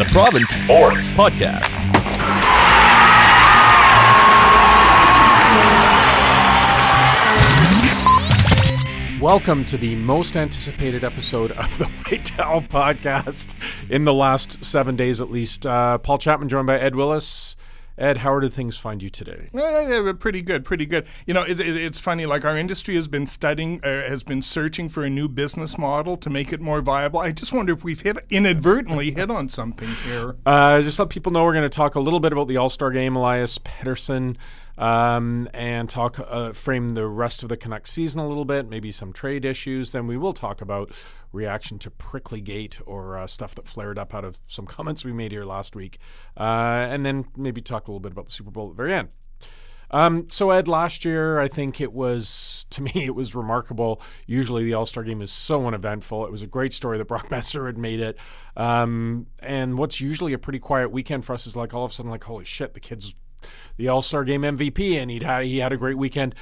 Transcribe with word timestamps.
the 0.00 0.06
Province 0.06 0.48
Sports 0.48 1.10
Podcast. 1.12 1.76
Welcome 9.20 9.66
to 9.66 9.76
the 9.76 9.96
most 9.96 10.38
anticipated 10.38 11.04
episode 11.04 11.52
of 11.52 11.76
the 11.76 11.84
White 12.06 12.24
Towel 12.24 12.62
podcast 12.62 13.54
in 13.90 14.04
the 14.04 14.14
last 14.14 14.64
seven 14.64 14.96
days 14.96 15.20
at 15.20 15.30
least. 15.30 15.66
Uh, 15.66 15.98
Paul 15.98 16.16
Chapman 16.16 16.48
joined 16.48 16.66
by 16.66 16.78
Ed 16.78 16.96
Willes. 16.96 17.58
Ed, 17.98 18.18
how 18.18 18.38
did 18.40 18.52
things 18.52 18.76
find 18.76 19.02
you 19.02 19.10
today? 19.10 19.50
Yeah, 19.52 19.88
yeah, 19.88 20.02
yeah, 20.02 20.12
pretty 20.12 20.42
good, 20.42 20.64
pretty 20.64 20.86
good. 20.86 21.06
You 21.26 21.34
know, 21.34 21.42
it, 21.42 21.60
it, 21.60 21.76
it's 21.76 21.98
funny. 21.98 22.26
Like 22.26 22.44
our 22.44 22.56
industry 22.56 22.94
has 22.94 23.08
been 23.08 23.26
studying, 23.26 23.80
uh, 23.84 24.08
has 24.08 24.22
been 24.22 24.42
searching 24.42 24.88
for 24.88 25.04
a 25.04 25.10
new 25.10 25.28
business 25.28 25.76
model 25.76 26.16
to 26.18 26.30
make 26.30 26.52
it 26.52 26.60
more 26.60 26.80
viable. 26.80 27.20
I 27.20 27.32
just 27.32 27.52
wonder 27.52 27.72
if 27.72 27.84
we've 27.84 28.00
hit 28.00 28.18
inadvertently 28.30 29.10
hit 29.12 29.30
on 29.30 29.48
something 29.48 29.88
here. 30.06 30.36
Uh, 30.46 30.80
just 30.82 30.98
let 30.98 31.10
people 31.10 31.32
know 31.32 31.44
we're 31.44 31.52
going 31.52 31.62
to 31.62 31.68
talk 31.68 31.94
a 31.94 32.00
little 32.00 32.20
bit 32.20 32.32
about 32.32 32.48
the 32.48 32.56
All 32.56 32.68
Star 32.68 32.90
Game, 32.90 33.16
Elias 33.16 33.58
Pettersson, 33.58 34.36
um, 34.80 35.46
and 35.52 35.90
talk 35.90 36.18
uh, 36.18 36.52
frame 36.52 36.90
the 36.90 37.06
rest 37.06 37.42
of 37.42 37.50
the 37.50 37.56
Canucks 37.56 37.92
season 37.92 38.18
a 38.18 38.26
little 38.26 38.46
bit, 38.46 38.68
maybe 38.68 38.90
some 38.90 39.12
trade 39.12 39.44
issues. 39.44 39.92
Then 39.92 40.06
we 40.06 40.16
will 40.16 40.32
talk 40.32 40.62
about 40.62 40.90
reaction 41.32 41.78
to 41.80 41.90
Prickly 41.90 42.40
Gate 42.40 42.80
or 42.86 43.18
uh, 43.18 43.26
stuff 43.26 43.54
that 43.56 43.68
flared 43.68 43.98
up 43.98 44.14
out 44.14 44.24
of 44.24 44.40
some 44.46 44.66
comments 44.66 45.04
we 45.04 45.12
made 45.12 45.32
here 45.32 45.44
last 45.44 45.76
week, 45.76 45.98
uh, 46.36 46.86
and 46.88 47.04
then 47.04 47.26
maybe 47.36 47.60
talk 47.60 47.86
a 47.86 47.90
little 47.90 48.00
bit 48.00 48.12
about 48.12 48.24
the 48.24 48.32
Super 48.32 48.50
Bowl 48.50 48.70
at 48.70 48.70
the 48.70 48.76
very 48.76 48.94
end. 48.94 49.10
Um, 49.92 50.30
so 50.30 50.50
Ed, 50.50 50.68
last 50.68 51.04
year 51.04 51.40
I 51.40 51.48
think 51.48 51.80
it 51.80 51.92
was 51.92 52.64
to 52.70 52.80
me 52.80 52.92
it 52.94 53.14
was 53.14 53.34
remarkable. 53.34 54.00
Usually 54.26 54.64
the 54.64 54.72
All 54.72 54.86
Star 54.86 55.04
Game 55.04 55.20
is 55.20 55.30
so 55.30 55.66
uneventful. 55.66 56.24
It 56.24 56.32
was 56.32 56.42
a 56.42 56.46
great 56.46 56.72
story 56.72 56.96
that 56.96 57.04
Brock 57.04 57.28
Boeser 57.30 57.66
had 57.66 57.76
made 57.76 58.00
it, 58.00 58.16
um, 58.56 59.26
and 59.42 59.76
what's 59.76 60.00
usually 60.00 60.32
a 60.32 60.38
pretty 60.38 60.58
quiet 60.58 60.90
weekend 60.90 61.26
for 61.26 61.34
us 61.34 61.46
is 61.46 61.54
like 61.54 61.74
all 61.74 61.84
of 61.84 61.90
a 61.90 61.94
sudden 61.94 62.10
like 62.10 62.24
holy 62.24 62.46
shit, 62.46 62.72
the 62.72 62.80
kids, 62.80 63.14
the 63.76 63.88
All 63.88 64.02
Star 64.02 64.24
Game 64.24 64.42
MVP, 64.42 64.96
and 65.00 65.10
he 65.10 65.20
had 65.20 65.44
he 65.44 65.58
had 65.58 65.72
a 65.72 65.76
great 65.76 65.98
weekend. 65.98 66.34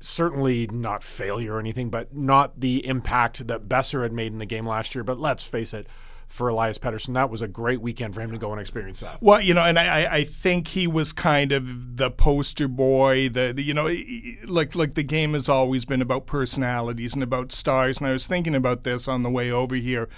Certainly 0.00 0.68
not 0.72 1.04
failure 1.04 1.54
or 1.54 1.60
anything, 1.60 1.88
but 1.88 2.14
not 2.14 2.60
the 2.60 2.84
impact 2.86 3.46
that 3.46 3.68
Boeser 3.68 4.02
had 4.02 4.12
made 4.12 4.32
in 4.32 4.38
the 4.38 4.46
game 4.46 4.66
last 4.66 4.94
year. 4.94 5.04
But 5.04 5.20
let's 5.20 5.44
face 5.44 5.72
it, 5.72 5.86
for 6.32 6.48
Elias 6.48 6.78
Pettersson. 6.78 7.12
That 7.12 7.28
was 7.28 7.42
a 7.42 7.48
great 7.48 7.82
weekend 7.82 8.14
for 8.14 8.22
him 8.22 8.32
to 8.32 8.38
go 8.38 8.52
and 8.52 8.60
experience 8.60 9.00
that. 9.00 9.20
Well, 9.20 9.40
you 9.40 9.52
know, 9.52 9.62
and 9.62 9.78
I, 9.78 10.06
I 10.06 10.24
think 10.24 10.68
he 10.68 10.86
was 10.86 11.12
kind 11.12 11.52
of 11.52 11.98
the 11.98 12.10
poster 12.10 12.68
boy. 12.68 13.28
The, 13.28 13.52
the 13.54 13.62
you 13.62 13.74
know, 13.74 13.94
like 14.46 14.74
like 14.74 14.94
the 14.94 15.02
game 15.02 15.34
has 15.34 15.48
always 15.48 15.84
been 15.84 16.00
about 16.00 16.26
personalities 16.26 17.12
and 17.12 17.22
about 17.22 17.52
stars. 17.52 17.98
And 17.98 18.06
I 18.06 18.12
was 18.12 18.26
thinking 18.26 18.54
about 18.54 18.82
this 18.84 19.08
on 19.08 19.22
the 19.22 19.30
way 19.30 19.50
over 19.50 19.74
here. 19.74 20.08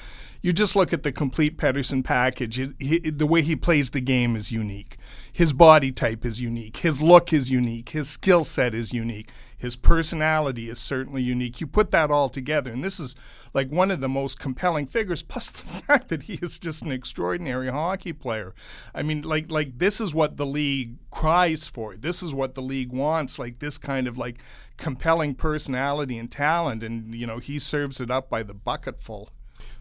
You 0.40 0.52
just 0.52 0.76
look 0.76 0.92
at 0.92 1.02
the 1.02 1.10
complete 1.10 1.56
Pettersson 1.56 2.04
package. 2.04 2.56
He, 2.56 2.74
he, 2.78 2.98
the 2.98 3.26
way 3.26 3.42
he 3.42 3.56
plays 3.56 3.90
the 3.90 4.00
game 4.00 4.36
is 4.36 4.52
unique. 4.52 4.98
His 5.32 5.52
body 5.52 5.90
type 5.90 6.24
is 6.24 6.40
unique. 6.40 6.76
His 6.76 7.02
look 7.02 7.32
is 7.32 7.50
unique. 7.50 7.88
His 7.88 8.08
skill 8.08 8.44
set 8.44 8.74
is 8.74 8.92
unique. 8.92 9.30
His 9.64 9.76
personality 9.76 10.68
is 10.68 10.78
certainly 10.78 11.22
unique. 11.22 11.58
You 11.58 11.66
put 11.66 11.90
that 11.90 12.10
all 12.10 12.28
together, 12.28 12.70
and 12.70 12.84
this 12.84 13.00
is 13.00 13.16
like 13.54 13.70
one 13.70 13.90
of 13.90 14.02
the 14.02 14.10
most 14.10 14.38
compelling 14.38 14.84
figures. 14.84 15.22
Plus 15.22 15.48
the 15.50 15.62
fact 15.62 16.08
that 16.08 16.24
he 16.24 16.34
is 16.34 16.58
just 16.58 16.82
an 16.82 16.92
extraordinary 16.92 17.70
hockey 17.70 18.12
player. 18.12 18.52
I 18.94 19.02
mean, 19.02 19.22
like 19.22 19.50
like 19.50 19.78
this 19.78 20.02
is 20.02 20.14
what 20.14 20.36
the 20.36 20.44
league 20.44 20.98
cries 21.10 21.66
for. 21.66 21.96
This 21.96 22.22
is 22.22 22.34
what 22.34 22.54
the 22.54 22.60
league 22.60 22.92
wants. 22.92 23.38
Like 23.38 23.60
this 23.60 23.78
kind 23.78 24.06
of 24.06 24.18
like 24.18 24.36
compelling 24.76 25.34
personality 25.34 26.18
and 26.18 26.30
talent, 26.30 26.82
and 26.82 27.14
you 27.14 27.26
know 27.26 27.38
he 27.38 27.58
serves 27.58 28.02
it 28.02 28.10
up 28.10 28.28
by 28.28 28.42
the 28.42 28.52
bucketful. 28.52 29.30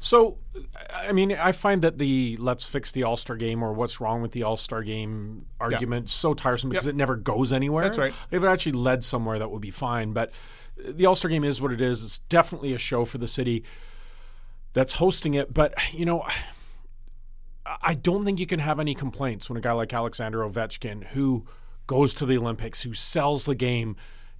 So, 0.03 0.37
I 0.93 1.13
mean, 1.13 1.31
I 1.31 1.53
find 1.53 1.81
that 1.83 1.97
the 1.97 2.35
let's 2.35 2.65
fix 2.65 2.91
the 2.91 3.03
All 3.03 3.15
Star 3.15 3.37
game 3.37 3.63
or 3.63 3.71
what's 3.71 4.01
wrong 4.01 4.21
with 4.21 4.31
the 4.31 4.43
All 4.43 4.57
Star 4.57 4.83
game 4.83 5.45
argument 5.61 6.07
yeah. 6.07 6.11
so 6.11 6.33
tiresome 6.33 6.69
because 6.69 6.85
yep. 6.85 6.93
it 6.93 6.97
never 6.97 7.15
goes 7.15 7.53
anywhere. 7.53 7.85
That's 7.85 7.97
right. 7.97 8.13
If 8.29 8.43
it 8.43 8.47
actually 8.47 8.73
led 8.73 9.05
somewhere, 9.05 9.39
that 9.39 9.49
would 9.49 9.61
be 9.61 9.71
fine. 9.71 10.11
But 10.11 10.31
the 10.77 11.05
All 11.05 11.15
Star 11.15 11.31
game 11.31 11.45
is 11.45 11.61
what 11.61 11.71
it 11.71 11.79
is. 11.79 12.03
It's 12.03 12.19
definitely 12.19 12.73
a 12.73 12.77
show 12.77 13.05
for 13.05 13.17
the 13.17 13.29
city 13.29 13.63
that's 14.73 14.91
hosting 14.91 15.35
it. 15.35 15.53
But, 15.53 15.73
you 15.93 16.03
know, 16.03 16.27
I 17.81 17.93
don't 17.93 18.25
think 18.25 18.41
you 18.41 18.45
can 18.45 18.59
have 18.59 18.81
any 18.81 18.95
complaints 18.95 19.49
when 19.49 19.55
a 19.55 19.61
guy 19.61 19.71
like 19.71 19.93
Alexander 19.93 20.39
Ovechkin, 20.39 21.05
who 21.07 21.45
goes 21.87 22.13
to 22.15 22.25
the 22.25 22.37
Olympics, 22.37 22.81
who 22.81 22.93
sells 22.93 23.45
the 23.45 23.55
game, 23.55 23.95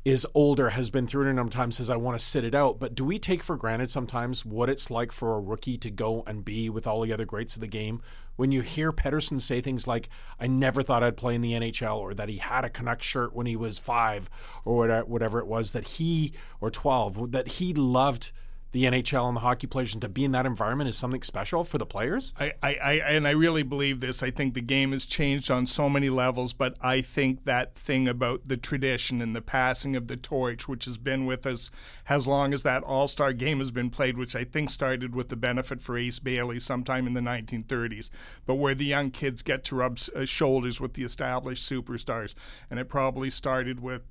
is 0.06 0.28
older, 0.34 0.72
has 0.72 0.90
been 0.90 1.08
through 1.08 1.28
it 1.28 1.31
a 1.31 1.34
number 1.34 1.50
of 1.50 1.53
times, 1.53 1.78
says, 1.78 1.90
I 1.90 1.96
want 1.96 2.18
to 2.18 2.24
sit 2.24 2.44
it 2.44 2.53
out. 2.53 2.80
But 2.80 2.94
do 2.94 3.06
we 3.06 3.18
take 3.18 3.41
for 3.41 3.56
granted 3.56 3.90
sometimes 3.90 4.46
what 4.46 4.69
it's 4.69 4.91
like 4.91 5.12
for 5.12 5.36
a 5.36 5.40
rookie 5.40 5.78
to 5.78 5.90
go 5.90 6.24
and 6.28 6.44
be 6.44 6.69
with 6.69 6.86
all 6.86 7.02
the 7.02 7.14
other 7.14 7.25
greats 7.25 7.56
of 7.56 7.62
the 7.62 7.68
game? 7.68 8.02
When 8.36 8.52
you 8.52 8.62
hear 8.62 8.91
Pettersson 8.91 9.40
say 9.40 9.62
things 9.62 9.88
like, 9.88 10.09
I 10.40 10.47
never 10.47 10.84
thought 10.84 11.03
I'd 11.03 11.16
play 11.16 11.36
in 11.36 11.41
the 11.41 11.53
NHL, 11.53 11.97
or 11.97 12.14
that 12.14 12.30
he 12.30 12.38
had 12.38 12.66
a 12.66 12.69
Canuck 12.69 13.02
shirt 13.02 13.34
when 13.34 13.46
he 13.46 13.56
was 13.56 13.80
five, 13.80 14.30
or 14.66 15.03
whatever 15.03 15.40
it 15.40 15.47
was, 15.47 15.72
that 15.72 15.86
he, 15.86 16.34
or 16.59 16.70
12, 16.70 17.31
that 17.31 17.47
he 17.47 17.74
loved– 17.74 18.31
the 18.73 18.85
NHL 18.85 19.28
and 19.28 19.38
the 19.38 19.41
hockey 19.41 19.67
players 19.67 19.94
and 19.94 20.01
to 20.01 20.09
be 20.09 20.25
in 20.25 20.31
that 20.31 20.47
environment 20.47 20.89
is 20.89 20.97
something 20.97 21.22
special 21.22 21.63
for 21.63 21.78
the 21.78 21.85
players? 21.85 22.34
I, 22.39 22.53
I, 22.61 22.75
I, 22.75 22.94
and 22.94 23.28
I 23.28 23.31
really 23.31 23.61
believe 23.61 24.00
this. 24.00 24.23
I 24.23 24.31
think 24.31 24.56
the 24.56 24.61
game 24.61 24.91
has 24.94 25.06
changed 25.06 25.51
on 25.51 25.67
so 25.67 25.88
many 25.88 26.09
levels, 26.09 26.53
but 26.53 26.75
I 26.81 27.01
think 27.01 27.45
that 27.45 27.75
thing 27.75 28.07
about 28.07 28.47
the 28.47 28.57
tradition 28.57 29.22
and 29.22 29.35
the 29.35 29.44
passing 29.44 29.95
of 29.95 30.07
the 30.07 30.17
torch, 30.17 30.67
which 30.67 30.85
has 30.85 30.97
been 30.97 31.28
with 31.28 31.45
us 31.45 31.69
as 32.09 32.28
long 32.28 32.51
as 32.51 32.63
that 32.63 32.81
All 32.84 33.07
Star 33.07 33.31
game 33.31 33.59
has 33.59 33.69
been 33.69 33.91
played, 33.91 34.17
which 34.17 34.35
I 34.35 34.44
think 34.44 34.72
started 34.72 35.13
with 35.13 35.29
the 35.29 35.35
benefit 35.35 35.79
for 35.79 35.95
Ace 35.95 36.17
Bailey 36.17 36.57
sometime 36.57 37.05
in 37.05 37.13
the 37.13 37.22
1930s, 37.22 38.09
but 38.47 38.55
where 38.55 38.73
the 38.73 38.85
young 38.85 39.11
kids 39.11 39.44
get 39.44 39.63
to 39.66 39.75
rub 39.75 40.00
uh, 40.16 40.25
shoulders 40.25 40.81
with 40.81 40.95
the 40.95 41.03
established 41.03 41.69
superstars, 41.69 42.34
and 42.72 42.79
it 42.79 42.90
probably 42.90 43.29
started 43.29 43.79
with 43.81 44.01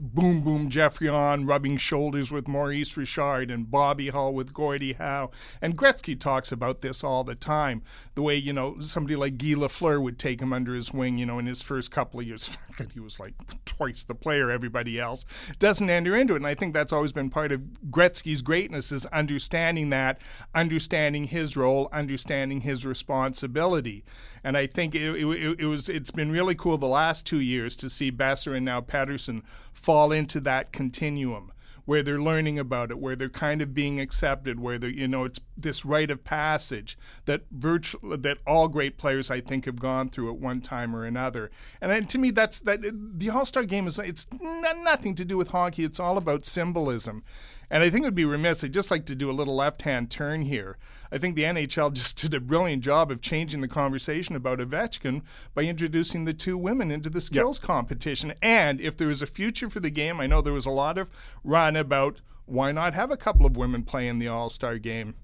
Boom 0.00 0.40
Boom 0.40 0.70
Geoffrion 0.70 1.46
rubbing 1.46 1.76
shoulders 1.76 2.32
with 2.32 2.48
Maurice 2.48 2.96
Richard 2.96 3.50
and 3.50 3.70
Bobby 3.70 4.08
Hull 4.08 4.32
with 4.32 4.54
Gordie 4.54 4.94
Howe. 4.94 5.30
And 5.60 5.76
Gretzky 5.76 6.18
talks 6.18 6.50
about 6.50 6.80
this 6.80 7.04
all 7.04 7.24
the 7.24 7.34
time. 7.34 7.82
The 8.14 8.22
way, 8.22 8.36
you 8.36 8.54
know, 8.54 8.80
somebody 8.80 9.16
like 9.16 9.36
Guy 9.36 9.54
Lafleur 9.54 10.00
would 10.02 10.18
take 10.18 10.40
him 10.40 10.52
under 10.52 10.74
his 10.74 10.94
wing, 10.94 11.18
you 11.18 11.26
know, 11.26 11.38
in 11.38 11.46
his 11.46 11.60
first 11.60 11.90
couple 11.90 12.20
of 12.20 12.26
years. 12.26 12.56
The 12.66 12.82
fact 12.82 12.90
that 12.90 12.92
he 12.92 13.00
was 13.00 13.18
like 13.18 13.34
twice 13.64 14.04
the 14.04 14.14
player 14.14 14.50
everybody 14.50 14.98
else 14.98 15.24
doesn't 15.58 15.88
enter 15.88 16.14
into 16.16 16.34
it. 16.34 16.38
And 16.38 16.46
I 16.46 16.54
think 16.54 16.72
that's 16.72 16.92
always 16.92 17.12
been 17.12 17.30
part 17.30 17.52
of 17.52 17.60
Gretzky's 17.90 18.42
greatness 18.42 18.92
is 18.92 19.06
understanding 19.06 19.90
that, 19.90 20.20
understanding 20.54 21.24
his 21.24 21.56
role, 21.56 21.88
understanding 21.92 22.62
his 22.62 22.84
responsibility. 22.84 24.04
And 24.44 24.56
I 24.56 24.66
think 24.66 24.94
it, 24.94 25.16
it, 25.16 25.60
it 25.60 25.66
was 25.66 25.88
it's 25.88 26.10
been 26.10 26.30
really 26.30 26.54
cool 26.54 26.78
the 26.78 26.86
last 26.86 27.26
two 27.26 27.40
years 27.40 27.76
to 27.76 27.90
see 27.90 28.12
Boeser 28.12 28.56
and 28.56 28.64
now 28.64 28.80
Pettersson 28.80 29.42
fall 29.76 30.10
into 30.10 30.40
that 30.40 30.72
continuum 30.72 31.52
where 31.84 32.02
they're 32.02 32.20
learning 32.20 32.58
about 32.58 32.90
it, 32.90 32.98
where 32.98 33.14
they're 33.14 33.28
kind 33.28 33.62
of 33.62 33.72
being 33.72 34.00
accepted, 34.00 34.58
where 34.58 34.78
they 34.78 34.88
you 34.88 35.06
know 35.06 35.24
it's 35.24 35.40
this 35.56 35.84
rite 35.84 36.10
of 36.10 36.24
passage 36.24 36.98
that 37.26 37.42
virtual 37.50 38.16
that 38.16 38.38
all 38.46 38.68
great 38.68 38.98
players 38.98 39.30
I 39.30 39.40
think 39.40 39.64
have 39.66 39.78
gone 39.78 40.08
through 40.08 40.30
at 40.30 40.38
one 40.38 40.60
time 40.60 40.94
or 40.94 41.04
another. 41.04 41.50
And 41.80 41.90
then 41.90 42.06
to 42.06 42.18
me, 42.18 42.30
that's 42.30 42.60
that 42.60 42.80
the 42.82 43.30
All 43.30 43.44
Star 43.44 43.64
Game 43.64 43.86
is 43.86 43.98
it's 43.98 44.26
nothing 44.32 45.14
to 45.14 45.24
do 45.24 45.38
with 45.38 45.50
hockey. 45.50 45.84
It's 45.84 46.00
all 46.00 46.18
about 46.18 46.44
symbolism. 46.44 47.22
And 47.70 47.82
I 47.82 47.90
think 47.90 48.04
it 48.04 48.08
would 48.08 48.14
be 48.14 48.24
remiss. 48.24 48.62
I'd 48.62 48.72
just 48.72 48.90
like 48.90 49.06
to 49.06 49.14
do 49.14 49.30
a 49.30 49.32
little 49.32 49.56
left 49.56 49.82
hand 49.82 50.10
turn 50.10 50.42
here. 50.42 50.78
I 51.10 51.18
think 51.18 51.34
the 51.34 51.44
NHL 51.44 51.92
just 51.94 52.20
did 52.20 52.34
a 52.34 52.40
brilliant 52.40 52.82
job 52.82 53.10
of 53.10 53.20
changing 53.20 53.60
the 53.60 53.68
conversation 53.68 54.36
about 54.36 54.58
Ovechkin 54.58 55.22
by 55.54 55.62
introducing 55.62 56.24
the 56.24 56.34
two 56.34 56.56
women 56.56 56.90
into 56.90 57.10
the 57.10 57.20
skills 57.20 57.58
yep. 57.58 57.66
competition. 57.66 58.34
And 58.40 58.80
if 58.80 58.96
there 58.96 59.10
is 59.10 59.22
a 59.22 59.26
future 59.26 59.68
for 59.68 59.80
the 59.80 59.90
game, 59.90 60.20
I 60.20 60.26
know 60.26 60.40
there 60.40 60.52
was 60.52 60.66
a 60.66 60.70
lot 60.70 60.98
of 60.98 61.10
run 61.42 61.76
about 61.76 62.20
why 62.44 62.70
not 62.72 62.94
have 62.94 63.10
a 63.10 63.16
couple 63.16 63.44
of 63.44 63.56
women 63.56 63.82
play 63.82 64.06
in 64.06 64.18
the 64.18 64.28
All 64.28 64.48
Star 64.48 64.78
game. 64.78 65.14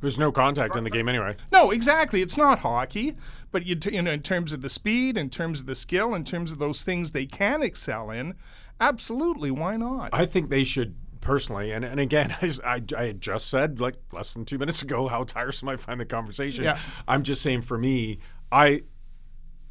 There's 0.00 0.18
no 0.18 0.32
contact 0.32 0.76
in 0.76 0.84
the 0.84 0.90
game 0.90 1.08
anyway. 1.08 1.36
No, 1.50 1.70
exactly. 1.70 2.20
It's 2.20 2.36
not 2.36 2.58
hockey, 2.58 3.16
but 3.50 3.64
you, 3.64 3.74
t- 3.74 3.94
you 3.94 4.02
know, 4.02 4.10
in 4.12 4.20
terms 4.20 4.52
of 4.52 4.60
the 4.60 4.68
speed, 4.68 5.16
in 5.16 5.30
terms 5.30 5.60
of 5.60 5.66
the 5.66 5.74
skill, 5.74 6.14
in 6.14 6.24
terms 6.24 6.52
of 6.52 6.58
those 6.58 6.84
things 6.84 7.12
they 7.12 7.24
can 7.24 7.62
excel 7.62 8.10
in, 8.10 8.34
absolutely. 8.78 9.50
Why 9.50 9.76
not? 9.76 10.10
I 10.12 10.26
think 10.26 10.50
they 10.50 10.62
should 10.62 10.94
personally, 11.24 11.72
and, 11.72 11.84
and 11.84 11.98
again, 11.98 12.36
I, 12.42 12.52
I, 12.64 12.82
I, 12.96 13.04
had 13.06 13.20
just 13.20 13.48
said 13.48 13.80
like 13.80 13.96
less 14.12 14.34
than 14.34 14.44
two 14.44 14.58
minutes 14.58 14.82
ago 14.82 15.08
how 15.08 15.24
tiresome 15.24 15.68
I 15.68 15.76
find 15.76 15.98
the 15.98 16.04
conversation. 16.04 16.64
Yeah. 16.64 16.78
I'm 17.08 17.24
just 17.24 17.42
saying 17.42 17.62
for 17.62 17.76
me, 17.76 18.18
I 18.52 18.82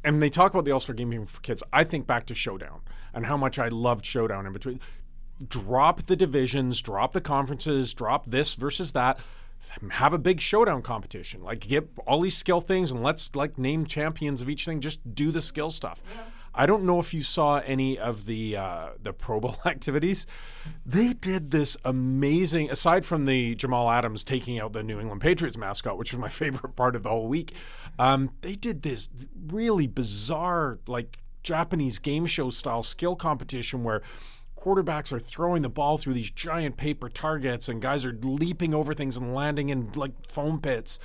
and 0.04 0.22
they 0.22 0.28
talk 0.28 0.52
about 0.52 0.66
the 0.66 0.72
All 0.72 0.80
Star 0.80 0.94
game 0.94 1.24
for 1.26 1.40
kids. 1.40 1.62
I 1.72 1.84
think 1.84 2.06
back 2.06 2.26
to 2.26 2.34
Showdown 2.34 2.82
and 3.14 3.24
how 3.26 3.36
much 3.36 3.58
I 3.58 3.68
loved 3.68 4.04
Showdown 4.04 4.46
in 4.46 4.52
between. 4.52 4.80
Drop 5.48 6.06
the 6.06 6.14
divisions, 6.14 6.82
drop 6.82 7.12
the 7.12 7.20
conferences, 7.20 7.94
drop 7.94 8.26
this 8.26 8.54
versus 8.54 8.92
that. 8.92 9.18
Have 9.92 10.12
a 10.12 10.18
big 10.18 10.40
showdown 10.40 10.82
competition. 10.82 11.42
Like 11.42 11.60
get 11.60 11.88
all 12.06 12.20
these 12.20 12.36
skill 12.36 12.60
things 12.60 12.90
and 12.90 13.02
let's 13.02 13.34
like 13.34 13.56
name 13.56 13.86
champions 13.86 14.42
of 14.42 14.50
each 14.50 14.66
thing. 14.66 14.80
Just 14.80 15.14
do 15.14 15.30
the 15.30 15.40
skill 15.40 15.70
stuff. 15.70 16.02
Yeah. 16.14 16.22
I 16.54 16.66
don't 16.66 16.84
know 16.84 17.00
if 17.00 17.12
you 17.12 17.22
saw 17.22 17.58
any 17.58 17.98
of 17.98 18.26
the 18.26 18.56
uh, 18.56 18.90
the 19.02 19.12
Pro 19.12 19.40
Bowl 19.40 19.56
activities. 19.64 20.26
They 20.86 21.12
did 21.12 21.50
this 21.50 21.76
amazing. 21.84 22.70
Aside 22.70 23.04
from 23.04 23.24
the 23.24 23.54
Jamal 23.54 23.90
Adams 23.90 24.22
taking 24.24 24.58
out 24.60 24.72
the 24.72 24.82
New 24.82 25.00
England 25.00 25.20
Patriots 25.20 25.56
mascot, 25.56 25.98
which 25.98 26.12
was 26.12 26.20
my 26.20 26.28
favorite 26.30 26.76
part 26.76 26.94
of 26.94 27.02
the 27.02 27.08
whole 27.08 27.28
week, 27.28 27.52
um, 27.98 28.30
they 28.42 28.54
did 28.54 28.82
this 28.82 29.08
really 29.48 29.86
bizarre, 29.86 30.78
like 30.86 31.18
Japanese 31.42 31.98
game 31.98 32.26
show 32.26 32.50
style 32.50 32.82
skill 32.82 33.16
competition 33.16 33.82
where 33.82 34.02
quarterbacks 34.58 35.12
are 35.12 35.18
throwing 35.18 35.62
the 35.62 35.68
ball 35.68 35.98
through 35.98 36.14
these 36.14 36.30
giant 36.30 36.76
paper 36.76 37.08
targets 37.08 37.68
and 37.68 37.82
guys 37.82 38.06
are 38.06 38.16
leaping 38.22 38.72
over 38.72 38.94
things 38.94 39.16
and 39.16 39.34
landing 39.34 39.68
in 39.68 39.92
like 39.92 40.12
foam 40.28 40.58
pits 40.60 40.98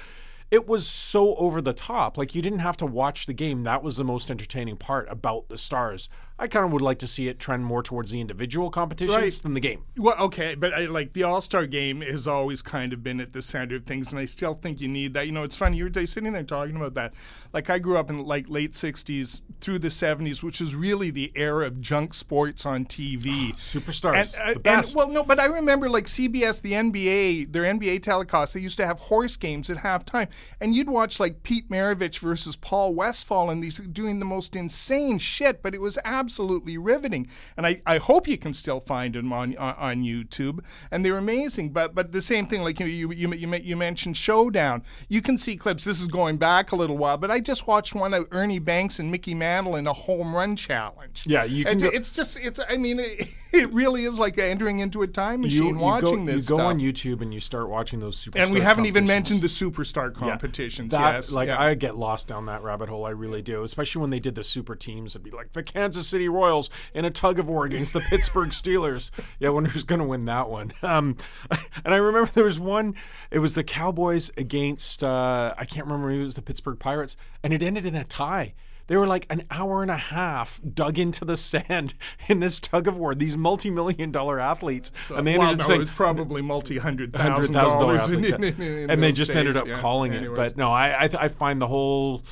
it 0.52 0.68
was 0.68 0.88
so 0.88 1.36
over 1.36 1.62
the 1.62 1.74
top. 1.74 2.18
Like 2.18 2.34
you 2.34 2.42
didn't 2.42 2.60
have 2.60 2.78
to 2.78 2.86
watch 2.86 3.26
the 3.26 3.34
game. 3.34 3.64
That 3.64 3.84
was 3.84 3.98
the 3.98 4.04
most 4.04 4.32
entertaining 4.32 4.78
part 4.78 5.08
about 5.10 5.50
the 5.50 5.58
stars. 5.58 6.10
I 6.42 6.48
kind 6.48 6.66
of 6.66 6.72
would 6.72 6.82
like 6.82 7.00
to 7.00 7.08
see 7.08 7.28
it 7.28 7.38
trend 7.38 7.66
more 7.66 7.84
towards 7.84 8.12
the 8.12 8.22
individual 8.22 8.70
competitions 8.70 9.18
right. 9.18 9.34
than 9.44 9.54
the 9.54 9.60
game. 9.60 9.84
Well, 9.98 10.16
okay, 10.18 10.56
but 10.56 10.74
I, 10.74 10.86
like 10.86 11.12
the 11.12 11.24
All 11.24 11.42
Star 11.42 11.66
game 11.66 12.02
has 12.02 12.28
always 12.28 12.62
kind 12.62 12.94
of 12.94 13.04
been 13.04 13.20
at 13.20 13.34
the 13.34 13.42
center 13.42 13.76
of 13.76 13.86
things, 13.86 14.12
and 14.12 14.20
I 14.20 14.26
still 14.26 14.54
think 14.54 14.80
you 14.80 14.88
need 14.88 15.14
that. 15.16 15.26
You 15.26 15.34
know, 15.34 15.44
it's 15.44 15.58
funny 15.58 15.78
you're 15.78 15.92
sitting 15.92 16.32
there 16.32 16.44
talking 16.44 16.78
about 16.78 16.94
that. 16.94 17.14
Like 17.52 17.70
I 17.70 17.78
grew 17.78 17.98
up 17.98 18.10
in 18.10 18.24
like 18.24 18.50
late 18.50 18.72
'60s 18.72 19.42
through 19.60 19.80
the 19.80 19.90
'70s, 19.90 20.42
which 20.42 20.62
is 20.62 20.74
really 20.74 21.12
the 21.12 21.32
era 21.36 21.68
of 21.68 21.82
junk 21.82 22.14
sports 22.14 22.66
on 22.66 22.86
TV. 22.86 23.54
Superstars, 23.56 24.34
and, 24.34 24.50
uh, 24.50 24.54
the 24.54 24.60
best. 24.62 24.96
And, 24.96 24.98
well, 24.98 25.10
no, 25.10 25.24
but 25.24 25.40
I 25.40 25.46
remember 25.46 25.90
like 25.90 26.06
CBS, 26.06 26.62
the 26.62 26.72
NBA, 26.72 27.52
their 27.52 27.64
NBA 27.64 28.02
telecast. 28.02 28.54
They 28.54 28.62
used 28.62 28.78
to 28.78 28.88
have 28.88 29.00
horse 29.00 29.36
games 29.36 29.70
at 29.70 29.78
halftime 29.78 30.30
and 30.60 30.76
you'd 30.76 30.90
watch 30.90 31.20
like 31.20 31.44
Pete 31.44 31.70
Maravich 31.70 32.20
versus 32.20 32.56
Paul 32.56 32.94
Westphal 32.94 33.50
and 33.50 33.64
these 33.64 33.78
doing 33.78 34.20
the 34.20 34.26
most 34.26 34.56
insane 34.56 35.20
shit, 35.20 35.62
but 35.62 35.74
it 35.74 35.82
was 35.82 35.98
absolutely 36.04 36.78
riveting. 36.78 37.28
And 37.58 37.66
I, 37.66 37.82
I 37.86 37.98
hope 37.98 38.28
you 38.28 38.38
can 38.38 38.54
still 38.54 38.80
find 38.80 39.16
them 39.16 39.32
on 39.34 39.56
on 39.58 40.04
YouTube, 40.04 40.60
and 40.92 41.04
they're 41.04 41.18
amazing. 41.18 41.72
But 41.72 41.96
but 41.96 42.12
the 42.12 42.22
same 42.22 42.46
thing, 42.46 42.62
like 42.62 42.80
you 42.80 42.86
you 42.86 43.12
you, 43.12 43.34
you, 43.34 43.56
you 43.56 43.78
mentioned 43.78 44.18
Showdown, 44.18 44.84
you 45.08 45.22
can 45.22 45.38
see 45.38 45.56
clips. 45.56 45.84
This 45.84 46.02
is 46.02 46.08
going 46.08 46.38
back 46.38 46.72
a 46.72 46.76
little 46.76 46.98
while, 46.98 47.18
but 47.18 47.32
I 47.32 47.40
just 47.40 47.68
watched 47.68 47.96
one 47.96 48.14
of 48.14 48.28
Ernie 48.32 48.60
Banks 48.60 49.00
and 49.00 49.12
Mickey 49.12 49.34
Mantle 49.34 49.76
in 49.76 49.88
a 49.88 49.94
home 49.94 50.36
run 50.36 50.56
challenge. 50.56 51.24
Yeah, 51.26 51.44
you 51.44 51.66
can. 51.66 51.78
Go- 51.78 51.88
it's 51.88 52.12
just 52.12 52.38
it's. 52.40 52.60
I 52.68 52.78
mean, 52.78 53.00
it, 53.00 53.28
it, 53.52 53.72
really 53.74 54.06
is 54.06 54.20
like 54.20 54.38
entering 54.38 54.80
into 54.80 55.02
a 55.02 55.08
time 55.08 55.42
machine 55.42 55.64
you, 55.64 55.70
you 55.74 55.78
watching 55.78 56.26
go, 56.26 56.32
this. 56.32 56.50
You 56.50 56.56
go 56.56 56.58
stuff. 56.58 56.68
on 56.68 56.80
YouTube 56.80 57.22
and 57.22 57.34
you 57.34 57.40
start 57.40 57.70
watching 57.70 58.00
those 58.00 58.18
super. 58.18 58.38
And 58.38 58.54
we 58.54 58.62
haven't 58.62 58.86
even 58.86 59.06
mentioned 59.06 59.42
the 59.42 59.48
superstar 59.48 60.14
competitions. 60.14 60.94
Yeah. 60.94 61.00
That, 61.00 61.14
yes, 61.16 61.32
like 61.32 61.48
yeah. 61.48 61.62
I 61.62 61.74
get 61.74 61.96
lost 61.96 62.28
down 62.28 62.46
that 62.48 62.64
rabbit 62.64 62.90
hole. 62.90 63.06
I 63.06 63.12
really 63.12 63.42
do. 63.42 63.64
Especially 63.64 64.02
when 64.02 64.10
they 64.10 64.20
did 64.20 64.36
the 64.36 64.44
super 64.44 64.76
teams. 64.76 65.16
It'd 65.16 65.24
be 65.24 65.32
like 65.32 65.54
the 65.54 65.64
Kansas 65.64 66.08
City 66.08 66.30
Royals 66.30 66.70
in 66.94 67.06
a 67.06 67.12
tug 67.12 67.40
of 67.40 67.48
war 67.48 67.66
against 67.66 67.94
the 67.94 68.02
Pittsburgh 68.02 68.50
Steelers. 68.50 69.12
Yeah, 69.40 69.50
I 69.50 69.52
wonder 69.52 69.70
who's 69.70 69.84
going 69.84 70.00
to 70.00 70.06
win 70.06 70.26
that 70.26 70.50
one. 70.50 70.74
Um, 70.90 71.18
and 71.86 71.94
I 71.94 71.98
remember 71.98 72.32
there 72.34 72.46
was 72.46 72.60
one. 72.60 72.96
It 73.30 73.40
was 73.40 73.54
the 73.54 73.64
Cowboys 73.64 74.32
against 74.38 75.04
uh, 75.04 75.54
I 75.58 75.66
can't 75.66 75.86
remember. 75.86 76.10
It 76.10 76.24
was 76.24 76.34
the 76.34 76.42
Pittsburgh 76.42 76.80
Pirates, 76.80 77.16
and 77.44 77.54
it 77.54 77.62
ended 77.62 77.86
in 77.86 77.96
a 77.96 78.04
tie. 78.04 78.56
They 78.90 78.98
were 78.98 79.06
like 79.06 79.28
an 79.30 79.44
hour 79.52 79.84
and 79.84 79.92
a 79.92 79.98
half 79.98 80.60
dug 80.74 80.98
into 80.98 81.24
the 81.24 81.38
sand 81.38 81.94
in 82.28 82.40
this 82.40 82.60
tug 82.60 82.88
of 82.88 82.98
war. 82.98 83.14
These 83.14 83.38
multi-million 83.38 84.12
dollar 84.12 84.40
athletes, 84.40 84.92
so, 85.04 85.16
and 85.16 85.28
they 85.28 85.38
well, 85.38 85.50
ended 85.50 85.60
no, 85.60 85.66
saying 85.66 85.82
it 85.82 85.84
was 85.86 85.94
probably 85.94 86.42
multi 86.42 86.80
hundred 86.80 87.14
thousand 87.14 87.54
dollars, 87.54 88.10
and 88.10 89.04
they 89.04 89.12
just 89.12 89.30
days, 89.30 89.38
ended 89.38 89.56
up 89.58 89.68
yeah. 89.68 89.80
calling 89.80 90.14
Anyways. 90.14 90.32
it. 90.32 90.36
But 90.36 90.58
no, 90.58 90.72
I 90.72 91.04
I, 91.04 91.08
th- 91.08 91.22
I 91.22 91.28
find 91.30 91.62
the 91.62 91.68
whole. 91.68 92.24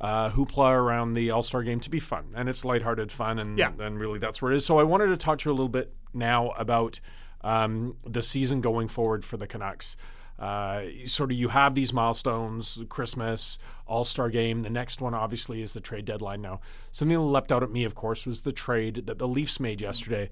Uh, 0.00 0.30
hoopla 0.30 0.72
around 0.72 1.14
the 1.14 1.30
All 1.30 1.44
Star 1.44 1.62
game 1.62 1.78
to 1.78 1.88
be 1.88 2.00
fun, 2.00 2.32
and 2.34 2.48
it's 2.48 2.64
lighthearted 2.64 3.12
fun, 3.12 3.38
and, 3.38 3.56
Yeah. 3.56 3.70
and 3.78 4.00
really 4.00 4.18
that's 4.18 4.42
where 4.42 4.50
it 4.50 4.56
is. 4.56 4.66
So 4.66 4.78
I 4.78 4.82
wanted 4.82 5.06
to 5.06 5.16
talk 5.16 5.38
to 5.38 5.48
you 5.48 5.52
a 5.52 5.54
little 5.54 5.68
bit 5.68 5.94
now 6.12 6.48
about 6.58 6.98
um, 7.42 7.96
the 8.04 8.20
season 8.20 8.60
going 8.60 8.88
forward 8.88 9.24
for 9.24 9.36
the 9.36 9.46
Canucks. 9.46 9.96
Uh, 10.42 11.06
sort 11.06 11.30
of, 11.30 11.38
you 11.38 11.48
have 11.48 11.76
these 11.76 11.92
milestones: 11.92 12.82
Christmas, 12.88 13.60
All 13.86 14.04
Star 14.04 14.28
game. 14.28 14.62
The 14.62 14.70
next 14.70 15.00
one, 15.00 15.14
obviously, 15.14 15.62
is 15.62 15.72
the 15.72 15.80
trade 15.80 16.04
deadline. 16.04 16.42
Now, 16.42 16.60
something 16.90 17.16
that 17.16 17.22
leapt 17.22 17.52
out 17.52 17.62
at 17.62 17.70
me, 17.70 17.84
of 17.84 17.94
course, 17.94 18.26
was 18.26 18.42
the 18.42 18.50
trade 18.50 19.06
that 19.06 19.18
the 19.18 19.28
Leafs 19.28 19.60
made 19.60 19.80
yesterday. 19.80 20.30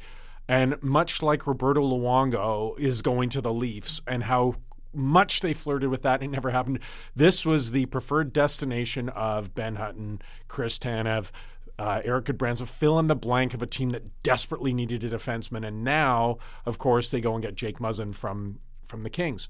And 0.49 0.83
much 0.83 1.23
like 1.23 1.47
Roberto 1.47 1.81
Luongo 1.81 2.77
is 2.77 3.03
going 3.03 3.29
to 3.31 3.41
the 3.41 3.53
Leafs, 3.53 4.03
and 4.05 4.25
how 4.25 4.55
much 4.93 5.43
they 5.43 5.53
flirted 5.53 5.91
with 5.91 6.03
that, 6.03 6.21
and 6.21 6.33
it 6.33 6.35
never 6.35 6.51
happened. 6.51 6.81
This 7.15 7.47
was 7.47 7.71
the 7.71 7.87
preferred 7.87 8.33
destination 8.33 9.09
of 9.11 9.55
Ben 9.55 9.77
Hutton, 9.77 10.21
Chris 10.49 10.77
Tanev, 10.77 11.31
uh, 11.79 12.01
Erik 12.05 12.25
Gudbranson, 12.25 12.67
fill 12.67 12.99
in 12.99 13.07
the 13.07 13.15
blank 13.15 13.55
of 13.55 13.63
a 13.63 13.67
team 13.67 13.91
that 13.91 14.23
desperately 14.25 14.73
needed 14.73 15.05
a 15.05 15.11
defenseman, 15.11 15.65
and 15.65 15.85
now, 15.85 16.39
of 16.67 16.79
course, 16.79 17.13
they 17.13 17.21
go 17.21 17.35
and 17.35 17.43
get 17.43 17.55
Jake 17.55 17.79
Muzzin 17.79 18.13
from 18.13 18.59
from 18.85 19.03
the 19.03 19.11
Kings. 19.11 19.49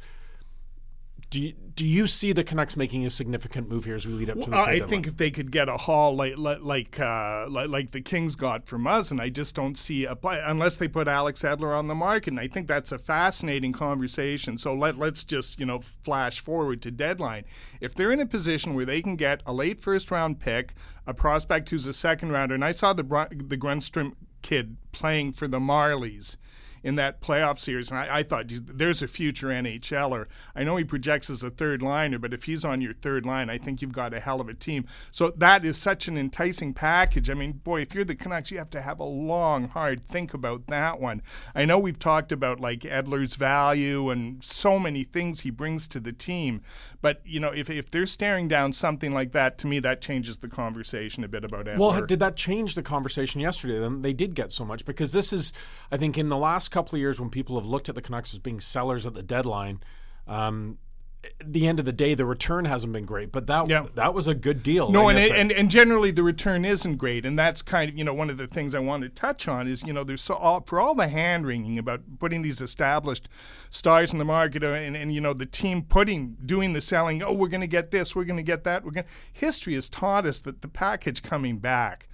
Do 1.31 1.41
you, 1.41 1.53
do 1.53 1.87
you 1.87 2.09
see 2.09 2.33
the 2.33 2.43
Canucks 2.43 2.77
making 2.77 3.07
a 3.07 3.11
significant 3.11 3.69
move 3.69 3.85
here 3.85 3.95
as 3.95 4.05
we 4.05 4.13
lead 4.13 4.31
up 4.31 4.41
to 4.41 4.45
the 4.47 4.51
Well, 4.51 4.67
I 4.67 4.81
think 4.81 5.07
if 5.07 5.17
they 5.17 5.31
could 5.31 5.53
get 5.53 5.69
a 5.69 5.77
haul 5.77 6.17
like 6.17 6.37
like 6.37 6.59
like, 6.61 6.99
uh, 6.99 7.47
like 7.49 7.69
like 7.69 7.91
the 7.93 8.01
Kings 8.01 8.35
got 8.35 8.67
from 8.67 8.89
us, 8.89 9.13
and 9.13 9.21
I 9.21 9.29
just 9.29 9.55
don't 9.55 9.79
see 9.79 10.05
a 10.05 10.17
play 10.17 10.43
unless 10.45 10.77
they 10.77 10.89
put 10.89 11.07
Alex 11.07 11.43
Edler 11.43 11.75
on 11.75 11.87
the 11.87 11.95
market. 11.95 12.33
And 12.33 12.41
I 12.41 12.49
think 12.49 12.67
that's 12.67 12.91
a 12.91 12.99
fascinating 12.99 13.73
conversation. 13.73 14.59
So 14.59 14.75
let 14.75 14.99
let's 14.99 15.23
just 15.25 15.61
you 15.61 15.67
know 15.67 15.79
flash 15.79 16.41
forward 16.41 16.83
to 16.83 16.91
deadline. 16.91 17.45
If 17.81 17.95
they're 17.95 18.11
in 18.11 18.21
a 18.21 18.27
position 18.27 18.75
where 18.75 18.85
they 18.85 19.01
can 19.01 19.15
get 19.15 19.41
a 19.47 19.53
late 19.53 19.81
first 19.81 20.11
round 20.11 20.41
pick, 20.41 20.75
a 21.07 21.15
prospect 21.15 21.71
who's 21.71 21.87
a 21.87 21.93
second 21.93 22.33
rounder, 22.33 22.57
and 22.57 22.65
I 22.65 22.73
saw 22.73 22.93
the 22.93 23.05
the 23.05 23.57
Grundstrom 23.57 24.15
kid 24.43 24.77
playing 24.91 25.33
for 25.33 25.47
the 25.47 25.61
Marlies 25.61 26.37
in 26.83 26.97
that 26.97 27.21
playoff 27.21 27.59
series. 27.59 27.91
And 27.91 27.99
I, 27.99 28.19
I 28.19 28.23
thought, 28.23 28.47
there's 28.49 29.03
a 29.03 29.09
future 29.09 29.49
NHLer. 29.49 30.27
I 30.55 30.65
know 30.65 30.77
he 30.77 30.85
projects 30.85 31.31
as 31.31 31.43
a 31.43 31.51
third 31.51 31.83
liner, 31.83 32.19
but 32.19 32.33
if 32.33 32.45
he's 32.45 32.65
on 32.65 32.81
your 32.81 32.95
third 32.95 33.27
line, 33.27 33.51
I 33.51 33.59
think 33.59 33.83
you've 33.83 33.93
got 33.93 34.15
a 34.15 34.21
hell 34.21 34.41
of 34.41 34.49
a 34.49 34.55
team. 34.55 34.87
So 35.11 35.31
that 35.31 35.65
is 35.65 35.77
such 35.77 36.09
an 36.09 36.17
enticing 36.17 36.75
package. 36.75 37.31
I 37.31 37.35
mean, 37.35 37.53
boy, 37.53 37.83
if 37.83 37.95
you're 37.95 38.05
the 38.05 38.15
Canucks, 38.15 38.51
you 38.51 38.59
have 38.59 38.71
to 38.71 38.83
have 38.83 39.01
a 39.01 39.05
long, 39.05 39.69
hard 39.69 40.05
think 40.05 40.35
about 40.35 40.67
that 40.69 41.01
one. 41.01 41.23
I 41.55 41.65
know 41.65 41.79
we've 41.79 41.99
talked 41.99 42.33
about 42.33 42.61
like 42.61 42.81
Edler's 42.81 43.37
value 43.37 44.11
and 44.11 44.43
so 44.43 44.79
many 44.79 45.05
things 45.05 45.41
he 45.41 45.51
brings 45.51 45.89
to 45.89 46.01
the 46.01 46.13
team, 46.13 46.63
but 47.01 47.21
you 47.25 47.41
know, 47.41 47.51
if 47.51 47.71
if 47.71 47.91
they're 47.91 48.07
staring 48.07 48.49
down 48.49 48.73
something 48.73 49.13
like 49.13 49.33
that, 49.33 49.59
to 49.59 49.67
me, 49.67 49.81
that 49.81 50.01
changes 50.01 50.39
the 50.39 50.49
conversation 50.49 51.25
a 51.25 51.29
bit 51.29 51.45
about 51.45 51.67
Edler. 51.67 51.79
Well, 51.79 52.07
did 52.07 52.19
that 52.21 52.37
change 52.37 52.75
the 52.75 52.83
conversation 52.83 53.41
yesterday? 53.41 53.79
Then 53.79 54.03
they 54.03 54.13
did 54.13 54.35
get 54.35 54.53
so 54.53 54.65
much 54.65 54.85
because 54.85 55.13
this 55.13 55.33
is, 55.33 55.53
I 55.91 55.97
think, 55.97 56.19
in 56.19 56.29
the 56.29 56.37
last 56.37 56.70
couple 56.71 56.97
of 56.97 57.01
years 57.01 57.21
when 57.21 57.31
people 57.31 57.57
have 57.59 57.67
looked 57.67 57.89
at 57.89 57.95
the 57.95 58.03
Canucks 58.03 58.33
as 58.33 58.39
being 58.39 58.61
sellers 58.61 59.07
at 59.07 59.15
the 59.15 59.23
deadline. 59.23 59.81
Um, 60.27 60.79
at 61.23 61.53
the 61.53 61.67
end 61.67 61.79
of 61.79 61.85
the 61.85 61.93
day, 61.93 62.15
the 62.15 62.25
return 62.25 62.65
hasn't 62.65 62.95
been 62.95 63.05
great, 63.05 63.31
but 63.31 63.47
that 63.47 63.69
Yeah. 63.69 63.85
that 63.95 64.15
was 64.15 64.27
a 64.27 64.35
good 64.35 64.63
deal. 64.63 64.91
No, 64.91 65.11
and, 65.11 65.19
it, 65.19 65.31
and 65.33 65.53
and 65.53 65.71
generally 65.71 66.11
the 66.11 66.23
return 66.23 66.65
isn't 66.65 66.97
great, 66.97 67.27
and 67.27 67.39
that's 67.39 67.61
kind 67.61 67.91
of 67.91 67.99
you 67.99 68.05
know 68.05 68.15
one 68.15 68.31
of 68.31 68.39
the 68.39 68.47
things 68.47 68.75
I 68.75 68.79
want 68.79 69.03
to 69.03 69.11
touch 69.11 69.47
on 69.47 69.69
is 69.69 69.83
you 69.87 69.93
know 69.93 70.03
there's 70.03 70.23
so 70.23 70.35
all, 70.37 70.63
for 70.63 70.81
all 70.81 70.95
the 70.95 71.09
hand 71.09 71.47
wringing 71.47 71.79
about 71.79 72.01
putting 72.19 72.41
these 72.41 72.63
established 72.63 73.29
stars 73.69 74.15
in 74.15 74.19
the 74.19 74.25
market, 74.25 74.65
uh, 74.65 74.69
and, 74.69 74.97
and 74.97 75.13
you 75.15 75.21
know 75.21 75.35
the 75.35 75.45
team 75.45 75.83
putting 75.83 76.39
doing 76.47 76.73
the 76.73 76.81
selling. 76.81 77.23
Oh, 77.23 77.35
we're 77.35 77.49
going 77.49 77.61
to 77.61 77.67
get 77.67 77.91
this, 77.91 78.17
we're 78.17 78.25
going 78.25 78.39
to 78.39 78.43
get 78.43 78.65
that. 78.65 78.83
We're 78.83 78.93
going. 78.93 79.07
History 79.31 79.75
has 79.75 79.91
taught 79.91 80.25
us 80.25 80.41
that 80.41 80.63
the 80.63 80.69
package 80.69 81.23
coming 81.23 81.59
back 81.59 82.09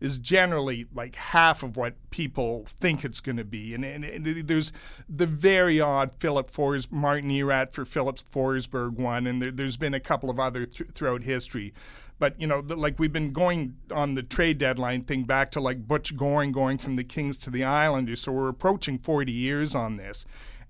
is 0.00 0.18
generally 0.18 0.86
like 0.94 1.14
half 1.14 1.62
of 1.62 1.76
what 1.76 1.94
people 2.10 2.64
think 2.66 3.04
it's 3.04 3.20
going 3.20 3.36
to 3.36 3.44
be. 3.44 3.74
And, 3.74 3.84
and, 3.84 4.04
and 4.04 4.48
there's 4.48 4.72
the 5.08 5.26
very 5.26 5.80
odd 5.80 6.12
Philip 6.18 6.50
Fors, 6.50 6.90
Martin 6.90 7.30
Erat 7.30 7.72
for 7.72 7.84
Filip 7.84 8.18
Forsberg 8.18 8.92
one, 8.92 9.26
and 9.26 9.42
there, 9.42 9.50
there's 9.50 9.76
been 9.76 9.94
a 9.94 10.00
couple 10.00 10.30
of 10.30 10.40
other 10.40 10.64
th- 10.64 10.90
throughout 10.92 11.22
history. 11.22 11.74
But 12.18 12.40
you 12.40 12.46
know, 12.46 12.60
the, 12.60 12.76
like 12.76 12.98
we've 12.98 13.12
been 13.12 13.32
going 13.32 13.76
on 13.90 14.14
the 14.14 14.22
trade 14.22 14.58
deadline 14.58 15.02
thing 15.02 15.24
back 15.24 15.50
to 15.52 15.60
like 15.60 15.86
Butch 15.86 16.16
Goring 16.16 16.52
going 16.52 16.78
from 16.78 16.96
the 16.96 17.04
Kings 17.04 17.36
to 17.38 17.50
the 17.50 17.64
Islanders, 17.64 18.20
so 18.20 18.32
we're 18.32 18.48
approaching 18.48 18.98
40 18.98 19.32
years 19.32 19.74
on 19.74 19.96
this. 19.96 20.24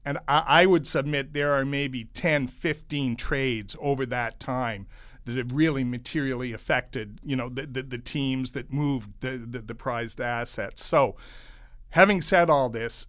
And 0.05 0.19
I, 0.29 0.45
I 0.47 0.67
would 0.67 0.87
submit 0.87 1.35
there 1.35 1.53
are 1.53 1.65
maybe 1.65 2.05
10, 2.05 2.47
15 2.47 3.17
trades 3.17 3.77
over 3.81 4.07
that 4.07 4.41
time 4.41 4.87
that 5.31 5.39
have 5.39 5.53
really 5.53 5.85
materially 5.85 6.53
affected, 6.53 7.21
you 7.25 7.37
know, 7.37 7.49
the, 7.49 7.67
the, 7.67 7.83
the 7.83 7.99
teams 7.99 8.53
that 8.53 8.73
moved 8.73 9.21
the, 9.21 9.39
the, 9.39 9.61
the 9.61 9.75
prized 9.75 10.21
assets. 10.21 10.85
So, 10.85 11.17
having 11.91 12.21
said 12.21 12.51
all 12.51 12.69
this, 12.69 13.07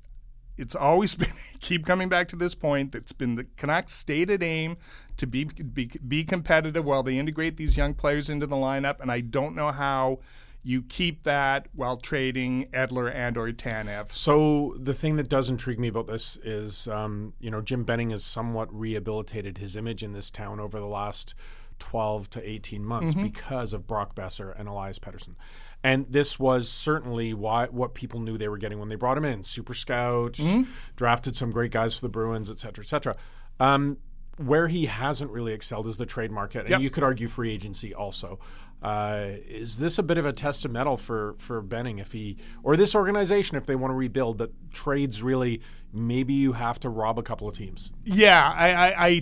it's 0.57 0.75
always 0.75 1.15
been 1.21 1.33
keep 1.59 1.85
coming 1.85 2.09
back 2.09 2.27
to 2.29 2.35
this 2.35 2.55
point. 2.55 2.95
It's 2.95 3.11
been 3.11 3.35
the 3.35 3.45
Canucks' 3.57 3.93
stated 3.93 4.43
aim 4.43 4.77
to 5.17 5.27
be, 5.27 5.45
be 5.45 5.91
be 6.07 6.23
competitive 6.23 6.85
while 6.85 7.03
they 7.03 7.17
integrate 7.17 7.57
these 7.57 7.77
young 7.77 7.93
players 7.93 8.29
into 8.29 8.47
the 8.47 8.55
lineup, 8.55 8.99
and 8.99 9.11
I 9.11 9.21
don't 9.21 9.55
know 9.55 9.71
how 9.71 10.19
you 10.63 10.83
keep 10.83 11.23
that 11.23 11.67
while 11.73 11.97
trading 11.97 12.67
Edler 12.71 13.13
and 13.13 13.35
or 13.35 13.51
Tanev. 13.51 14.11
So 14.11 14.75
the 14.77 14.93
thing 14.93 15.15
that 15.15 15.27
does 15.27 15.49
intrigue 15.49 15.79
me 15.79 15.87
about 15.87 16.07
this 16.07 16.37
is, 16.43 16.87
um, 16.87 17.33
you 17.39 17.49
know, 17.49 17.61
Jim 17.61 17.83
Benning 17.83 18.11
has 18.11 18.23
somewhat 18.23 18.71
rehabilitated 18.71 19.57
his 19.57 19.75
image 19.75 20.03
in 20.03 20.13
this 20.13 20.29
town 20.29 20.59
over 20.59 20.79
the 20.79 20.85
last 20.85 21.33
12 21.81 22.29
to 22.29 22.47
18 22.47 22.85
months 22.85 23.15
mm-hmm. 23.15 23.23
because 23.23 23.73
of 23.73 23.87
Brock 23.87 24.13
Boeser 24.13 24.57
and 24.57 24.69
Elias 24.69 24.99
Pettersson. 24.99 25.33
And 25.83 26.05
this 26.07 26.37
was 26.37 26.69
certainly 26.69 27.33
why 27.33 27.65
what 27.65 27.95
people 27.95 28.19
knew 28.19 28.37
they 28.37 28.47
were 28.47 28.59
getting 28.59 28.77
when 28.77 28.87
they 28.87 28.95
brought 28.95 29.17
him 29.17 29.25
in. 29.25 29.41
Super 29.41 29.73
scout, 29.73 30.33
mm-hmm. 30.33 30.69
drafted 30.95 31.35
some 31.35 31.49
great 31.49 31.71
guys 31.71 31.95
for 31.95 32.01
the 32.01 32.09
Bruins, 32.09 32.51
et 32.51 32.59
cetera, 32.59 32.83
et 32.83 32.87
cetera. 32.87 33.15
Um, 33.59 33.97
where 34.37 34.67
he 34.67 34.85
hasn't 34.85 35.31
really 35.31 35.53
excelled 35.53 35.87
is 35.87 35.97
the 35.97 36.05
trade 36.05 36.31
market, 36.31 36.61
and 36.61 36.69
yep. 36.69 36.81
you 36.81 36.91
could 36.91 37.03
argue 37.03 37.27
free 37.27 37.51
agency 37.51 37.95
also. 37.95 38.39
Uh, 38.83 39.31
is 39.47 39.79
this 39.79 39.97
a 39.97 40.03
bit 40.03 40.19
of 40.19 40.25
a 40.25 40.33
test 40.33 40.63
of 40.65 40.71
mettle 40.71 40.97
for 40.97 41.33
for 41.39 41.61
Benning 41.61 41.97
if 41.97 42.11
he 42.11 42.37
or 42.61 42.77
this 42.77 42.93
organization 42.93 43.57
if 43.57 43.65
they 43.65 43.75
want 43.75 43.91
to 43.91 43.95
rebuild 43.95 44.37
that 44.37 44.51
trades 44.71 45.21
really 45.23 45.61
maybe 45.91 46.33
you 46.33 46.53
have 46.53 46.79
to 46.81 46.89
rob 46.89 47.17
a 47.17 47.23
couple 47.23 47.47
of 47.47 47.55
teams? 47.55 47.91
Yeah, 48.03 48.53
I, 48.55 48.71
I, 48.71 49.05
I 49.07 49.19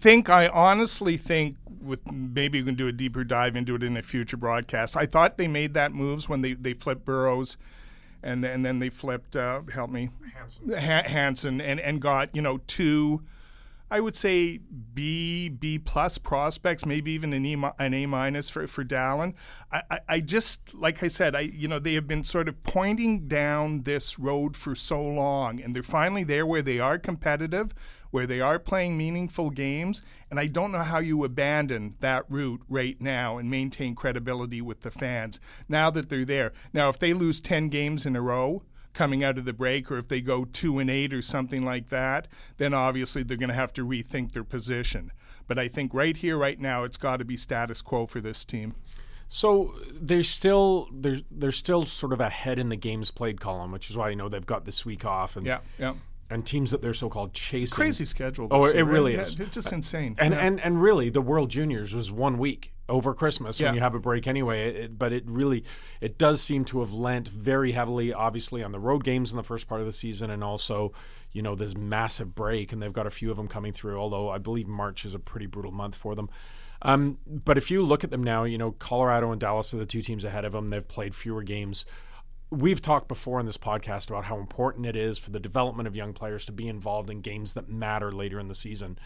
think 0.00 0.30
I 0.30 0.48
honestly 0.48 1.16
think 1.18 1.56
with 1.80 2.10
maybe 2.10 2.60
we 2.60 2.66
can 2.66 2.74
do 2.74 2.88
a 2.88 2.92
deeper 2.92 3.24
dive 3.24 3.56
into 3.56 3.74
it 3.74 3.82
in 3.82 3.96
a 3.96 4.02
future 4.02 4.36
broadcast. 4.36 4.96
I 4.96 5.06
thought 5.06 5.36
they 5.38 5.48
made 5.48 5.74
that 5.74 5.92
moves 5.92 6.28
when 6.28 6.42
they 6.42 6.54
they 6.54 6.74
flipped 6.74 7.04
Burrows 7.04 7.56
and 8.22 8.44
and 8.44 8.64
then 8.64 8.78
they 8.78 8.88
flipped 8.88 9.36
uh, 9.36 9.62
help 9.72 9.90
me 9.90 10.10
Hansen. 10.34 10.70
Hansen 10.72 11.60
and 11.60 11.80
and 11.80 12.00
got 12.00 12.34
you 12.34 12.42
know 12.42 12.58
two 12.66 13.22
I 13.90 14.00
would 14.00 14.14
say 14.14 14.60
B 14.94 15.48
B 15.48 15.78
plus 15.78 16.18
prospects, 16.18 16.86
maybe 16.86 17.12
even 17.12 17.32
an 17.32 17.44
E 17.44 17.56
an 17.78 17.94
A 17.94 18.06
minus 18.06 18.48
for 18.48 18.66
for 18.66 18.84
Dahlen. 18.84 19.34
I, 19.72 19.82
I, 19.90 20.00
I 20.08 20.20
just 20.20 20.74
like 20.74 21.02
I 21.02 21.08
said, 21.08 21.34
I 21.34 21.40
you 21.40 21.66
know 21.66 21.78
they 21.78 21.94
have 21.94 22.06
been 22.06 22.22
sort 22.22 22.48
of 22.48 22.62
pointing 22.62 23.26
down 23.26 23.82
this 23.82 24.18
road 24.18 24.56
for 24.56 24.74
so 24.74 25.02
long, 25.02 25.60
and 25.60 25.74
they're 25.74 25.82
finally 25.82 26.24
there 26.24 26.46
where 26.46 26.62
they 26.62 26.78
are 26.78 26.98
competitive, 26.98 27.72
where 28.10 28.26
they 28.26 28.40
are 28.40 28.58
playing 28.58 28.96
meaningful 28.96 29.50
games, 29.50 30.02
and 30.30 30.38
I 30.38 30.46
don't 30.46 30.72
know 30.72 30.82
how 30.82 30.98
you 30.98 31.24
abandon 31.24 31.96
that 32.00 32.24
route 32.28 32.62
right 32.68 33.00
now 33.00 33.38
and 33.38 33.50
maintain 33.50 33.94
credibility 33.94 34.60
with 34.60 34.82
the 34.82 34.90
fans 34.90 35.40
now 35.68 35.90
that 35.90 36.08
they're 36.08 36.24
there. 36.24 36.52
Now, 36.72 36.90
if 36.90 36.98
they 36.98 37.12
lose 37.12 37.40
ten 37.40 37.68
games 37.68 38.06
in 38.06 38.14
a 38.14 38.22
row 38.22 38.62
coming 38.92 39.22
out 39.22 39.38
of 39.38 39.44
the 39.44 39.52
break, 39.52 39.90
or 39.90 39.98
if 39.98 40.08
they 40.08 40.20
go 40.20 40.44
two 40.44 40.78
and 40.78 40.90
eight 40.90 41.12
or 41.12 41.22
something 41.22 41.64
like 41.64 41.88
that, 41.88 42.28
then 42.56 42.74
obviously 42.74 43.22
they're 43.22 43.36
going 43.36 43.48
to 43.48 43.54
have 43.54 43.72
to 43.74 43.86
rethink 43.86 44.32
their 44.32 44.44
position. 44.44 45.12
But 45.46 45.58
I 45.58 45.68
think 45.68 45.94
right 45.94 46.16
here, 46.16 46.36
right 46.36 46.58
now, 46.58 46.84
it's 46.84 46.96
got 46.96 47.18
to 47.18 47.24
be 47.24 47.36
status 47.36 47.82
quo 47.82 48.06
for 48.06 48.20
this 48.20 48.44
team. 48.44 48.74
So 49.32 49.74
they're 49.92 50.24
still 50.24 50.88
they're 50.92 51.20
they're 51.30 51.52
still 51.52 51.86
sort 51.86 52.12
of 52.12 52.20
ahead 52.20 52.58
in 52.58 52.68
the 52.68 52.76
games 52.76 53.12
played 53.12 53.40
column, 53.40 53.70
which 53.70 53.88
is 53.88 53.96
why 53.96 54.10
you 54.10 54.16
know 54.16 54.28
they've 54.28 54.44
got 54.44 54.64
this 54.64 54.84
week 54.84 55.04
off 55.04 55.36
and 55.36 55.46
yeah 55.46 55.60
yeah 55.78 55.94
and 56.30 56.46
teams 56.46 56.70
that 56.70 56.80
they're 56.80 56.94
so-called 56.94 57.34
chasing. 57.34 57.74
Crazy 57.74 58.04
schedule. 58.04 58.46
oh, 58.50 58.64
it 58.64 58.76
year. 58.76 58.84
really 58.84 59.14
is. 59.14 59.38
It's 59.38 59.50
just 59.50 59.72
insane. 59.72 60.14
And 60.18 60.32
yeah. 60.32 60.40
and 60.40 60.60
and 60.60 60.80
really, 60.80 61.10
the 61.10 61.20
World 61.20 61.50
Juniors 61.50 61.94
was 61.94 62.12
one 62.12 62.38
week 62.38 62.72
over 62.88 63.12
Christmas 63.12 63.60
yeah. 63.60 63.68
when 63.68 63.74
you 63.74 63.80
have 63.80 63.94
a 63.94 64.00
break 64.00 64.26
anyway. 64.26 64.74
It, 64.74 64.98
but 64.98 65.12
it 65.12 65.24
really, 65.26 65.64
it 66.00 66.18
does 66.18 66.40
seem 66.40 66.64
to 66.66 66.80
have 66.80 66.92
lent 66.92 67.28
very 67.28 67.72
heavily, 67.72 68.12
obviously, 68.12 68.62
on 68.62 68.72
the 68.72 68.80
road 68.80 69.04
games 69.04 69.32
in 69.32 69.36
the 69.36 69.42
first 69.42 69.68
part 69.68 69.80
of 69.80 69.86
the 69.86 69.92
season, 69.92 70.30
and 70.30 70.44
also, 70.44 70.92
you 71.32 71.42
know, 71.42 71.56
this 71.56 71.76
massive 71.76 72.34
break. 72.34 72.72
And 72.72 72.80
they've 72.80 72.92
got 72.92 73.06
a 73.06 73.10
few 73.10 73.30
of 73.30 73.36
them 73.36 73.48
coming 73.48 73.72
through. 73.72 73.98
Although 73.98 74.30
I 74.30 74.38
believe 74.38 74.68
March 74.68 75.04
is 75.04 75.14
a 75.14 75.18
pretty 75.18 75.46
brutal 75.46 75.72
month 75.72 75.96
for 75.96 76.14
them. 76.14 76.30
Um, 76.82 77.18
but 77.26 77.58
if 77.58 77.70
you 77.70 77.82
look 77.82 78.04
at 78.04 78.10
them 78.10 78.24
now, 78.24 78.44
you 78.44 78.56
know, 78.56 78.70
Colorado 78.70 79.32
and 79.32 79.40
Dallas 79.40 79.74
are 79.74 79.76
the 79.76 79.84
two 79.84 80.00
teams 80.00 80.24
ahead 80.24 80.44
of 80.44 80.52
them. 80.52 80.68
They've 80.68 80.86
played 80.86 81.14
fewer 81.14 81.42
games 81.42 81.84
we've 82.50 82.82
talked 82.82 83.08
before 83.08 83.38
in 83.40 83.46
this 83.46 83.56
podcast 83.56 84.10
about 84.10 84.24
how 84.24 84.38
important 84.38 84.86
it 84.86 84.96
is 84.96 85.18
for 85.18 85.30
the 85.30 85.40
development 85.40 85.86
of 85.86 85.94
young 85.94 86.12
players 86.12 86.44
to 86.46 86.52
be 86.52 86.68
involved 86.68 87.10
in 87.10 87.20
games 87.20 87.54
that 87.54 87.68
matter 87.68 88.10
later 88.10 88.40
in 88.40 88.48
the 88.48 88.54
season. 88.54 88.98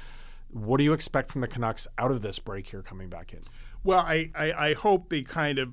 What 0.51 0.79
do 0.79 0.85
you 0.85 0.93
expect 0.93 1.31
from 1.31 1.41
the 1.41 1.49
Canucks 1.49 1.87
out 1.99 2.11
of 2.11 2.23
this 2.23 2.39
break 2.39 2.69
here 2.69 2.83
coming 2.83 3.09
back 3.09 3.33
in? 3.33 3.41
Well, 3.83 4.01
I, 4.01 4.31
I, 4.35 4.53
I 4.53 4.75
hope 4.75 5.09
they 5.09 5.23
kind 5.23 5.59
of 5.59 5.73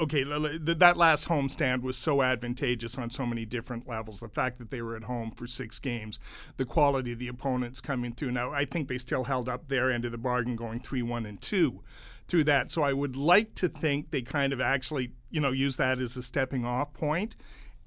okay, 0.00 0.24
that 0.24 0.96
last 0.96 1.28
homestand 1.28 1.82
was 1.82 1.96
so 1.96 2.22
advantageous 2.22 2.98
on 2.98 3.10
so 3.10 3.24
many 3.24 3.44
different 3.46 3.88
levels. 3.88 4.20
The 4.20 4.28
fact 4.28 4.58
that 4.58 4.70
they 4.70 4.82
were 4.82 4.94
at 4.94 5.04
home 5.04 5.30
for 5.30 5.46
six 5.46 5.78
games, 5.78 6.18
the 6.58 6.66
quality 6.66 7.12
of 7.12 7.18
the 7.18 7.28
opponents 7.28 7.80
coming 7.80 8.12
through. 8.12 8.32
Now, 8.32 8.52
I 8.52 8.66
think 8.66 8.88
they 8.88 8.98
still 8.98 9.24
held 9.24 9.48
up 9.48 9.68
their 9.68 9.90
end 9.90 10.04
of 10.04 10.12
the 10.12 10.18
bargain, 10.18 10.54
going 10.54 10.80
three, 10.80 11.02
one, 11.02 11.24
and 11.24 11.40
two 11.40 11.80
through 12.28 12.44
that. 12.44 12.70
So 12.70 12.82
I 12.82 12.92
would 12.92 13.16
like 13.16 13.54
to 13.56 13.68
think 13.68 14.10
they 14.10 14.22
kind 14.22 14.52
of 14.52 14.60
actually, 14.60 15.12
you 15.30 15.40
know, 15.40 15.50
use 15.50 15.76
that 15.78 15.98
as 15.98 16.16
a 16.16 16.22
stepping 16.22 16.64
off 16.64 16.92
point 16.92 17.34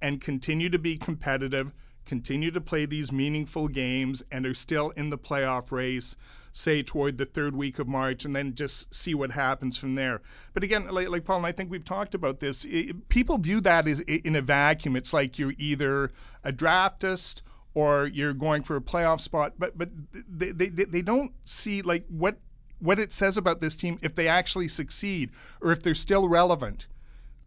and 0.01 0.19
continue 0.19 0.69
to 0.69 0.79
be 0.79 0.97
competitive, 0.97 1.71
continue 2.05 2.49
to 2.49 2.59
play 2.59 2.85
these 2.87 3.11
meaningful 3.11 3.67
games, 3.67 4.23
and 4.31 4.45
are 4.47 4.53
still 4.55 4.89
in 4.91 5.11
the 5.11 5.17
playoff 5.17 5.71
race, 5.71 6.15
say 6.51 6.81
toward 6.81 7.19
the 7.19 7.25
third 7.25 7.55
week 7.55 7.77
of 7.77 7.87
March, 7.87 8.25
and 8.25 8.35
then 8.35 8.55
just 8.55 8.93
see 8.93 9.13
what 9.13 9.31
happens 9.31 9.77
from 9.77 9.93
there. 9.93 10.21
But 10.53 10.63
again, 10.63 10.87
like, 10.89 11.09
like 11.09 11.23
Paul 11.23 11.37
and 11.37 11.45
I 11.45 11.51
think 11.51 11.69
we've 11.69 11.85
talked 11.85 12.15
about 12.15 12.39
this, 12.39 12.65
it, 12.65 13.09
people 13.09 13.37
view 13.37 13.61
that 13.61 13.87
as 13.87 13.99
in 13.99 14.35
a 14.35 14.41
vacuum. 14.41 14.95
It's 14.95 15.13
like 15.13 15.37
you're 15.37 15.53
either 15.59 16.09
a 16.43 16.51
draftist 16.51 17.43
or 17.73 18.07
you're 18.07 18.33
going 18.33 18.63
for 18.63 18.75
a 18.75 18.81
playoff 18.81 19.21
spot, 19.21 19.53
but 19.59 19.77
but 19.77 19.89
they, 20.27 20.51
they, 20.51 20.67
they 20.67 21.01
don't 21.01 21.31
see 21.45 21.83
like 21.83 22.05
what 22.09 22.37
what 22.81 22.99
it 22.99 23.11
says 23.11 23.37
about 23.37 23.59
this 23.59 23.75
team 23.75 23.99
if 24.01 24.15
they 24.15 24.27
actually 24.27 24.67
succeed 24.67 25.31
or 25.61 25.71
if 25.71 25.81
they're 25.81 25.93
still 25.93 26.27
relevant 26.27 26.87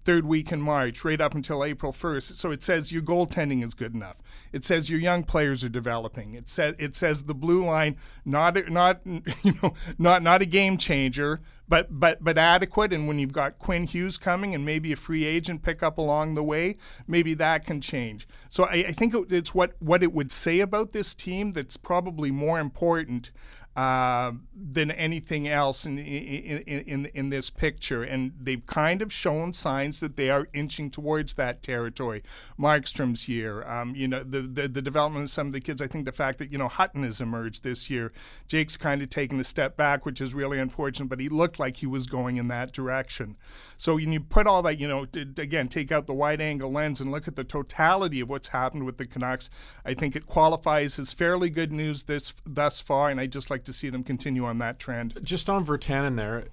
third 0.04 0.26
week 0.26 0.52
in 0.52 0.60
March, 0.60 1.04
right 1.04 1.20
up 1.20 1.34
until 1.34 1.64
April 1.64 1.92
1st. 1.92 2.36
So 2.36 2.50
it 2.50 2.62
says 2.62 2.92
your 2.92 3.02
goaltending 3.02 3.64
is 3.64 3.74
good 3.74 3.94
enough. 3.94 4.16
It 4.52 4.64
says 4.64 4.90
your 4.90 5.00
young 5.00 5.24
players 5.24 5.64
are 5.64 5.68
developing. 5.70 6.34
It 6.34 6.48
says 6.48 6.74
it 6.78 6.94
says 6.94 7.24
the 7.24 7.34
blue 7.34 7.64
line 7.64 7.96
not 8.24 8.70
not 8.70 9.00
you 9.06 9.54
know 9.62 9.74
not 9.98 10.22
not 10.22 10.42
a 10.42 10.46
game 10.46 10.76
changer, 10.76 11.40
but 11.68 11.88
but 11.90 12.22
but 12.22 12.38
adequate. 12.38 12.92
And 12.92 13.08
when 13.08 13.18
you've 13.18 13.32
got 13.32 13.58
Quinn 13.58 13.84
Hughes 13.84 14.18
coming 14.18 14.54
and 14.54 14.64
maybe 14.64 14.92
a 14.92 14.96
free 14.96 15.24
agent 15.24 15.62
pickup 15.62 15.98
along 15.98 16.34
the 16.34 16.44
way, 16.44 16.76
maybe 17.06 17.34
that 17.34 17.64
can 17.64 17.80
change. 17.80 18.28
So 18.48 18.64
I, 18.64 18.86
I 18.88 18.92
think 18.92 19.14
it's 19.30 19.54
what 19.54 19.72
what 19.80 20.02
it 20.02 20.12
would 20.12 20.30
say 20.30 20.60
about 20.60 20.92
this 20.92 21.14
team 21.14 21.52
that's 21.52 21.76
probably 21.76 22.30
more 22.30 22.60
important 22.60 23.30
uh, 23.76 24.32
than 24.54 24.90
anything 24.92 25.48
else 25.48 25.84
in, 25.84 25.98
in, 25.98 26.60
in, 26.62 27.06
in 27.06 27.30
this 27.30 27.50
picture. 27.50 28.04
And 28.04 28.32
they've 28.40 28.64
kind 28.66 29.02
of 29.02 29.12
shown 29.12 29.52
signs 29.52 29.98
that 30.00 30.16
they 30.16 30.30
are 30.30 30.48
inching 30.52 30.90
towards 30.90 31.34
that 31.34 31.62
territory. 31.62 32.22
Markstrom's 32.58 33.28
year, 33.28 33.66
um, 33.68 33.94
you 33.96 34.06
know, 34.06 34.22
the, 34.22 34.42
the, 34.42 34.68
the, 34.68 34.82
development 34.82 35.24
of 35.24 35.30
some 35.30 35.48
of 35.48 35.52
the 35.52 35.60
kids. 35.60 35.82
I 35.82 35.88
think 35.88 36.04
the 36.04 36.12
fact 36.12 36.38
that, 36.38 36.52
you 36.52 36.58
know, 36.58 36.68
Hutton 36.68 37.02
has 37.02 37.20
emerged 37.20 37.64
this 37.64 37.90
year. 37.90 38.12
Jake's 38.46 38.76
kind 38.76 39.02
of 39.02 39.10
taken 39.10 39.40
a 39.40 39.44
step 39.44 39.76
back, 39.76 40.06
which 40.06 40.20
is 40.20 40.34
really 40.34 40.60
unfortunate, 40.60 41.08
but 41.08 41.18
he 41.18 41.28
looked 41.28 41.58
like 41.58 41.78
he 41.78 41.86
was 41.86 42.06
going 42.06 42.36
in 42.36 42.46
that 42.48 42.72
direction. 42.72 43.36
So 43.76 43.96
when 43.96 44.12
you 44.12 44.20
put 44.20 44.46
all 44.46 44.62
that, 44.62 44.78
you 44.78 44.86
know, 44.86 45.06
again, 45.14 45.66
take 45.66 45.90
out 45.90 46.06
the 46.06 46.14
wide 46.14 46.40
angle 46.40 46.70
lens 46.70 47.00
and 47.00 47.10
look 47.10 47.26
at 47.26 47.34
the 47.34 47.44
totality 47.44 48.20
of 48.20 48.30
what's 48.30 48.48
happened 48.48 48.84
with 48.84 48.98
the 48.98 49.06
Canucks, 49.06 49.50
I 49.84 49.94
think 49.94 50.14
it 50.14 50.26
qualifies 50.26 50.98
as 50.98 51.12
fairly 51.12 51.50
good 51.50 51.72
news 51.72 52.04
this 52.04 52.34
thus 52.44 52.80
far. 52.80 53.10
And 53.10 53.18
I 53.18 53.26
just 53.26 53.50
like 53.50 53.63
to 53.64 53.73
see 53.73 53.90
them 53.90 54.04
continue 54.04 54.44
on 54.44 54.59
that 54.59 54.78
trend. 54.78 55.18
Just 55.23 55.49
on 55.49 55.64
Virtanen 55.64 56.16
there, 56.16 56.44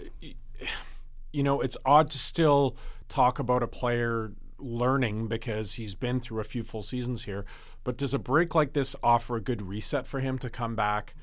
you 1.31 1.43
know, 1.43 1.61
it's 1.61 1.77
odd 1.85 2.09
to 2.11 2.17
still 2.17 2.75
talk 3.07 3.39
about 3.39 3.63
a 3.63 3.67
player 3.67 4.31
learning 4.57 5.27
because 5.27 5.73
he's 5.73 5.95
been 5.95 6.19
through 6.19 6.39
a 6.39 6.43
few 6.43 6.63
full 6.63 6.81
seasons 6.81 7.23
here. 7.25 7.45
But 7.83 7.97
does 7.97 8.13
a 8.13 8.19
break 8.19 8.53
like 8.55 8.73
this 8.73 8.95
offer 9.01 9.35
a 9.35 9.41
good 9.41 9.61
reset 9.61 10.05
for 10.05 10.19
him 10.19 10.37
to 10.39 10.49
come 10.49 10.75
back 10.75 11.15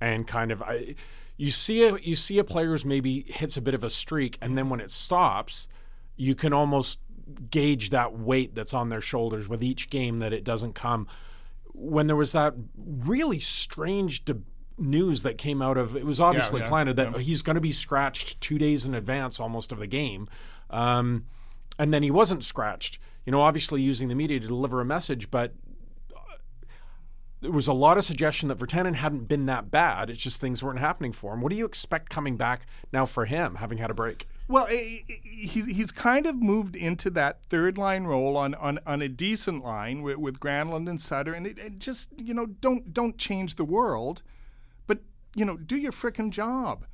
and 0.00 0.26
kind 0.26 0.50
of? 0.52 0.62
I, 0.62 0.94
you 1.36 1.50
see 1.50 1.84
a 1.84 1.96
you 1.96 2.14
see 2.14 2.38
a 2.38 2.44
player 2.44 2.68
who's 2.68 2.84
maybe 2.84 3.24
hits 3.28 3.56
a 3.56 3.62
bit 3.62 3.74
of 3.74 3.84
a 3.84 3.90
streak, 3.90 4.38
and 4.40 4.56
then 4.56 4.68
when 4.68 4.80
it 4.80 4.90
stops, 4.90 5.68
you 6.16 6.34
can 6.34 6.52
almost 6.52 6.98
gauge 7.50 7.90
that 7.90 8.16
weight 8.16 8.54
that's 8.54 8.74
on 8.74 8.88
their 8.88 9.00
shoulders 9.00 9.48
with 9.48 9.62
each 9.64 9.90
game 9.90 10.18
that 10.18 10.32
it 10.32 10.44
doesn't 10.44 10.74
come. 10.74 11.06
When 11.72 12.06
there 12.06 12.16
was 12.16 12.32
that 12.32 12.54
really 12.76 13.40
strange 13.40 14.24
debate 14.24 14.44
news 14.78 15.22
that 15.22 15.38
came 15.38 15.62
out 15.62 15.78
of 15.78 15.96
it 15.96 16.04
was 16.04 16.20
obviously 16.20 16.60
yeah, 16.60 16.66
yeah, 16.66 16.68
planted 16.68 16.96
that 16.96 17.12
yeah. 17.12 17.18
he's 17.18 17.42
going 17.42 17.54
to 17.54 17.60
be 17.60 17.72
scratched 17.72 18.40
two 18.40 18.58
days 18.58 18.84
in 18.84 18.94
advance 18.94 19.40
almost 19.40 19.72
of 19.72 19.78
the 19.78 19.86
game. 19.86 20.28
Um, 20.70 21.24
and 21.78 21.92
then 21.92 22.02
he 22.02 22.10
wasn't 22.10 22.44
scratched. 22.44 22.98
You 23.24 23.32
know, 23.32 23.42
obviously 23.42 23.82
using 23.82 24.08
the 24.08 24.14
media 24.14 24.40
to 24.40 24.46
deliver 24.46 24.80
a 24.80 24.84
message, 24.84 25.30
but 25.30 25.52
uh, 26.14 26.20
there 27.40 27.50
was 27.50 27.66
a 27.66 27.72
lot 27.72 27.98
of 27.98 28.04
suggestion 28.04 28.48
that 28.48 28.58
Virtanen 28.58 28.94
hadn't 28.94 29.28
been 29.28 29.46
that 29.46 29.70
bad. 29.70 30.10
It's 30.10 30.22
just 30.22 30.40
things 30.40 30.62
weren't 30.62 30.78
happening 30.78 31.12
for 31.12 31.34
him. 31.34 31.40
What 31.40 31.50
do 31.50 31.56
you 31.56 31.64
expect 31.64 32.08
coming 32.08 32.36
back 32.36 32.66
now 32.92 33.04
for 33.04 33.24
him, 33.24 33.56
having 33.56 33.78
had 33.78 33.90
a 33.90 33.94
break? 33.94 34.28
Well, 34.48 34.66
he's 34.66 35.66
he's 35.66 35.90
kind 35.90 36.24
of 36.26 36.36
moved 36.36 36.76
into 36.76 37.10
that 37.10 37.42
third 37.46 37.76
line 37.76 38.04
role 38.04 38.36
on, 38.36 38.54
on, 38.54 38.78
on 38.86 39.02
a 39.02 39.08
decent 39.08 39.64
line 39.64 40.02
with, 40.02 40.18
with 40.18 40.38
Granlund 40.38 40.88
and 40.88 41.00
Sutter, 41.00 41.32
and 41.32 41.46
it, 41.46 41.58
it 41.58 41.78
just 41.80 42.10
you 42.22 42.32
know 42.32 42.46
don't 42.46 42.94
don't 42.94 43.18
change 43.18 43.56
the 43.56 43.64
world 43.64 44.22
you 45.36 45.44
know, 45.44 45.56
do 45.56 45.76
your 45.76 45.92
freaking 45.92 46.30
job. 46.30 46.86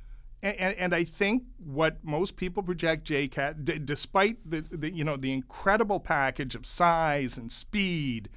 And, 0.43 0.59
and, 0.59 0.77
and, 0.77 0.95
I 0.95 1.05
think 1.05 1.43
what 1.57 2.03
most 2.03 2.35
people 2.35 2.61
project 2.61 3.07
JCat, 3.07 3.63
d- 3.63 3.79
despite 3.79 4.37
the, 4.45 4.59
the 4.59 4.93
you 4.93 5.05
know 5.05 5.15
the 5.15 5.31
incredible 5.31 6.01
package 6.01 6.53
of 6.53 6.65
size 6.65 7.37
and 7.37 7.49
speed 7.49 8.27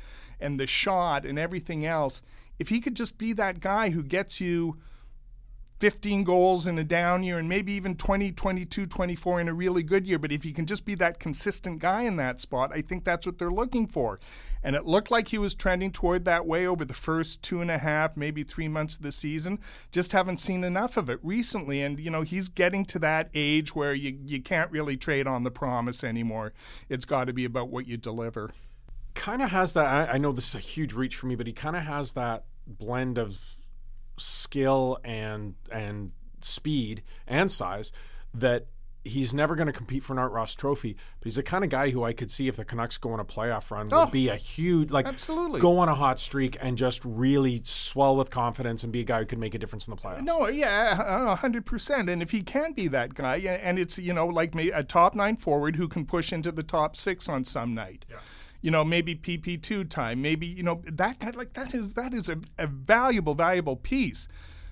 and 0.40 0.60
the 0.60 0.68
shot 0.68 1.26
and 1.26 1.36
everything 1.36 1.84
else, 1.84 2.22
if 2.60 2.68
he 2.68 2.80
could 2.80 2.94
just 2.94 3.18
be 3.18 3.32
that 3.32 3.58
guy 3.58 3.90
who 3.90 4.04
gets 4.04 4.40
you 4.40 4.78
15 5.78 6.25
goals 6.25 6.66
in 6.66 6.78
a 6.78 6.85
down 6.85 7.23
year 7.23 7.38
and 7.38 7.49
maybe 7.49 7.73
even 7.73 7.97
20, 7.97 8.33
22, 8.33 8.87
24 8.87 9.40
in 9.42 9.49
a 9.49 9.54
really 9.54 9.83
good 9.83 10.06
year. 10.06 10.18
But 10.18 10.33
if 10.33 10.42
he 10.42 10.52
can 10.52 10.64
just 10.64 10.87
be 10.87 10.95
that 10.97 11.21
consistent 11.21 11.80
guy 11.80 12.02
in 12.02 12.16
that 12.16 12.40
spot, 12.40 12.71
I 12.73 12.80
think 12.80 13.04
that's 13.04 13.26
what 13.26 13.38
they're 13.38 13.50
looking 13.50 13.87
for. 13.87 14.18
And 14.62 14.75
it 14.75 14.87
looked 14.87 15.11
like 15.11 15.28
he 15.28 15.38
was 15.38 15.54
trending 15.54 15.92
toward 15.92 16.25
that 16.25 16.47
way 16.47 16.66
over 16.66 16.85
the 16.85 16.95
first 16.95 17.42
two 17.42 17.61
and 17.61 17.71
a 17.71 17.78
half, 17.78 18.16
maybe 18.16 18.42
three 18.42 18.68
months 18.68 18.97
of 18.97 19.02
the 19.02 19.12
season. 19.12 19.59
Just 19.92 20.12
haven't 20.12 20.40
seen 20.40 20.64
enough 20.64 20.97
of 20.97 21.11
it 21.11 21.21
recently. 21.23 21.83
And, 21.83 22.00
you 22.00 22.11
know, 22.11 22.23
he's 22.23 22.49
getting 22.49 22.85
to 22.87 22.99
that 23.00 23.28
age 23.35 23.75
where 23.75 23.95
you, 23.95 24.18
you 24.25 24.40
can't 24.40 24.71
really 24.71 24.97
trade 24.97 25.26
on 25.26 25.45
the 25.45 25.50
promise 25.50 26.02
anymore. 26.02 26.52
It's 26.88 27.04
got 27.04 27.26
to 27.26 27.35
be 27.35 27.45
about 27.45 27.68
what 27.68 27.87
you 27.87 27.97
deliver. 27.97 28.50
Kind 29.14 29.42
of 29.42 29.50
has 29.50 29.75
that. 29.75 29.87
I, 29.87 30.14
I 30.14 30.18
know 30.18 30.33
this 30.33 30.49
is 30.49 30.54
a 30.54 30.59
huge 30.59 30.95
reach 30.95 31.16
for 31.16 31.26
me, 31.26 31.37
but 31.37 31.47
he 31.47 31.52
kind 31.52 31.76
of 31.76 31.83
has 31.83 32.14
that 32.14 32.45
blend 32.66 33.18
of 33.18 33.55
skill 34.18 34.99
and 35.04 35.54
and 35.70 36.12
speed 36.40 37.02
and 37.26 37.50
size 37.50 37.92
that 38.35 38.66
he's 39.04 39.32
never 39.32 39.54
going 39.54 39.68
to 39.68 39.73
compete 39.73 40.02
for 40.02 40.12
an 40.14 40.18
Art 40.18 40.32
Ross 40.32 40.52
Trophy, 40.56 40.94
but 41.20 41.26
he's 41.26 41.37
the 41.37 41.42
kind 41.44 41.62
of 41.62 41.70
guy 41.70 41.90
who 41.90 42.02
I 42.02 42.12
could 42.12 42.28
see 42.32 42.49
if 42.49 42.56
the 42.56 42.64
Canucks 42.64 42.99
go 42.99 43.12
on 43.12 43.20
a 43.20 43.25
playoff 43.25 43.70
run 43.70 43.88
Oh, 43.92 44.00
would 44.04 44.11
be 44.11 44.28
a 44.28 44.35
huge 44.35 44.90
like 44.90 45.06
absolutely. 45.06 45.61
go 45.61 45.78
on 45.78 45.88
a 45.88 45.94
hot 45.94 46.18
streak 46.18 46.56
and 46.61 46.76
just 46.76 47.04
really 47.04 47.61
swell 47.64 48.16
with 48.16 48.30
confidence 48.30 48.82
and 48.82 48.92
be 48.92 49.00
a 49.00 49.04
guy 49.04 49.20
who 49.20 49.25
could 49.26 49.38
make 49.38 49.54
a 49.54 49.58
difference 49.58 49.87
in 49.87 49.94
the 49.94 50.00
playoffs. 50.00 50.25
No, 50.25 50.49
yeah, 50.49 51.30
a 51.32 51.37
hundred 51.37 51.64
percent. 51.64 52.08
And 52.08 52.20
if 52.20 52.32
he 52.32 52.42
can 52.42 52.73
be 52.73 52.88
that 52.88 53.14
guy, 53.14 53.37
and 53.37 53.78
it's 53.78 53.96
you 53.96 54.12
know 54.12 54.26
like 54.26 54.56
me, 54.56 54.73
a 54.73 54.82
top 54.82 55.14
nine 55.14 55.37
forward 55.37 55.76
who 55.76 55.87
can 55.87 56.04
push 56.04 56.32
into 56.32 56.50
the 56.50 56.64
top 56.64 56.96
six 56.96 57.28
on 57.28 57.44
some 57.44 57.75
night. 57.75 58.04
You 58.62 58.70
know, 58.70 58.84
maybe 58.84 59.14
PP 59.14 59.62
two 59.62 59.84
time, 59.84 60.22
maybe 60.22 60.46
you 60.46 60.62
know 60.62 60.82
that 60.86 61.18
guy 61.18 61.30
like 61.30 61.52
that 61.54 61.75
is 61.75 61.94
that 61.94 62.12
is 62.12 62.28
a, 62.28 62.38
a 62.58 62.66
valuable, 62.66 63.34
valuable 63.34 63.76
piece. 63.76 64.28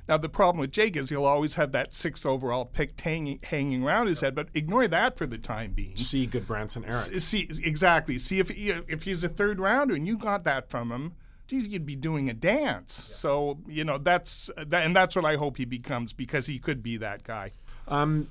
Now 0.08 0.18
the 0.18 0.28
problem 0.28 0.60
with 0.60 0.70
Jake 0.70 0.96
is 0.96 1.08
he'll 1.08 1.24
always 1.24 1.54
have 1.54 1.72
that 1.72 1.94
sixth 1.94 2.26
overall 2.26 2.66
pick 2.66 3.00
hanging 3.00 3.40
hanging 3.42 3.82
around 3.82 4.06
his 4.06 4.20
head, 4.20 4.34
but 4.34 4.48
ignore 4.54 4.86
that 4.88 5.16
for 5.16 5.26
the 5.26 5.38
time 5.38 5.72
being. 5.72 5.96
See 5.96 6.26
Gudbranson 6.26 6.84
Eric. 6.90 7.20
See 7.20 7.48
exactly. 7.62 8.18
See 8.18 8.38
if 8.38 8.50
he, 8.50 8.70
if 8.70 9.04
he's 9.04 9.24
a 9.24 9.28
third 9.28 9.58
rounder 9.58 9.94
and 9.94 10.06
you 10.06 10.18
got 10.18 10.44
that 10.44 10.68
from 10.68 10.92
him, 10.92 11.14
geez, 11.46 11.68
you'd 11.68 11.86
be 11.86 11.96
doing 11.96 12.28
a 12.28 12.34
dance. 12.34 12.92
So 12.92 13.58
you 13.66 13.84
know 13.84 13.96
that's 13.96 14.50
that, 14.56 14.84
and 14.84 14.94
that's 14.94 15.16
what 15.16 15.24
I 15.24 15.36
hope 15.36 15.56
he 15.56 15.64
becomes 15.64 16.12
because 16.12 16.46
he 16.46 16.58
could 16.58 16.82
be 16.82 16.98
that 16.98 17.24
guy. 17.24 17.52
Um, 17.88 18.28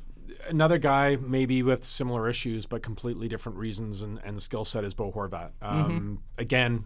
another 0.48 0.78
guy, 0.78 1.16
maybe 1.16 1.64
with 1.64 1.84
similar 1.84 2.30
issues, 2.30 2.66
but 2.66 2.84
completely 2.84 3.28
different 3.28 3.58
reasons 3.58 4.02
and, 4.02 4.20
and 4.24 4.42
skill 4.42 4.66
set, 4.66 4.84
is 4.84 4.94
Bo 4.94 5.12
Horvat. 5.12 5.52
Um, 5.62 6.24
Again, 6.38 6.86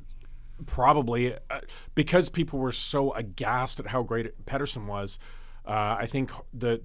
probably 0.65 1.34
uh, 1.34 1.62
because 1.96 2.29
people 2.29 2.60
were 2.60 2.72
so 2.72 3.12
aghast 3.13 3.79
at 3.79 3.88
how 3.88 4.03
great 4.03 4.46
Pettersson 4.46 4.88
was. 4.88 5.20
Uh, 5.65 5.98
I 6.00 6.06
think 6.06 6.32
the 6.53 6.82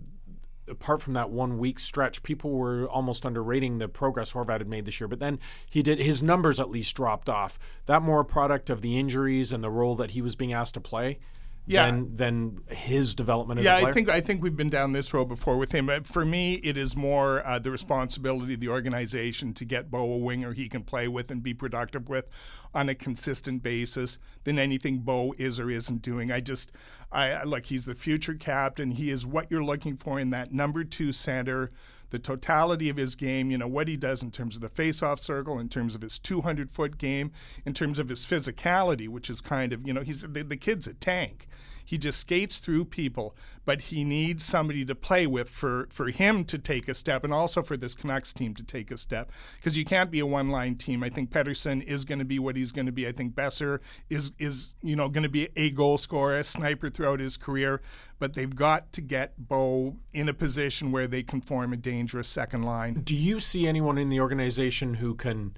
apart 0.68 1.02
from 1.02 1.12
that 1.14 1.30
one 1.30 1.58
week 1.58 1.78
stretch, 1.78 2.22
people 2.22 2.52
were 2.52 2.86
almost 2.88 3.24
underrating 3.24 3.78
the 3.78 3.88
progress 3.88 4.32
Horvat 4.32 4.58
had 4.58 4.68
made 4.68 4.84
this 4.84 5.00
year. 5.00 5.08
But 5.08 5.18
then 5.18 5.38
he 5.68 5.82
did 5.82 5.98
his 5.98 6.22
numbers 6.22 6.60
at 6.60 6.70
least 6.70 6.94
dropped 6.96 7.28
off. 7.28 7.58
That 7.86 8.02
more 8.02 8.20
a 8.20 8.24
product 8.24 8.70
of 8.70 8.80
the 8.80 8.98
injuries 8.98 9.52
and 9.52 9.62
the 9.62 9.70
role 9.70 9.94
that 9.96 10.12
he 10.12 10.22
was 10.22 10.36
being 10.36 10.52
asked 10.52 10.74
to 10.74 10.80
play. 10.80 11.18
Yeah. 11.64 11.86
Than, 11.86 12.16
than 12.16 12.58
his 12.68 13.14
development 13.14 13.60
as 13.60 13.64
Yeah, 13.64 13.76
a 13.76 13.80
player. 13.80 13.90
I 13.90 13.92
think 13.92 14.08
I 14.08 14.20
think 14.20 14.42
we've 14.42 14.56
been 14.56 14.68
down 14.68 14.90
this 14.90 15.14
road 15.14 15.26
before 15.26 15.58
with 15.58 15.72
him. 15.72 15.86
But 15.86 16.08
for 16.08 16.24
me, 16.24 16.54
it 16.54 16.76
is 16.76 16.96
more 16.96 17.46
uh, 17.46 17.60
the 17.60 17.70
responsibility 17.70 18.54
of 18.54 18.60
the 18.60 18.68
organization 18.68 19.54
to 19.54 19.64
get 19.64 19.88
Bo 19.88 20.12
a 20.12 20.16
winger 20.18 20.54
he 20.54 20.68
can 20.68 20.82
play 20.82 21.06
with 21.06 21.30
and 21.30 21.40
be 21.40 21.54
productive 21.54 22.08
with 22.08 22.26
on 22.74 22.88
a 22.88 22.96
consistent 22.96 23.62
basis 23.62 24.18
than 24.42 24.58
anything 24.58 24.98
Bo 24.98 25.34
is 25.38 25.60
or 25.60 25.70
isn't 25.70 26.02
doing. 26.02 26.32
I 26.32 26.40
just, 26.40 26.72
I 27.12 27.44
look, 27.44 27.66
he's 27.66 27.84
the 27.84 27.94
future 27.94 28.34
captain. 28.34 28.90
He 28.90 29.10
is 29.10 29.24
what 29.24 29.48
you're 29.48 29.64
looking 29.64 29.96
for 29.96 30.18
in 30.18 30.30
that 30.30 30.52
number 30.52 30.82
two 30.82 31.12
center. 31.12 31.70
The 32.12 32.18
totality 32.18 32.90
of 32.90 32.98
his 32.98 33.16
game, 33.16 33.50
you 33.50 33.56
know, 33.56 33.66
what 33.66 33.88
he 33.88 33.96
does 33.96 34.22
in 34.22 34.30
terms 34.30 34.54
of 34.54 34.60
the 34.60 34.68
face-off 34.68 35.18
circle, 35.18 35.58
in 35.58 35.70
terms 35.70 35.94
of 35.94 36.02
his 36.02 36.18
200-foot 36.18 36.98
game, 36.98 37.32
in 37.64 37.72
terms 37.72 37.98
of 37.98 38.10
his 38.10 38.20
physicality, 38.26 39.08
which 39.08 39.30
is 39.30 39.40
kind 39.40 39.72
of, 39.72 39.86
you 39.86 39.94
know, 39.94 40.02
he's 40.02 40.20
the, 40.20 40.44
the 40.44 40.58
kid's 40.58 40.86
a 40.86 40.92
tank. 40.92 41.48
He 41.84 41.98
just 41.98 42.20
skates 42.20 42.58
through 42.58 42.86
people, 42.86 43.36
but 43.64 43.82
he 43.82 44.04
needs 44.04 44.44
somebody 44.44 44.84
to 44.84 44.94
play 44.94 45.26
with 45.26 45.48
for, 45.48 45.88
for 45.90 46.08
him 46.08 46.44
to 46.44 46.58
take 46.58 46.88
a 46.88 46.94
step 46.94 47.24
and 47.24 47.32
also 47.32 47.62
for 47.62 47.76
this 47.76 47.94
Canucks 47.94 48.32
team 48.32 48.54
to 48.54 48.64
take 48.64 48.90
a 48.90 48.96
step 48.96 49.30
because 49.56 49.76
you 49.76 49.84
can't 49.84 50.10
be 50.10 50.20
a 50.20 50.26
one 50.26 50.50
line 50.50 50.76
team. 50.76 51.02
I 51.02 51.08
think 51.08 51.30
Pettersson 51.30 51.82
is 51.82 52.04
going 52.04 52.18
to 52.18 52.24
be 52.24 52.38
what 52.38 52.56
he's 52.56 52.72
going 52.72 52.86
to 52.86 52.92
be. 52.92 53.06
I 53.06 53.12
think 53.12 53.34
Boeser 53.34 53.80
is 54.08 54.32
is 54.38 54.74
you 54.82 54.96
know 54.96 55.08
going 55.08 55.22
to 55.22 55.28
be 55.28 55.48
a 55.56 55.70
goal 55.70 55.98
scorer, 55.98 56.38
a 56.38 56.44
sniper 56.44 56.90
throughout 56.90 57.20
his 57.20 57.36
career, 57.36 57.80
but 58.18 58.34
they've 58.34 58.54
got 58.54 58.92
to 58.92 59.00
get 59.00 59.34
Bo 59.36 59.96
in 60.12 60.28
a 60.28 60.34
position 60.34 60.92
where 60.92 61.06
they 61.06 61.22
can 61.22 61.40
form 61.40 61.72
a 61.72 61.76
dangerous 61.76 62.28
second 62.28 62.62
line. 62.62 63.02
do 63.02 63.14
you 63.14 63.40
see 63.40 63.66
anyone 63.66 63.98
in 63.98 64.08
the 64.08 64.20
organization 64.20 64.94
who 64.94 65.14
can 65.14 65.56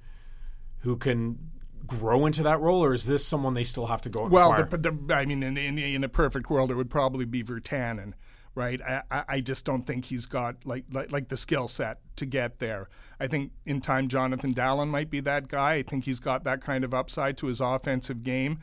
who 0.78 0.96
can 0.96 1.50
grow 1.86 2.26
into 2.26 2.42
that 2.42 2.60
role, 2.60 2.84
or 2.84 2.94
is 2.94 3.06
this 3.06 3.26
someone 3.26 3.54
they 3.54 3.64
still 3.64 3.86
have 3.86 4.00
to 4.02 4.08
go 4.08 4.26
Well, 4.26 4.66
the, 4.70 4.76
the, 4.76 5.14
I 5.14 5.24
mean, 5.24 5.42
in, 5.42 5.56
in, 5.56 5.78
in 5.78 6.04
a 6.04 6.08
perfect 6.08 6.50
world, 6.50 6.70
it 6.70 6.74
would 6.74 6.90
probably 6.90 7.24
be 7.24 7.42
Virtanen, 7.42 8.12
right? 8.54 8.80
I, 8.82 9.02
I 9.10 9.24
I 9.28 9.40
just 9.40 9.64
don't 9.64 9.82
think 9.82 10.06
he's 10.06 10.26
got 10.26 10.64
like 10.64 10.84
like, 10.90 11.12
like 11.12 11.28
the 11.28 11.36
skill 11.36 11.68
set 11.68 11.98
to 12.16 12.26
get 12.26 12.58
there. 12.58 12.88
I 13.20 13.26
think 13.26 13.52
in 13.64 13.80
time, 13.80 14.08
Jonathan 14.08 14.54
Dahlen 14.54 14.88
might 14.88 15.10
be 15.10 15.20
that 15.20 15.48
guy. 15.48 15.74
I 15.74 15.82
think 15.82 16.04
he's 16.04 16.20
got 16.20 16.44
that 16.44 16.60
kind 16.60 16.84
of 16.84 16.94
upside 16.94 17.36
to 17.38 17.46
his 17.46 17.60
offensive 17.60 18.22
game, 18.22 18.58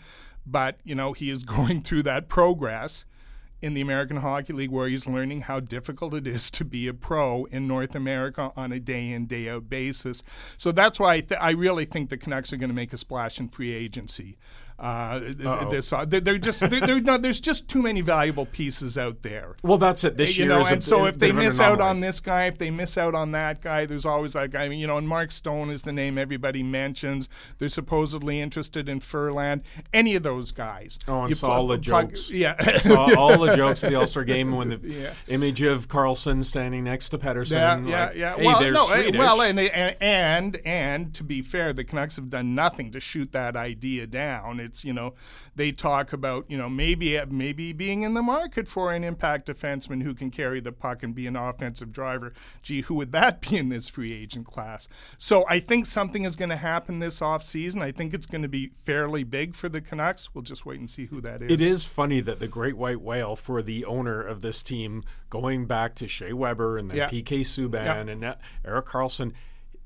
but 0.46 0.78
you 0.84 0.96
know 0.96 1.14
he 1.14 1.30
is 1.30 1.44
going 1.58 1.82
through 1.82 2.04
that 2.04 2.28
progress 2.28 3.06
in 3.62 3.74
the 3.74 3.82
American 3.82 4.18
Hockey 4.18 4.54
League 4.54 4.72
where 4.72 4.88
he's 4.88 5.08
learning 5.08 5.42
how 5.42 5.60
difficult 5.60 6.14
it 6.14 6.28
is 6.28 6.50
to 6.52 6.66
be 6.66 6.88
a 6.88 6.94
pro 6.94 7.46
in 7.46 7.68
North 7.68 7.96
America 7.96 8.52
on 8.56 8.72
a 8.72 8.80
day 8.80 9.10
in 9.10 9.28
day 9.28 9.50
out 9.50 9.70
basis. 9.70 10.24
So 10.58 10.72
that's 10.72 11.00
why 11.00 11.16
I, 11.16 11.22
th- 11.22 11.40
I 11.42 11.52
really 11.52 11.86
think 11.86 12.10
the 12.10 12.18
Canucks 12.18 12.52
are 12.52 12.58
going 12.58 12.70
to 12.70 12.76
make 12.76 12.94
a 12.94 12.98
splash 12.98 13.40
in 13.40 13.50
free 13.50 13.74
agency. 13.74 14.38
Uh, 14.82 15.20
this 15.70 15.94
uh, 15.94 16.04
they're, 16.06 16.20
they're 16.20 16.38
just 16.40 16.60
they're, 16.68 16.80
they're 16.80 17.00
not, 17.02 17.22
there's 17.22 17.40
just 17.40 17.68
too 17.68 17.84
many 17.84 18.02
valuable 18.02 18.48
pieces 18.48 18.98
out 18.98 19.22
there. 19.22 19.56
well, 19.62 19.78
that's 19.78 20.04
it. 20.04 20.18
This 20.18 20.36
You 20.38 20.46
year 20.46 20.54
know, 20.56 20.62
is 20.62 20.70
a- 20.70 20.74
and 20.74 20.84
so 20.84 21.06
if 21.06 21.20
they 21.20 21.32
miss 21.32 21.60
out 21.60 21.80
on 21.80 22.00
this 22.00 22.20
guy, 22.20 22.46
if 22.46 22.58
they 22.58 22.72
miss 22.72 22.98
out 22.98 23.14
on 23.14 23.32
that 23.34 23.62
guy, 23.62 23.86
there's 23.86 24.08
always 24.08 24.34
that 24.34 24.50
guy. 24.50 24.64
I 24.64 24.70
mean, 24.70 24.80
you 24.80 24.88
know, 24.88 24.98
and 24.98 25.08
Mark 25.08 25.32
Stone 25.32 25.70
is 25.70 25.84
the 25.84 25.92
name 25.94 26.18
everybody 26.18 26.64
mentions. 26.64 27.30
They're 27.60 27.70
supposedly 27.70 28.42
interested 28.42 28.90
in 28.90 29.02
Furland. 29.02 29.62
Any 29.94 30.16
of 30.16 30.24
those 30.24 30.52
guys. 30.52 30.98
Oh, 31.08 31.22
and 31.22 31.30
You 31.30 31.36
saw 31.36 31.52
all 31.52 31.68
the 31.68 31.78
plug- 31.78 32.10
jokes. 32.10 32.32
Yeah. 32.32 32.60
saw 32.78 33.16
all 33.20 33.38
the 33.38 33.56
jokes 33.56 33.84
at 33.84 33.92
the 33.92 33.98
All 33.98 34.08
Star 34.08 34.24
game 34.24 34.52
when 34.56 34.70
the 34.70 34.80
Yeah. 34.84 35.14
image 35.28 35.62
of 35.62 35.90
Karlsson 35.90 36.44
standing 36.44 36.84
next 36.86 37.10
to 37.10 37.20
Pettersson. 37.20 37.52
Yeah, 37.52 37.80
yeah, 37.88 38.06
like, 38.08 38.16
yeah. 38.16 38.36
Hey, 38.36 38.46
well, 38.48 38.72
no, 38.72 38.86
Swedish. 38.86 39.20
well, 39.20 39.42
and, 39.42 39.60
and 39.60 39.96
and 40.02 40.58
and 40.66 41.14
to 41.14 41.24
be 41.24 41.44
fair, 41.44 41.72
the 41.72 41.84
Canucks 41.84 42.16
have 42.16 42.32
done 42.32 42.56
nothing 42.56 42.92
to 42.94 43.00
shoot 43.00 43.32
that 43.34 43.56
idea 43.56 44.08
down. 44.08 44.60
You 44.86 44.94
know, 44.94 45.14
they 45.56 45.72
talk 45.72 46.14
about 46.14 46.46
you 46.50 46.58
know 46.58 46.70
maybe 46.70 47.20
maybe 47.30 47.74
being 47.74 48.04
in 48.04 48.14
the 48.14 48.22
market 48.22 48.68
for 48.68 48.92
an 48.94 49.04
impact 49.04 49.48
defenseman 49.48 50.04
who 50.04 50.14
can 50.14 50.32
carry 50.32 50.60
the 50.60 50.72
puck 50.72 51.04
and 51.04 51.14
be 51.14 51.28
an 51.28 51.36
offensive 51.36 51.92
driver. 51.92 52.34
Gee, 52.62 52.82
who 52.82 52.96
would 52.96 53.12
that 53.12 53.42
be 53.42 53.58
in 53.58 53.70
this 53.70 53.90
free 53.90 54.14
agent 54.14 54.46
class? 54.46 54.88
So 55.18 55.46
I 55.50 55.60
think 55.60 55.86
something 55.86 56.24
is 56.24 56.36
going 56.36 56.50
to 56.50 56.56
happen 56.56 57.00
this 57.00 57.20
offseason. 57.20 57.82
I 57.82 57.92
think 57.92 58.14
it's 58.14 58.26
going 58.26 58.42
to 58.44 58.48
be 58.48 58.72
fairly 58.84 59.24
big 59.24 59.56
for 59.56 59.70
the 59.70 59.82
Canucks. 59.82 60.34
We'll 60.34 60.42
just 60.44 60.66
wait 60.66 60.80
and 60.80 60.90
see 60.90 61.06
who 61.06 61.22
that 61.22 61.42
is. 61.42 61.52
It 61.52 61.62
is 61.62 61.86
funny 61.86 62.22
that 62.22 62.40
the 62.40 62.48
great 62.48 62.78
white 62.78 63.02
whale 63.02 63.36
for 63.36 63.62
the 63.62 63.86
owner 63.86 64.22
of 64.22 64.42
this 64.42 64.64
team, 64.64 65.04
going 65.30 65.66
back 65.66 65.96
to 65.96 66.08
Shea 66.08 66.34
Weber 66.34 66.78
and 66.78 66.90
then 66.90 66.98
Yeah. 66.98 67.10
PK 67.10 67.42
Subban 67.42 67.84
Yeah. 67.86 67.98
and 68.14 68.36
Eric 68.66 68.86
Carlson, 68.86 69.34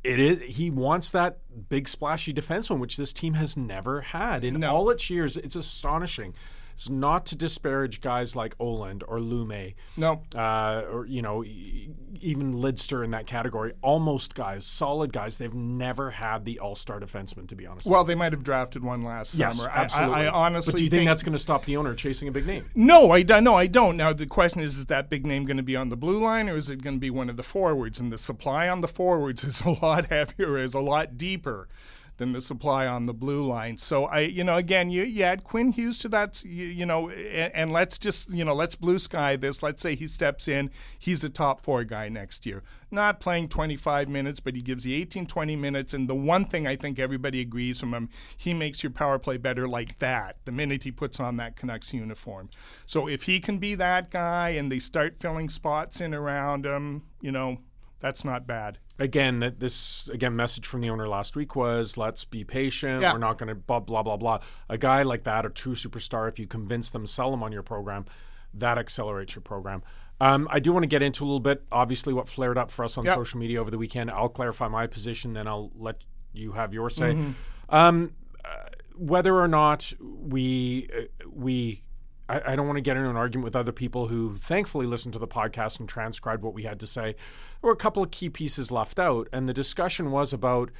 it 0.05 0.19
is 0.19 0.41
he 0.55 0.69
wants 0.69 1.11
that 1.11 1.39
big 1.69 1.87
splashy 1.87 2.33
defenseman, 2.33 2.79
which 2.79 2.97
this 2.97 3.11
team 3.11 3.33
has 3.33 3.57
never 3.57 4.01
had 4.01 4.43
in 4.43 4.59
No. 4.59 4.71
all 4.73 4.89
its 4.89 5.09
years. 5.09 5.35
It's 5.37 5.55
astonishing. 5.55 6.33
It's 6.75 6.89
not 6.89 7.25
to 7.27 7.37
disparage 7.37 8.01
guys 8.01 8.35
like 8.35 8.57
Ohlund 8.57 9.01
or 9.07 9.19
Lumme, 9.19 9.75
No. 9.95 10.23
uh, 10.35 10.83
or 10.91 11.05
you 11.05 11.21
know, 11.21 11.41
even 11.45 12.53
Lidster 12.53 13.01
in 13.01 13.11
that 13.11 13.27
category. 13.27 13.71
Almost 13.81 14.35
guys, 14.35 14.65
solid 14.65 15.13
guys. 15.13 15.37
They've 15.37 15.53
never 15.53 16.11
had 16.11 16.43
the 16.43 16.59
All 16.59 16.75
Star 16.75 16.99
defenseman, 16.99 17.47
to 17.47 17.55
be 17.55 17.65
honest. 17.65 17.87
Well, 17.87 18.03
they 18.03 18.13
might 18.13 18.33
have 18.33 18.43
drafted 18.43 18.83
one 18.83 19.03
last 19.03 19.35
yes, 19.35 19.57
summer. 19.57 19.71
I- 19.71 19.83
absolutely. 19.83 20.15
I, 20.15 20.25
I 20.25 20.31
honestly 20.31 20.73
but 20.73 20.77
do 20.79 20.83
you 20.83 20.89
think, 20.89 21.07
that's 21.07 21.23
going 21.23 21.31
to 21.31 21.39
stop 21.39 21.63
the 21.63 21.77
owner 21.77 21.95
chasing 21.95 22.27
a 22.27 22.31
big 22.33 22.45
name? 22.45 22.65
No, 22.75 23.11
I 23.11 23.23
don't. 23.23 23.45
No, 23.45 23.55
I 23.55 23.67
don't. 23.67 23.95
Now 23.95 24.11
the 24.11 24.25
question 24.25 24.59
is: 24.59 24.77
Is 24.77 24.87
that 24.87 25.09
big 25.09 25.25
name 25.25 25.45
going 25.45 25.57
to 25.57 25.63
be 25.63 25.77
on 25.77 25.87
the 25.87 25.97
blue 25.97 26.19
line, 26.19 26.49
or 26.49 26.57
is 26.57 26.69
it 26.69 26.81
going 26.81 26.97
to 26.97 26.99
be 26.99 27.09
one 27.09 27.29
of 27.29 27.37
the 27.37 27.43
forwards? 27.43 28.01
And 28.01 28.11
the 28.11 28.17
supply 28.17 28.67
on 28.67 28.81
the 28.81 28.89
forwards 28.89 29.45
is 29.45 29.61
a 29.61 29.69
lot 29.69 30.05
heavier, 30.09 30.57
is 30.57 30.73
a 30.73 30.81
lot 30.81 31.17
deeper 31.17 31.69
than 32.17 32.31
the 32.31 32.41
supply 32.41 32.87
on 32.87 33.05
the 33.05 33.13
blue 33.13 33.45
line. 33.45 33.77
So 33.77 34.05
I, 34.05 34.21
you 34.21 34.43
know, 34.43 34.57
again, 34.57 34.89
you, 34.89 35.03
you 35.03 35.23
add 35.23 35.43
Quinn 35.43 35.71
Hughes 35.71 35.97
to 35.99 36.09
that, 36.09 36.43
you, 36.43 36.65
you 36.65 36.85
know, 36.85 37.09
and, 37.09 37.53
and, 37.53 37.71
let's 37.71 37.97
just, 37.97 38.29
you 38.29 38.45
know, 38.45 38.53
let's 38.53 38.75
blue 38.75 38.99
sky 38.99 39.35
this. 39.35 39.61
Let's 39.61 39.81
say 39.81 39.95
he 39.95 40.07
steps 40.07 40.47
in, 40.47 40.69
he's 40.97 41.23
a 41.23 41.29
top 41.29 41.61
four 41.61 41.83
guy 41.83 42.09
next 42.09 42.45
year. 42.45 42.63
Not 42.91 43.19
playing 43.19 43.49
25 43.49 44.07
minutes, 44.07 44.39
but 44.39 44.55
he 44.55 44.61
gives 44.61 44.85
you 44.85 44.95
18, 45.01 45.25
20 45.25 45.55
minutes. 45.55 45.93
And 45.93 46.07
the 46.07 46.15
one 46.15 46.45
thing 46.45 46.65
I 46.65 46.75
think 46.75 46.99
everybody 46.99 47.41
agrees 47.41 47.79
from 47.79 47.93
him, 47.93 48.09
he 48.37 48.53
makes 48.53 48.83
your 48.83 48.91
power 48.91 49.19
play 49.19 49.37
better 49.37 49.67
like 49.67 49.99
that 49.99 50.37
the 50.45 50.51
minute 50.51 50.83
he 50.83 50.91
puts 50.91 51.19
on 51.19 51.37
that 51.37 51.55
Canucks 51.55 51.93
uniform. 51.93 52.49
So 52.85 53.07
if 53.07 53.23
he 53.23 53.39
can 53.39 53.57
be 53.57 53.75
that 53.75 54.09
guy 54.09 54.49
and 54.49 54.71
they 54.71 54.79
start 54.79 55.17
filling 55.17 55.49
spots 55.49 55.99
in 55.99 56.13
around 56.13 56.65
him, 56.65 57.03
you 57.19 57.31
know, 57.31 57.59
that's 57.99 58.23
not 58.25 58.45
bad 58.45 58.77
again 58.99 59.39
that 59.39 59.59
this 59.59 60.09
again 60.09 60.35
message 60.35 60.65
from 60.65 60.81
the 60.81 60.89
owner 60.89 61.07
last 61.07 61.35
week 61.35 61.55
was 61.55 61.97
let's 61.97 62.25
be 62.25 62.43
patient 62.43 63.01
yeah. 63.01 63.11
we're 63.11 63.19
not 63.19 63.37
going 63.37 63.49
to 63.49 63.55
blah 63.55 63.79
blah 63.79 64.03
blah 64.03 64.17
blah 64.17 64.39
a 64.69 64.77
guy 64.77 65.03
like 65.03 65.23
that 65.23 65.45
a 65.45 65.49
true 65.49 65.75
superstar 65.75 66.27
if 66.27 66.39
you 66.39 66.47
convince 66.47 66.91
them 66.91 67.05
sell 67.05 67.31
them 67.31 67.43
on 67.43 67.51
your 67.51 67.63
program 67.63 68.05
that 68.53 68.77
accelerates 68.77 69.35
your 69.35 69.41
program 69.41 69.83
um, 70.21 70.47
I 70.49 70.61
do 70.61 70.71
want 70.71 70.83
to 70.83 70.87
get 70.87 71.01
into 71.01 71.23
a 71.23 71.25
little 71.25 71.41
bit 71.41 71.65
obviously 71.71 72.13
what 72.13 72.29
flared 72.29 72.57
up 72.57 72.71
for 72.71 72.85
us 72.85 72.97
on 72.97 73.03
yep. 73.03 73.15
social 73.15 73.39
media 73.39 73.59
over 73.59 73.69
the 73.69 73.77
weekend 73.77 74.11
I'll 74.11 74.29
clarify 74.29 74.67
my 74.67 74.87
position 74.87 75.33
then 75.33 75.47
I'll 75.47 75.71
let 75.75 76.03
you 76.31 76.53
have 76.53 76.73
your 76.73 76.89
say 76.89 77.13
mm-hmm. 77.13 77.31
um, 77.69 78.13
uh, 78.43 78.69
whether 78.95 79.35
or 79.35 79.47
not 79.47 79.91
we 80.01 80.87
uh, 80.95 81.27
we 81.29 81.81
I, 82.27 82.53
I, 82.53 82.55
don't 82.55 82.67
want 82.67 82.77
to 82.77 82.81
get 82.81 82.97
into 82.97 83.09
an 83.09 83.15
argument 83.15 83.45
with 83.45 83.55
other 83.55 83.71
people 83.71 84.07
who 84.07 84.31
thankfully 84.31 84.85
listened 84.85 85.13
to 85.13 85.19
the 85.19 85.27
podcast 85.27 85.79
and 85.79 85.87
transcribed 85.87 86.43
what 86.43 86.53
we 86.53 86.63
had 86.63 86.79
to 86.79 86.87
say. 86.87 87.15
There 87.61 87.67
were 87.67 87.71
a 87.71 87.77
couple 87.77 88.03
of 88.03 88.11
key 88.11 88.29
pieces 88.29 88.71
left 88.71 88.99
out, 88.99 89.27
and 89.31 89.47
the 89.47 89.53
discussion 89.53 90.11
was 90.11 90.33
about. 90.33 90.71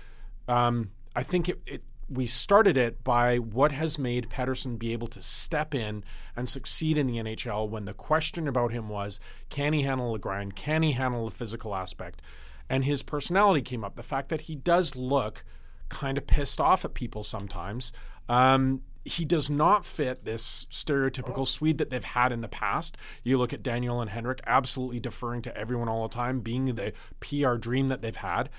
Um, 0.47 0.91
I 1.15 1.23
think 1.23 1.49
it, 1.49 1.61
it 1.65 1.83
we 2.09 2.27
started 2.27 2.77
it 2.77 3.03
by 3.03 3.37
what 3.37 3.71
has 3.71 3.97
made 3.97 4.29
Pettersson 4.29 4.77
be 4.77 4.93
able 4.93 5.07
to 5.07 5.21
step 5.21 5.73
in 5.73 6.03
and 6.35 6.47
succeed 6.47 6.97
in 6.97 7.07
the 7.07 7.17
NHL 7.17 7.67
when 7.67 7.85
the 7.85 7.93
question 7.93 8.47
about 8.47 8.71
him 8.71 8.89
was 8.89 9.19
can 9.49 9.73
he 9.73 9.83
handle 9.83 10.13
the 10.13 10.19
grind? 10.19 10.55
Can 10.55 10.83
he 10.83 10.91
handle 10.91 11.25
the 11.25 11.31
physical 11.31 11.75
aspect? 11.75 12.21
And 12.69 12.83
his 12.83 13.01
personality 13.01 13.61
came 13.61 13.83
up. 13.83 13.95
The 13.95 14.03
fact 14.03 14.29
that 14.29 14.41
he 14.41 14.55
does 14.55 14.95
look 14.95 15.43
kind 15.89 16.17
of 16.17 16.27
pissed 16.27 16.59
off 16.59 16.85
at 16.85 16.93
people 16.93 17.23
sometimes. 17.23 17.91
Um, 18.27 18.81
he 19.05 19.23
does 19.23 19.49
not 19.51 19.85
fit 19.85 20.25
this 20.25 20.65
stereotypical 20.71 21.39
oh. 21.39 21.45
Swede 21.45 21.77
that 21.77 21.91
they've 21.91 22.03
had 22.03 22.31
in 22.31 22.41
the 22.41 22.47
past. 22.47 22.97
You 23.23 23.37
look 23.37 23.53
at 23.53 23.61
Daniel 23.61 24.01
and 24.01 24.09
Henrik 24.09 24.41
absolutely 24.47 24.99
deferring 24.99 25.43
to 25.43 25.55
everyone 25.55 25.87
all 25.87 26.07
the 26.07 26.13
time, 26.13 26.39
being 26.39 26.73
the 26.73 26.91
PR 27.19 27.55
dream 27.55 27.87
that 27.89 28.01
they've 28.01 28.15
had. 28.15 28.49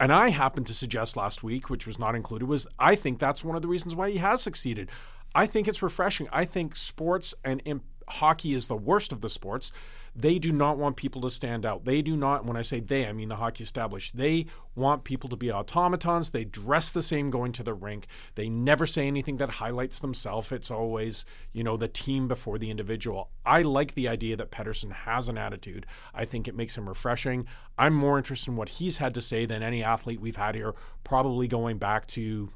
And 0.00 0.12
I 0.12 0.30
happened 0.30 0.66
to 0.66 0.74
suggest 0.74 1.16
last 1.16 1.44
week, 1.44 1.70
which 1.70 1.86
was 1.86 1.98
not 1.98 2.16
included, 2.16 2.46
was 2.46 2.66
I 2.78 2.96
think 2.96 3.20
that's 3.20 3.44
one 3.44 3.54
of 3.54 3.62
the 3.62 3.68
reasons 3.68 3.94
why 3.94 4.10
he 4.10 4.18
has 4.18 4.42
succeeded. 4.42 4.90
I 5.34 5.46
think 5.46 5.68
it's 5.68 5.82
refreshing. 5.82 6.28
I 6.32 6.44
think 6.44 6.74
sports 6.74 7.32
and 7.44 7.62
imp- 7.64 7.84
hockey 8.08 8.54
is 8.54 8.66
the 8.66 8.76
worst 8.76 9.12
of 9.12 9.20
the 9.20 9.28
sports 9.28 9.70
they 10.14 10.38
do 10.38 10.52
not 10.52 10.78
want 10.78 10.96
people 10.96 11.20
to 11.22 11.30
stand 11.30 11.64
out. 11.64 11.84
They 11.84 12.02
do 12.02 12.16
not, 12.16 12.44
when 12.44 12.56
I 12.56 12.62
say 12.62 12.80
they, 12.80 13.06
I 13.06 13.12
mean 13.12 13.28
the 13.28 13.36
hockey 13.36 13.62
established. 13.62 14.16
They 14.16 14.46
want 14.74 15.04
people 15.04 15.28
to 15.30 15.36
be 15.36 15.52
automatons. 15.52 16.30
They 16.30 16.44
dress 16.44 16.90
the 16.90 17.02
same 17.02 17.30
going 17.30 17.52
to 17.52 17.62
the 17.62 17.74
rink. 17.74 18.06
They 18.34 18.48
never 18.48 18.86
say 18.86 19.06
anything 19.06 19.36
that 19.38 19.50
highlights 19.50 19.98
themselves. 19.98 20.52
It's 20.52 20.70
always, 20.70 21.24
you 21.52 21.62
know, 21.62 21.76
the 21.76 21.88
team 21.88 22.28
before 22.28 22.58
the 22.58 22.70
individual. 22.70 23.30
I 23.44 23.62
like 23.62 23.94
the 23.94 24.08
idea 24.08 24.36
that 24.36 24.50
Pettersson 24.50 24.92
has 24.92 25.28
an 25.28 25.38
attitude. 25.38 25.86
I 26.14 26.24
think 26.24 26.46
it 26.46 26.56
makes 26.56 26.76
him 26.76 26.88
refreshing. 26.88 27.46
I'm 27.78 27.94
more 27.94 28.18
interested 28.18 28.50
in 28.50 28.56
what 28.56 28.68
he's 28.70 28.98
had 28.98 29.14
to 29.14 29.22
say 29.22 29.46
than 29.46 29.62
any 29.62 29.82
athlete 29.82 30.20
we've 30.20 30.36
had 30.36 30.54
here, 30.54 30.74
probably 31.04 31.48
going 31.48 31.78
back 31.78 32.06
to 32.08 32.52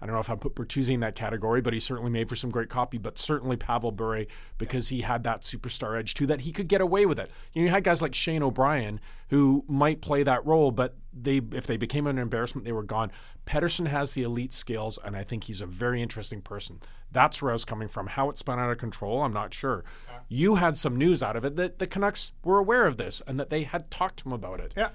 I 0.00 0.06
don't 0.06 0.14
know 0.14 0.20
if 0.20 0.30
I 0.30 0.34
put 0.34 0.54
Bertuzzi 0.54 0.94
in 0.94 1.00
that 1.00 1.14
category, 1.14 1.60
but 1.60 1.72
he 1.72 1.80
certainly 1.80 2.10
made 2.10 2.28
for 2.28 2.36
some 2.36 2.50
great 2.50 2.68
copy. 2.68 2.98
But 2.98 3.18
certainly 3.18 3.56
Pavel 3.56 3.92
Bure 3.92 4.26
because 4.58 4.88
he 4.88 5.00
had 5.00 5.24
that 5.24 5.42
superstar 5.42 5.98
edge 5.98 6.14
too 6.14 6.26
that 6.26 6.42
he 6.42 6.52
could 6.52 6.68
get 6.68 6.80
away 6.80 7.06
with 7.06 7.18
it. 7.18 7.30
You, 7.52 7.62
know, 7.62 7.66
you 7.66 7.70
had 7.70 7.84
guys 7.84 8.02
like 8.02 8.14
Shane 8.14 8.42
O'Brien 8.42 9.00
who 9.30 9.64
might 9.68 10.00
play 10.00 10.22
that 10.22 10.44
role, 10.44 10.70
but 10.70 10.96
they 11.12 11.40
if 11.52 11.66
they 11.66 11.76
became 11.76 12.06
an 12.06 12.18
embarrassment, 12.18 12.64
they 12.64 12.72
were 12.72 12.82
gone. 12.82 13.10
Pettersson 13.46 13.86
has 13.86 14.12
the 14.12 14.22
elite 14.22 14.52
skills, 14.52 14.98
and 15.04 15.16
I 15.16 15.22
think 15.22 15.44
he's 15.44 15.60
a 15.60 15.66
very 15.66 16.02
interesting 16.02 16.42
person. 16.42 16.80
That's 17.10 17.40
where 17.40 17.50
I 17.50 17.54
was 17.54 17.64
coming 17.64 17.88
from. 17.88 18.08
How 18.08 18.28
it 18.28 18.38
spun 18.38 18.58
out 18.58 18.70
of 18.70 18.78
control, 18.78 19.22
I'm 19.22 19.32
not 19.32 19.54
sure. 19.54 19.84
You 20.28 20.56
had 20.56 20.76
some 20.76 20.96
news 20.96 21.22
out 21.22 21.36
of 21.36 21.44
it 21.44 21.56
that 21.56 21.78
the 21.78 21.86
Canucks 21.86 22.32
were 22.44 22.58
aware 22.58 22.86
of 22.86 22.96
this 22.96 23.22
and 23.26 23.38
that 23.38 23.48
they 23.48 23.62
had 23.62 23.90
talked 23.90 24.18
to 24.18 24.28
him 24.28 24.32
about 24.32 24.60
it. 24.60 24.74
Yeah. 24.76 24.88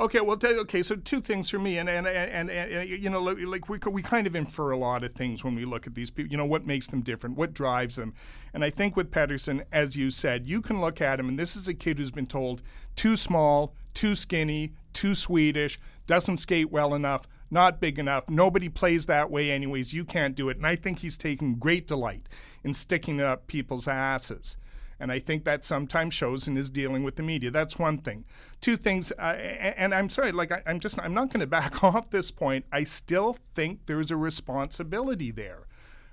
Okay, 0.00 0.20
well, 0.20 0.36
okay. 0.42 0.82
So 0.82 0.96
two 0.96 1.20
things 1.20 1.48
for 1.48 1.60
me, 1.60 1.78
and 1.78 1.88
and 1.88 2.04
and, 2.06 2.50
and, 2.50 2.72
and 2.72 2.88
you 2.88 3.08
know, 3.08 3.22
like 3.22 3.68
we 3.68 3.78
we 3.88 4.02
kind 4.02 4.26
of 4.26 4.34
infer 4.34 4.72
a 4.72 4.76
lot 4.76 5.04
of 5.04 5.12
things 5.12 5.44
when 5.44 5.54
we 5.54 5.64
look 5.64 5.86
at 5.86 5.94
these 5.94 6.10
people. 6.10 6.32
You 6.32 6.36
know, 6.36 6.46
what 6.46 6.66
makes 6.66 6.88
them 6.88 7.00
different, 7.00 7.36
what 7.36 7.54
drives 7.54 7.94
them, 7.94 8.12
and 8.52 8.64
I 8.64 8.70
think 8.70 8.96
with 8.96 9.12
Pettersson, 9.12 9.64
as 9.70 9.96
you 9.96 10.10
said, 10.10 10.48
you 10.48 10.60
can 10.60 10.80
look 10.80 11.00
at 11.00 11.20
him, 11.20 11.28
and 11.28 11.38
this 11.38 11.54
is 11.54 11.68
a 11.68 11.74
kid 11.74 11.98
who's 11.98 12.10
been 12.10 12.26
told 12.26 12.60
too 12.96 13.14
small, 13.14 13.76
too 13.92 14.16
skinny, 14.16 14.72
too 14.92 15.14
Swedish, 15.14 15.78
doesn't 16.08 16.38
skate 16.38 16.72
well 16.72 16.92
enough, 16.92 17.28
not 17.48 17.80
big 17.80 17.96
enough. 17.96 18.28
Nobody 18.28 18.68
plays 18.68 19.06
that 19.06 19.30
way, 19.30 19.52
anyways. 19.52 19.94
You 19.94 20.04
can't 20.04 20.34
do 20.34 20.48
it, 20.48 20.56
and 20.56 20.66
I 20.66 20.74
think 20.74 20.98
he's 20.98 21.16
taken 21.16 21.54
great 21.54 21.86
delight 21.86 22.28
in 22.64 22.74
sticking 22.74 23.20
up 23.20 23.46
people's 23.46 23.86
asses. 23.86 24.56
And 25.00 25.10
I 25.10 25.18
think 25.18 25.44
that 25.44 25.64
sometimes 25.64 26.14
shows 26.14 26.46
in 26.46 26.56
his 26.56 26.70
dealing 26.70 27.02
with 27.02 27.16
the 27.16 27.22
media. 27.22 27.50
That's 27.50 27.78
one 27.78 27.98
thing. 27.98 28.24
Two 28.60 28.76
things, 28.76 29.12
uh, 29.12 29.22
and 29.22 29.94
I'm 29.94 30.08
sorry, 30.08 30.32
like 30.32 30.52
I, 30.52 30.62
am 30.66 30.80
just, 30.80 30.98
I'm 31.00 31.14
not 31.14 31.28
going 31.28 31.40
to 31.40 31.46
back 31.46 31.82
off 31.84 32.10
this 32.10 32.30
point. 32.30 32.64
I 32.72 32.84
still 32.84 33.32
think 33.54 33.86
there's 33.86 34.10
a 34.10 34.16
responsibility 34.16 35.30
there 35.30 35.66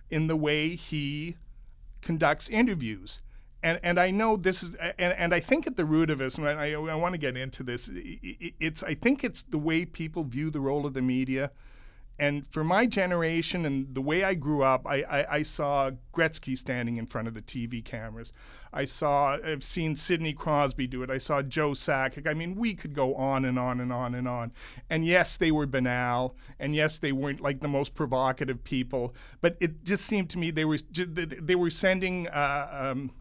in 0.09 0.27
the 0.27 0.35
way 0.35 0.75
he 0.75 1.37
conducts 2.01 2.49
interviews. 2.49 3.21
And, 3.63 3.79
and 3.83 3.99
I 3.99 4.09
know 4.09 4.35
this 4.37 4.63
is, 4.63 4.73
and, 4.75 5.13
and 5.13 5.33
I 5.33 5.39
think 5.39 5.67
at 5.67 5.77
the 5.77 5.85
root 5.85 6.09
of 6.09 6.17
this, 6.17 6.37
and 6.37 6.47
I, 6.47 6.71
I 6.73 6.95
want 6.95 7.13
to 7.13 7.19
get 7.19 7.37
into 7.37 7.61
this, 7.61 7.89
it's, 7.93 8.81
I 8.83 8.95
think 8.95 9.23
it's 9.23 9.43
the 9.43 9.59
way 9.59 9.85
people 9.85 10.23
view 10.23 10.49
the 10.49 10.59
role 10.59 10.85
of 10.87 10.95
the 10.95 11.01
media 11.01 11.51
and 12.21 12.45
for 12.47 12.63
my 12.63 12.85
generation 12.85 13.65
and 13.65 13.95
the 13.95 14.01
way 14.01 14.23
I 14.23 14.35
grew 14.35 14.61
up, 14.61 14.85
I, 14.85 15.01
I, 15.01 15.35
I, 15.37 15.41
saw 15.41 15.89
Gretzky 16.13 16.55
standing 16.55 16.97
in 16.97 17.07
front 17.07 17.27
of 17.27 17.33
the 17.33 17.41
TV 17.41 17.83
cameras. 17.83 18.31
I 18.71 18.85
saw, 18.85 19.39
I've 19.43 19.63
seen 19.63 19.95
Sidney 19.95 20.31
Crosby 20.31 20.85
do 20.85 21.01
it. 21.01 21.09
I 21.09 21.17
saw 21.17 21.41
Joe 21.41 21.71
Sakic. 21.71 22.29
I 22.29 22.35
mean, 22.35 22.53
we 22.55 22.75
could 22.75 22.93
go 22.93 23.15
on 23.15 23.43
and 23.43 23.57
on 23.57 23.81
and 23.81 23.91
on 23.91 24.13
and 24.13 24.27
on. 24.27 24.51
And 24.87 25.03
yes, 25.03 25.35
they 25.35 25.49
were 25.49 25.65
banal. 25.65 26.35
And 26.59 26.75
yes, 26.75 26.99
they 26.99 27.11
weren't 27.11 27.41
like 27.41 27.59
the 27.59 27.67
most 27.67 27.95
provocative 27.95 28.63
people. 28.63 29.15
But 29.41 29.57
it 29.59 29.83
just 29.83 30.05
seemed 30.05 30.29
to 30.29 30.37
me 30.37 30.51
they 30.51 30.65
were 30.65 30.77
they 30.93 31.55
were 31.55 31.71
sending. 31.71 32.27
Uh, 32.27 32.91
um, 32.91 33.11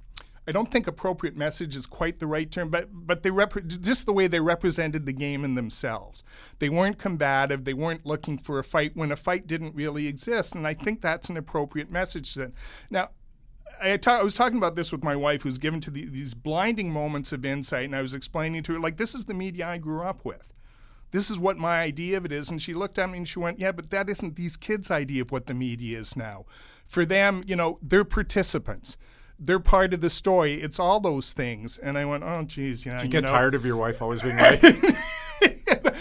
I 0.49 0.53
don't 0.53 0.71
think 0.71 0.87
appropriate 0.87 1.37
message 1.37 1.77
is 1.77 1.87
quite 1.87 2.19
the 2.19 2.27
right 2.27 2.51
term, 2.51 2.71
but 2.71 2.89
but 2.93 3.23
they 3.23 3.31
rep- 3.31 3.67
just 3.67 4.07
the 4.07 4.13
way 4.13 4.27
they 4.27 4.41
represented 4.41 5.07
the 5.07 5.13
game 5.13 5.45
in 5.45 5.55
themselves. 5.55 6.25
They 6.59 6.69
weren't 6.69 6.99
combative. 6.99 7.65
They 7.65 7.75
weren't 7.75 8.07
looking 8.07 8.39
for 8.39 8.59
a 8.59 8.65
fight 8.65 8.93
when 8.95 9.13
a 9.13 9.17
fight 9.17 9.47
didn't 9.47 9.75
really 9.75 10.07
exist, 10.07 10.55
and 10.55 10.67
I 10.67 10.75
think 10.75 11.01
that's 11.01 11.29
an 11.29 11.37
appropriate 11.37 11.91
message. 11.91 12.35
Then 12.35 12.53
now. 12.91 13.11
I, 13.83 13.97
ta- 13.97 14.19
I 14.19 14.23
was 14.23 14.35
talking 14.35 14.59
about 14.59 14.75
this 14.75 14.93
with 14.93 15.03
my 15.03 15.17
wife, 15.17 15.41
who's 15.41 15.57
given 15.57 15.81
to 15.81 15.91
the, 15.91 16.05
these 16.05 16.35
blinding 16.35 16.93
moments 16.93 17.33
of 17.33 17.47
insight, 17.47 17.87
and 17.87 17.97
I 17.97 18.03
was 18.03 18.13
explaining 18.13 18.63
to 18.65 18.75
her, 18.75 18.79
like, 18.79 18.99
this 18.99 19.15
is 19.15 19.25
the 19.25 19.33
media 19.33 19.67
I 19.67 19.79
grew 19.79 20.03
up 20.03 20.23
with 20.23 20.53
this 21.11 21.31
is 21.31 21.39
what 21.39 21.57
my 21.57 21.81
idea 21.81 22.17
of 22.17 22.25
it 22.25 22.33
is. 22.33 22.51
And 22.51 22.61
she 22.61 22.75
looked 22.75 22.99
at 22.99 23.11
me 23.11 23.19
and 23.19 23.29
she 23.29 23.39
went, 23.39 23.59
Yeah, 23.59 23.73
but 23.73 23.91
that 23.91 24.09
isn't 24.09 24.37
these 24.37 24.57
kids' 24.57 24.91
idea 24.91 25.23
of 25.23 25.33
what 25.33 25.47
the 25.47 25.55
media 25.55 25.99
is 25.99 26.17
now. 26.17 26.45
For 26.87 27.05
them, 27.05 27.43
you 27.47 27.57
know, 27.57 27.79
they're 27.83 28.05
participants 28.05 28.97
they're 29.41 29.59
part 29.59 29.95
of 29.95 30.03
the 30.03 30.11
story. 30.11 30.61
It's 30.61 30.79
all 30.79 31.01
those 31.01 31.33
things. 31.33 31.79
And 31.79 31.97
I 31.97 32.05
went, 32.05 32.23
oh, 32.23 32.43
geez, 32.45 32.85
yeah. 32.85 32.99
Did 32.99 33.05
you 33.05 33.09
get 33.09 33.25
know. 33.25 33.31
tired 33.31 33.55
of 33.55 33.65
your 33.65 33.77
wife 33.77 34.03
always 34.03 34.23
being 34.23 34.37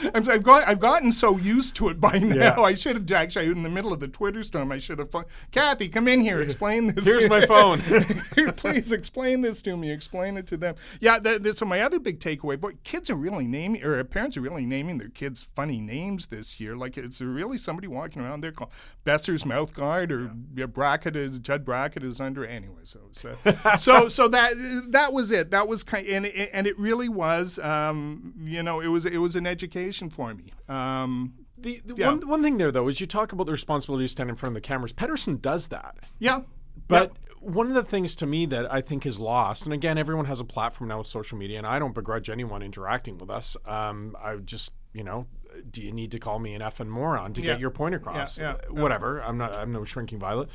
right? 0.03 0.27
I've, 0.27 0.43
got, 0.43 0.67
I've 0.67 0.79
gotten 0.79 1.11
so 1.11 1.37
used 1.37 1.75
to 1.77 1.89
it 1.89 1.99
by 1.99 2.19
now. 2.19 2.35
Yeah. 2.35 2.59
I 2.59 2.73
should 2.73 2.95
have 2.95 3.11
actually 3.11 3.47
in 3.47 3.63
the 3.63 3.69
middle 3.69 3.93
of 3.93 3.99
the 3.99 4.07
Twitter 4.07 4.43
storm. 4.43 4.71
I 4.71 4.77
should 4.77 4.99
have. 4.99 5.13
Kathy, 5.51 5.89
come 5.89 6.07
in 6.07 6.21
here. 6.21 6.41
Explain 6.41 6.87
this. 6.87 7.05
Here's 7.05 7.27
my 7.27 7.45
phone. 7.45 7.79
Please 8.55 8.91
explain 8.91 9.41
this 9.41 9.61
to 9.63 9.75
me. 9.75 9.91
Explain 9.91 10.37
it 10.37 10.47
to 10.47 10.57
them. 10.57 10.75
Yeah. 10.99 11.19
The, 11.19 11.39
the, 11.39 11.53
so 11.53 11.65
my 11.65 11.81
other 11.81 11.99
big 11.99 12.19
takeaway, 12.19 12.59
boy, 12.59 12.73
kids 12.83 13.09
are 13.09 13.15
really 13.15 13.47
naming, 13.47 13.83
or 13.83 14.03
parents 14.03 14.37
are 14.37 14.41
really 14.41 14.65
naming 14.65 14.97
their 14.97 15.09
kids 15.09 15.43
funny 15.55 15.79
names 15.79 16.27
this 16.27 16.59
year. 16.59 16.75
Like, 16.75 16.97
is 16.97 17.19
there 17.19 17.27
really 17.27 17.57
somebody 17.57 17.87
walking 17.87 18.21
around 18.21 18.41
there 18.41 18.51
called 18.51 18.71
Boeser's 19.05 19.45
mouth 19.45 19.73
guard 19.73 20.11
or 20.11 20.31
yeah. 20.55 20.65
Brackett 20.65 21.15
is 21.15 21.39
Judd 21.39 21.65
Brackett 21.65 22.03
is 22.03 22.21
under 22.21 22.45
anyway. 22.45 22.81
So 22.83 22.99
so 23.11 23.35
so, 23.77 24.07
so 24.07 24.27
that 24.29 24.53
that 24.89 25.13
was 25.13 25.31
it. 25.31 25.51
That 25.51 25.67
was 25.67 25.83
kind, 25.83 26.07
and 26.07 26.25
and 26.25 26.67
it 26.67 26.77
really 26.79 27.09
was. 27.09 27.59
Um, 27.59 28.33
you 28.43 28.63
know, 28.63 28.79
it 28.79 28.87
was 28.87 29.05
it 29.05 29.17
was 29.17 29.35
an 29.35 29.47
education 29.47 29.88
for 29.91 30.33
me. 30.33 30.53
Um, 30.67 31.33
the, 31.57 31.81
the 31.85 31.95
yeah. 31.97 32.07
one, 32.07 32.27
one 32.27 32.43
thing 32.43 32.57
there, 32.57 32.71
though, 32.71 32.87
is 32.87 33.01
you 33.01 33.07
talk 33.07 33.31
about 33.33 33.45
the 33.45 33.51
responsibility 33.51 34.05
to 34.05 34.09
stand 34.09 34.29
in 34.29 34.35
front 34.35 34.51
of 34.51 34.55
the 34.55 34.67
cameras. 34.67 34.93
Pettersson 34.93 35.41
does 35.41 35.67
that. 35.69 36.05
Yeah. 36.19 36.41
But 36.87 37.11
yeah. 37.11 37.35
one 37.41 37.67
of 37.67 37.73
the 37.73 37.83
things 37.83 38.15
to 38.17 38.25
me 38.25 38.45
that 38.47 38.71
I 38.71 38.81
think 38.81 39.05
is 39.05 39.19
lost, 39.19 39.65
and 39.65 39.73
again, 39.73 39.97
everyone 39.97 40.25
has 40.25 40.39
a 40.39 40.45
platform 40.45 40.87
now 40.89 40.99
with 40.99 41.07
social 41.07 41.37
media, 41.37 41.57
and 41.57 41.67
I 41.67 41.79
don't 41.79 41.93
begrudge 41.93 42.29
anyone 42.29 42.61
interacting 42.61 43.17
with 43.17 43.29
us. 43.29 43.57
Um, 43.65 44.15
I 44.21 44.35
just 44.37 44.71
you 44.93 45.03
know, 45.03 45.27
do 45.69 45.83
you 45.83 45.91
need 45.91 46.11
to 46.11 46.19
call 46.19 46.39
me 46.39 46.53
an 46.53 46.61
effing 46.61 46.87
moron 46.87 47.33
to 47.33 47.41
Yeah. 47.41 47.53
get 47.53 47.59
your 47.59 47.69
point 47.69 47.95
across? 47.95 48.39
Yeah, 48.39 48.55
Whatever. 48.69 49.21
I'm 49.21 49.37
not. 49.37 49.55
I'm 49.55 49.71
no 49.71 49.83
shrinking 49.83 50.19
violet. 50.19 50.49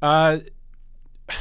Uh, 0.00 0.38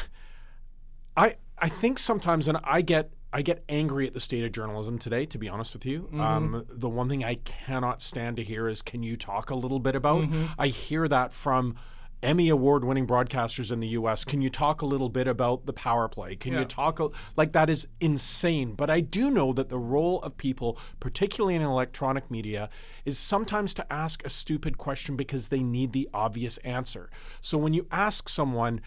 I 1.17 1.36
I 1.58 1.70
think 1.70 2.00
sometimes, 2.00 2.48
and 2.48 2.58
I 2.63 2.82
get 2.82 3.12
I 3.34 3.41
get 3.41 3.63
angry 3.70 4.06
at 4.08 4.13
the 4.13 4.20
state 4.20 4.44
of 4.44 4.52
journalism 4.52 4.98
today. 4.98 5.26
To 5.28 5.38
be 5.38 5.48
honest 5.50 5.74
with 5.74 5.86
you, 5.86 6.10
um, 6.20 6.65
the 6.70 6.89
one 6.89 7.08
thing 7.10 7.24
I 7.24 7.36
cannot 7.36 8.02
stand 8.02 8.38
to 8.38 8.44
hear 8.44 8.67
is, 8.67 8.82
"Can 8.82 9.04
you 9.04 9.15
talk 9.15 9.50
a 9.50 9.56
little 9.56 9.80
bit 9.80 9.96
about?" 9.96 10.28
I 10.60 10.67
hear 10.67 11.08
that 11.08 11.34
from. 11.34 11.76
Emmy 12.24 12.50
award 12.50 12.84
winning 12.86 13.08
broadcasters 13.08 13.72
in 13.72 13.80
the 13.80 13.88
US. 13.88 14.24
Can 14.24 14.44
you 14.44 14.50
talk 14.52 14.84
a 14.84 14.86
little 14.86 15.10
bit 15.10 15.28
about 15.28 15.65
the 15.65 15.74
power 15.74 16.08
play? 16.08 16.36
Can 16.36 16.54
Yeah. 16.54 16.60
you 16.60 16.65
talk 16.65 17.00
a, 17.00 17.10
like 17.36 17.52
that 17.54 17.67
is 17.67 17.88
insane. 18.00 18.74
But 18.76 18.91
I 18.91 19.00
do 19.00 19.32
know 19.32 19.54
that 19.54 19.70
the 19.70 19.80
role 19.80 20.22
of 20.22 20.38
people, 20.38 20.78
particularly 21.00 21.56
in 21.56 21.63
electronic 21.63 22.30
media, 22.30 22.70
is 23.06 23.17
sometimes 23.17 23.74
to 23.74 23.91
ask 23.91 24.24
a 24.24 24.30
stupid 24.30 24.78
question 24.78 25.15
because 25.15 25.48
they 25.48 25.63
need 25.63 25.94
the 25.94 26.08
obvious 26.13 26.58
answer. 26.58 27.10
So 27.41 27.58
when 27.58 27.74
you 27.74 27.88
ask 27.91 28.30
someone, 28.30 28.82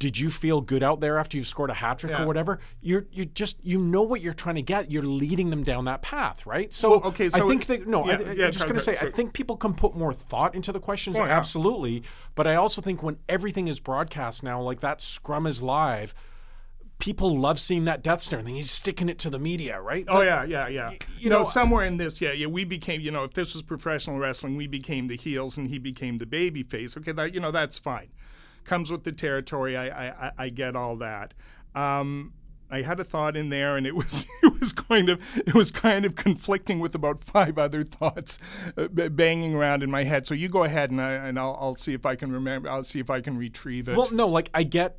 did 0.00 0.18
you 0.18 0.30
feel 0.30 0.60
good 0.62 0.82
out 0.82 0.98
there 1.00 1.18
after 1.18 1.36
you 1.36 1.44
scored 1.44 1.68
a 1.70 1.74
hat 1.74 1.98
trick 2.00 2.12
Yeah. 2.12 2.24
or 2.24 2.26
whatever? 2.26 2.58
You're 2.80 3.06
you 3.12 3.26
just 3.26 3.58
you 3.62 3.78
know 3.78 4.02
what 4.02 4.22
you're 4.22 4.34
trying 4.34 4.54
to 4.56 4.62
get. 4.62 4.90
You're 4.90 5.02
leading 5.04 5.50
them 5.50 5.62
down 5.62 5.84
that 5.84 6.00
path, 6.02 6.44
right? 6.46 6.72
So, 6.72 6.90
Well, 6.90 7.02
okay, 7.10 7.26
I 7.26 7.28
so- 7.28 7.48
think 7.48 7.66
that 7.66 7.86
no, 7.86 8.02
I, 8.04 8.06
yeah, 8.06 8.14
I- 8.14 8.32
yeah, 8.32 8.46
I'm 8.46 8.52
just 8.52 8.64
going 8.64 8.78
to 8.78 8.82
say 8.82 8.94
sorry. 8.96 9.12
I 9.12 9.14
think 9.14 9.34
people 9.34 9.56
can 9.56 9.74
put 9.74 9.94
more 9.94 10.12
thought 10.14 10.54
into 10.56 10.72
the 10.72 10.80
questions, 10.80 11.18
Oh, 11.18 11.24
yeah. 11.26 11.36
absolutely. 11.36 12.02
But 12.34 12.46
I 12.46 12.54
also 12.56 12.80
think 12.80 13.02
when 13.02 13.18
everything 13.28 13.68
is 13.68 13.78
broadcast 13.78 14.42
now, 14.42 14.60
like 14.60 14.80
that 14.80 15.00
scrum 15.02 15.46
is 15.46 15.62
live. 15.62 16.14
People 16.98 17.38
love 17.38 17.58
seeing 17.58 17.86
that 17.86 18.02
death 18.02 18.20
stare, 18.20 18.40
and 18.40 18.48
then 18.48 18.54
he's 18.56 18.70
sticking 18.70 19.08
it 19.08 19.18
to 19.20 19.30
the 19.30 19.38
media, 19.38 19.80
right? 19.80 20.04
Oh 20.08 20.20
yeah, 20.20 20.44
yeah, 20.44 20.68
yeah. 20.68 20.90
you 20.90 20.98
You 21.18 21.30
know, 21.30 21.42
know, 21.44 21.48
somewhere 21.48 21.84
in 21.86 21.96
this, 21.96 22.20
yeah, 22.20 22.32
yeah, 22.32 22.46
we 22.46 22.64
became, 22.64 23.00
you 23.00 23.10
know, 23.10 23.24
if 23.24 23.32
this 23.32 23.54
was 23.54 23.62
professional 23.62 24.18
wrestling, 24.18 24.56
we 24.56 24.66
became 24.66 25.06
the 25.06 25.16
heels 25.16 25.56
and 25.56 25.68
he 25.68 25.78
became 25.78 26.18
the 26.18 26.26
baby 26.26 26.62
face. 26.62 26.96
Okay, 26.98 27.12
that 27.12 27.32
you 27.34 27.40
know, 27.40 27.50
that's 27.50 27.78
fine. 27.78 28.08
Comes 28.64 28.90
with 28.92 29.04
the 29.04 29.12
territory. 29.12 29.76
I 29.76 30.08
I, 30.08 30.32
I- 30.38 30.48
get 30.50 30.76
all 30.76 30.96
that. 30.96 31.34
Um, 31.74 32.34
I 32.72 32.82
had 32.82 33.00
a 33.00 33.04
thought 33.04 33.36
in 33.36 33.48
there, 33.48 33.76
and 33.76 33.86
it 33.86 33.94
was 34.00 34.26
it 34.42 34.60
was 34.60 34.72
kind 34.72 35.08
of 35.08 35.20
it 35.36 35.54
was 35.54 35.70
kind 35.70 36.04
of 36.04 36.14
conflicting 36.16 36.78
with 36.80 36.94
about 36.94 37.20
five 37.20 37.58
other 37.58 37.82
thoughts 37.84 38.38
uh, 38.76 38.86
banging 38.88 39.54
around 39.54 39.82
in 39.82 39.90
my 39.90 40.04
head. 40.04 40.26
So 40.26 40.34
you 40.34 40.48
go 40.48 40.64
ahead, 40.64 40.90
and 40.90 41.00
I 41.00 41.12
and 41.12 41.38
I'll, 41.38 41.56
I'll 41.60 41.76
see 41.76 41.94
if 41.94 42.06
I 42.06 42.14
can 42.16 42.30
remember. 42.32 42.68
I'll 42.68 42.84
see 42.84 43.00
if 43.00 43.10
I 43.10 43.20
can 43.20 43.36
retrieve 43.36 43.88
it. 43.88 43.96
Well, 43.96 44.10
no, 44.12 44.28
like 44.28 44.50
I 44.54 44.62
get 44.62 44.98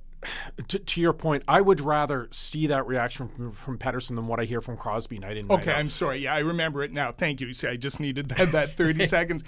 to, 0.68 0.80
to 0.80 1.02
your 1.02 1.14
point. 1.14 1.44
I 1.48 1.62
would 1.62 1.82
rather 1.82 2.28
see 2.32 2.68
that 2.68 2.88
reaction 2.88 3.28
from, 3.28 3.52
from 3.52 3.78
Pettersson 3.78 4.16
than 4.16 4.28
what 4.28 4.40
I 4.40 4.46
hear 4.46 4.62
from 4.62 4.78
Crosby 4.78 5.20
night 5.20 5.38
in. 5.38 5.48
night 5.48 5.62
Okay, 5.62 5.72
out. 5.72 5.78
I'm 5.78 5.90
sorry. 5.90 6.20
Yeah, 6.20 6.36
I 6.36 6.40
remember 6.40 6.84
it 6.84 6.94
now. 6.94 7.12
Thank 7.12 7.42
you. 7.42 7.54
See, 7.54 7.68
I 7.68 7.76
just 7.76 8.00
needed 8.00 8.30
that, 8.30 8.52
that 8.52 8.70
30 8.78 9.06
seconds. 9.06 9.44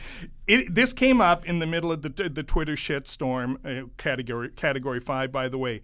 It, 0.47 0.73
this 0.73 0.93
came 0.93 1.21
up 1.21 1.45
in 1.45 1.59
the 1.59 1.67
middle 1.67 1.91
of 1.91 2.01
the 2.01 2.29
the 2.29 2.43
Twitter 2.43 2.73
shitstorm, 2.73 3.57
uh, 3.65 3.87
category 3.97 4.49
category 4.49 4.99
five, 4.99 5.31
by 5.31 5.47
the 5.47 5.57
way. 5.57 5.81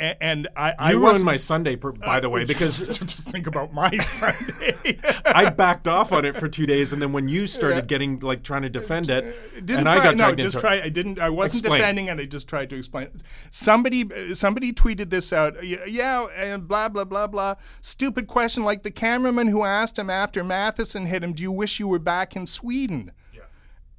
And 0.00 0.48
I, 0.56 0.74
I 0.78 0.90
You 0.92 1.00
ruined 1.00 1.24
my 1.24 1.36
Sunday, 1.36 1.74
by 1.76 2.20
the 2.20 2.28
way, 2.30 2.44
because 2.46 2.78
just 2.98 3.18
think 3.18 3.46
about 3.46 3.72
my 3.74 3.90
Sunday. 3.98 4.98
I 5.26 5.50
backed 5.50 5.86
off 5.86 6.12
on 6.12 6.24
it 6.24 6.34
for 6.34 6.48
two 6.48 6.66
days, 6.66 6.92
and 6.92 7.02
then 7.02 7.12
when 7.12 7.28
you 7.28 7.46
started 7.46 7.86
getting 7.86 8.18
like 8.20 8.42
trying 8.42 8.62
to 8.62 8.70
defend 8.70 9.10
it, 9.10 9.34
didn't 9.66 9.78
and 9.78 9.86
try, 9.86 9.98
I 9.98 10.02
got 10.02 10.16
no, 10.16 10.34
just 10.34 10.58
try. 10.58 10.80
I 10.80 10.88
didn't. 10.88 11.18
I 11.18 11.28
wasn't 11.28 11.64
Explain. 11.64 11.80
defending, 11.80 12.08
and 12.08 12.20
I 12.20 12.24
just 12.24 12.48
tried 12.48 12.70
to 12.70 12.76
explain. 12.76 13.08
Somebody, 13.50 14.34
somebody 14.34 14.72
tweeted 14.72 15.10
this 15.10 15.32
out. 15.32 15.62
Yeah, 15.64 16.26
and 16.34 16.66
blah 16.66 16.88
blah 16.88 17.04
blah 17.04 17.26
blah. 17.26 17.56
Stupid 17.82 18.26
question, 18.26 18.64
like 18.64 18.82
the 18.82 18.90
cameraman 18.90 19.48
who 19.48 19.64
asked 19.64 19.98
him 19.98 20.08
after 20.10 20.42
Matheson 20.42 21.06
hit 21.06 21.22
him, 21.22 21.32
"Do 21.32 21.42
you 21.42 21.52
wish 21.52 21.78
you 21.78 21.88
were 21.88 21.98
back 21.98 22.34
in 22.34 22.46
Sweden?" 22.46 23.12
Yeah. 23.34 23.42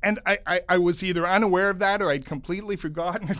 And 0.02 0.20
I, 0.26 0.40
I, 0.48 0.62
I 0.68 0.78
was 0.78 1.04
either 1.04 1.28
unaware 1.28 1.70
of 1.70 1.80
that 1.80 2.02
or 2.02 2.10
I'd 2.10 2.26
completely 2.26 2.76
forgotten. 2.76 3.36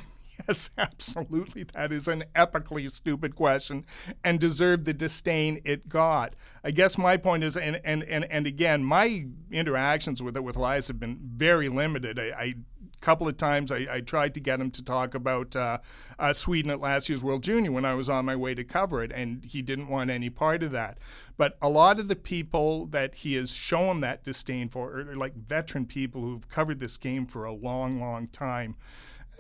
Yes, 0.48 0.70
absolutely. 0.78 1.64
That 1.64 1.92
is 1.92 2.08
an 2.08 2.24
epically 2.36 2.90
stupid 2.90 3.36
question 3.36 3.86
and 4.24 4.40
deserved 4.40 4.86
the 4.86 4.94
disdain 4.94 5.62
it 5.64 5.90
got. 5.90 6.36
I 6.64 6.72
guess 6.72 6.98
my 6.98 7.18
point 7.18 7.44
is, 7.44 7.58
and, 7.58 7.80
and, 7.84 8.04
and, 8.04 8.26
and 8.26 8.48
again, 8.48 8.84
my 8.84 9.26
interactions 9.52 10.22
with 10.22 10.36
it 10.38 10.44
with 10.44 10.56
Elias 10.56 10.88
have 10.88 11.00
been 11.00 11.20
very 11.22 11.70
limited. 11.70 12.20
I, 12.20 12.24
I 12.38 12.56
couple 13.02 13.28
of 13.28 13.36
times 13.36 13.72
I, 13.72 13.88
I 13.90 14.02
tried 14.02 14.34
to 14.36 14.40
get 14.40 14.62
him 14.62 14.72
to 14.72 14.84
talk 14.84 15.14
about 15.14 15.56
uh, 15.56 15.80
uh, 16.18 16.34
Sweden 16.34 16.72
at 16.72 16.80
last 16.80 17.10
year's 17.10 17.24
World 17.24 17.44
Junior 17.44 17.72
when 17.72 17.84
I 17.84 17.96
was 17.96 18.08
on 18.08 18.26
my 18.26 18.36
way 18.36 18.54
to 18.56 18.64
cover 18.64 19.04
it, 19.04 19.12
and 19.12 19.44
he 19.44 19.62
didn't 19.62 19.90
want 19.90 20.10
any 20.10 20.30
part 20.30 20.64
of 20.64 20.72
that. 20.72 21.00
But 21.36 21.58
a 21.62 21.70
lot 21.70 22.00
of 22.00 22.08
the 22.08 22.16
people 22.16 22.86
that 22.88 23.16
he 23.16 23.34
has 23.34 23.52
shown 23.52 24.02
that 24.02 24.24
disdain 24.24 24.70
for 24.70 25.00
are 25.00 25.16
like 25.16 25.36
veteran 25.36 25.86
people 25.86 26.22
who've 26.22 26.48
covered 26.48 26.80
this 26.80 26.98
game 26.98 27.26
for 27.26 27.44
a 27.44 27.52
long, 27.52 28.00
long 28.00 28.28
time. 28.28 28.76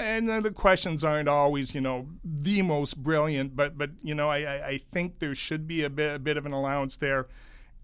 And 0.02 0.44
the 0.44 0.52
questions 0.52 1.04
aren't 1.04 1.30
always, 1.30 1.76
you 1.76 1.82
know, 1.82 2.08
the 2.24 2.62
most 2.64 3.02
brilliant, 3.02 3.56
but 3.56 3.78
but 3.78 3.92
you 4.02 4.16
know, 4.16 4.30
I, 4.30 4.68
I, 4.68 4.82
think 4.92 5.20
there 5.20 5.36
should 5.36 5.68
be 5.68 5.84
a 5.84 5.90
bit 5.90 6.16
a 6.16 6.20
bit 6.20 6.38
of 6.38 6.46
an 6.46 6.54
allowance 6.54 6.98
there, 6.98 7.28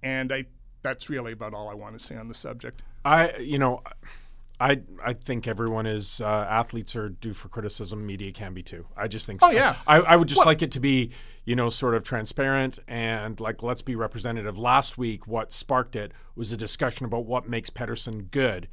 and 0.02 0.32
I 0.32 0.46
that's 0.82 1.10
really 1.10 1.32
about 1.32 1.54
all 1.54 1.70
I 1.70 1.74
want 1.74 1.98
to 1.98 2.04
say 2.04 2.16
on 2.16 2.28
the 2.28 2.34
subject. 2.34 2.82
I, 3.06 3.38
you 3.38 3.60
know, 3.60 3.84
I 4.60 4.82
I 5.04 5.14
think 5.14 5.48
everyone 5.48 5.86
is 5.86 6.20
uh, 6.20 6.48
athletes 6.50 6.96
are 6.96 7.10
due 7.10 7.34
for 7.34 7.50
criticism. 7.50 8.06
Media 8.06 8.32
can 8.32 8.54
be 8.54 8.64
too. 8.64 8.88
I 8.98 9.08
just 9.08 9.28
think. 9.28 9.40
Oh, 9.44 9.48
so. 9.48 9.54
yeah. 9.54 9.76
I, 9.86 10.00
I 10.00 10.16
would 10.16 10.28
just 10.28 10.46
like 10.46 10.62
it 10.62 10.72
to 10.72 10.80
be, 10.80 11.12
you 11.46 11.56
know, 11.56 11.70
sort 11.70 11.94
of 11.94 12.04
transparent 12.04 12.80
and 12.88 13.40
like 13.40 13.62
let's 13.62 13.84
be 13.84 13.96
representative. 13.96 14.58
Last 14.58 14.98
week, 14.98 15.28
what 15.28 15.52
sparked 15.52 15.96
it 15.96 16.12
was 16.36 16.52
a 16.52 16.58
discussion 16.58 17.06
about 17.06 17.26
what 17.26 17.48
makes 17.48 17.70
Pettersson 17.70 18.32
good, 18.32 18.68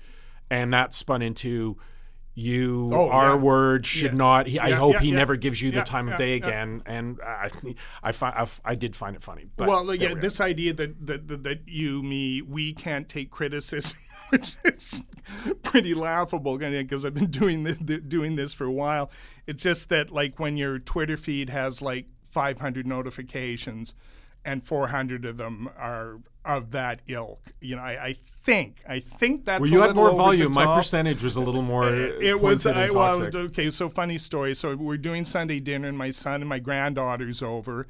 and 0.50 0.72
that 0.72 0.94
spun 0.94 1.20
into. 1.20 1.76
You, 2.36 2.90
Oh, 2.92 3.10
our 3.10 3.30
yeah. 3.30 3.34
word 3.36 3.86
should 3.86 4.12
Yeah. 4.12 4.16
not. 4.16 4.46
He, 4.48 4.58
I 4.58 4.72
hope 4.72 4.94
yeah, 4.94 5.00
he 5.00 5.08
yeah. 5.10 5.14
never 5.14 5.36
gives 5.36 5.62
you 5.62 5.70
the 5.70 5.82
time 5.82 6.08
yeah, 6.08 6.14
of 6.14 6.18
day 6.18 6.30
yeah. 6.30 6.46
again. 6.46 6.82
And 6.84 7.20
I, 7.20 7.48
I, 8.02 8.12
find, 8.12 8.34
I, 8.36 8.46
I 8.64 8.74
did 8.74 8.96
find 8.96 9.14
it 9.14 9.22
funny. 9.22 9.46
But 9.56 9.68
well, 9.68 9.94
yeah, 9.94 10.14
we 10.14 10.20
this 10.20 10.40
idea 10.40 10.72
that, 10.74 11.06
that 11.06 11.28
that 11.28 11.42
that 11.44 11.60
you, 11.66 12.02
me, 12.02 12.42
we 12.42 12.72
can't 12.72 13.08
take 13.08 13.30
criticism, 13.30 13.98
which 14.30 14.56
is 14.64 15.04
pretty 15.62 15.94
laughable 15.94 16.58
because 16.58 17.04
I've 17.04 17.14
been 17.14 17.30
doing 17.30 17.62
this, 17.62 17.78
doing 17.78 18.34
this 18.36 18.52
for 18.52 18.64
a 18.64 18.72
while. 18.72 19.10
It's 19.46 19.62
just 19.62 19.88
that 19.90 20.10
like 20.10 20.40
when 20.40 20.56
your 20.56 20.78
Twitter 20.80 21.16
feed 21.16 21.50
has 21.50 21.80
like 21.80 22.06
500 22.32 22.84
notifications, 22.84 23.94
and 24.44 24.64
400 24.64 25.24
of 25.24 25.37
them 25.37 25.68
are 25.78 26.18
of 26.44 26.70
that 26.72 27.00
ilk. 27.07 27.52
You 27.61 27.76
know, 27.76 27.83
I, 27.83 28.04
I 28.04 28.16
think 28.42 28.83
I 28.88 29.00
think 29.00 29.44
that's 29.44 29.61
Well, 29.61 29.70
you 29.70 29.80
had 29.80 29.96
more 29.96 30.11
volume. 30.11 30.52
My 30.54 30.76
percentage 30.76 31.22
was 31.22 31.37
a 31.37 31.40
little 31.40 31.62
more. 31.74 31.88
It, 31.88 32.22
it 32.22 32.40
was 32.40 32.66
I, 32.66 32.90
well 32.90 33.22
okay. 33.22 33.70
So 33.70 33.88
funny 33.88 34.18
story. 34.18 34.54
So 34.54 34.76
we're 34.76 34.96
doing 34.96 35.24
Sunday 35.24 35.61
dinner, 35.61 35.88
and 35.88 35.96
my 35.96 36.11
son 36.11 36.42
and 36.42 36.48
my 36.48 36.59
granddaughter's 36.59 37.42
over, 37.42 37.87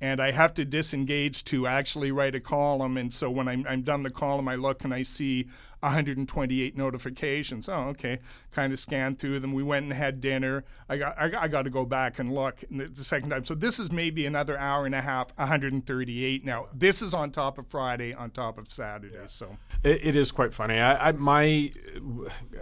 and 0.00 0.20
I 0.20 0.30
have 0.30 0.54
to 0.54 0.64
disengage 0.64 1.44
to 1.44 1.66
actually 1.66 2.12
write 2.12 2.34
a 2.34 2.40
column. 2.40 2.96
And 2.96 3.12
so 3.12 3.30
when 3.30 3.48
I'm, 3.48 3.66
I'm 3.68 3.82
done 3.82 4.02
the 4.02 4.10
column, 4.10 4.48
I 4.48 4.54
look 4.56 4.84
and 4.84 4.94
I 4.94 5.02
see 5.02 5.48
128 5.80 6.76
notifications. 6.76 7.68
Oh, 7.68 7.88
okay. 7.90 8.18
Kind 8.50 8.72
of 8.72 8.78
scanned 8.78 9.18
through 9.18 9.40
them. 9.40 9.52
We 9.52 9.62
went 9.62 9.84
and 9.84 9.92
had 9.92 10.20
dinner. 10.20 10.64
I 10.88 10.96
got 10.96 11.18
I, 11.18 11.28
got- 11.28 11.42
I 11.42 11.48
got 11.48 11.62
to 11.62 11.70
go 11.70 11.84
back 11.84 12.18
and 12.18 12.32
look 12.34 12.64
the 12.70 12.86
the 12.86 13.04
second 13.04 13.30
time. 13.30 13.44
So 13.44 13.54
this 13.54 13.78
is 13.78 13.90
maybe 13.92 14.26
another 14.26 14.58
hour 14.58 14.86
and 14.86 14.94
a 14.94 15.00
half. 15.02 15.36
138 15.36 16.44
now. 16.44 16.66
This 16.74 17.02
is 17.02 17.14
on 17.14 17.30
top 17.30 17.58
of 17.58 17.66
Friday, 17.68 18.12
on 18.14 18.30
top 18.30 18.58
of 18.58 18.68
Saturday. 18.68 19.16
So 19.26 19.56
It, 19.82 20.06
it 20.06 20.16
is 20.16 20.30
quite 20.32 20.54
funny. 20.54 20.78
I, 20.78 21.08
I 21.08 21.12
my, 21.12 21.70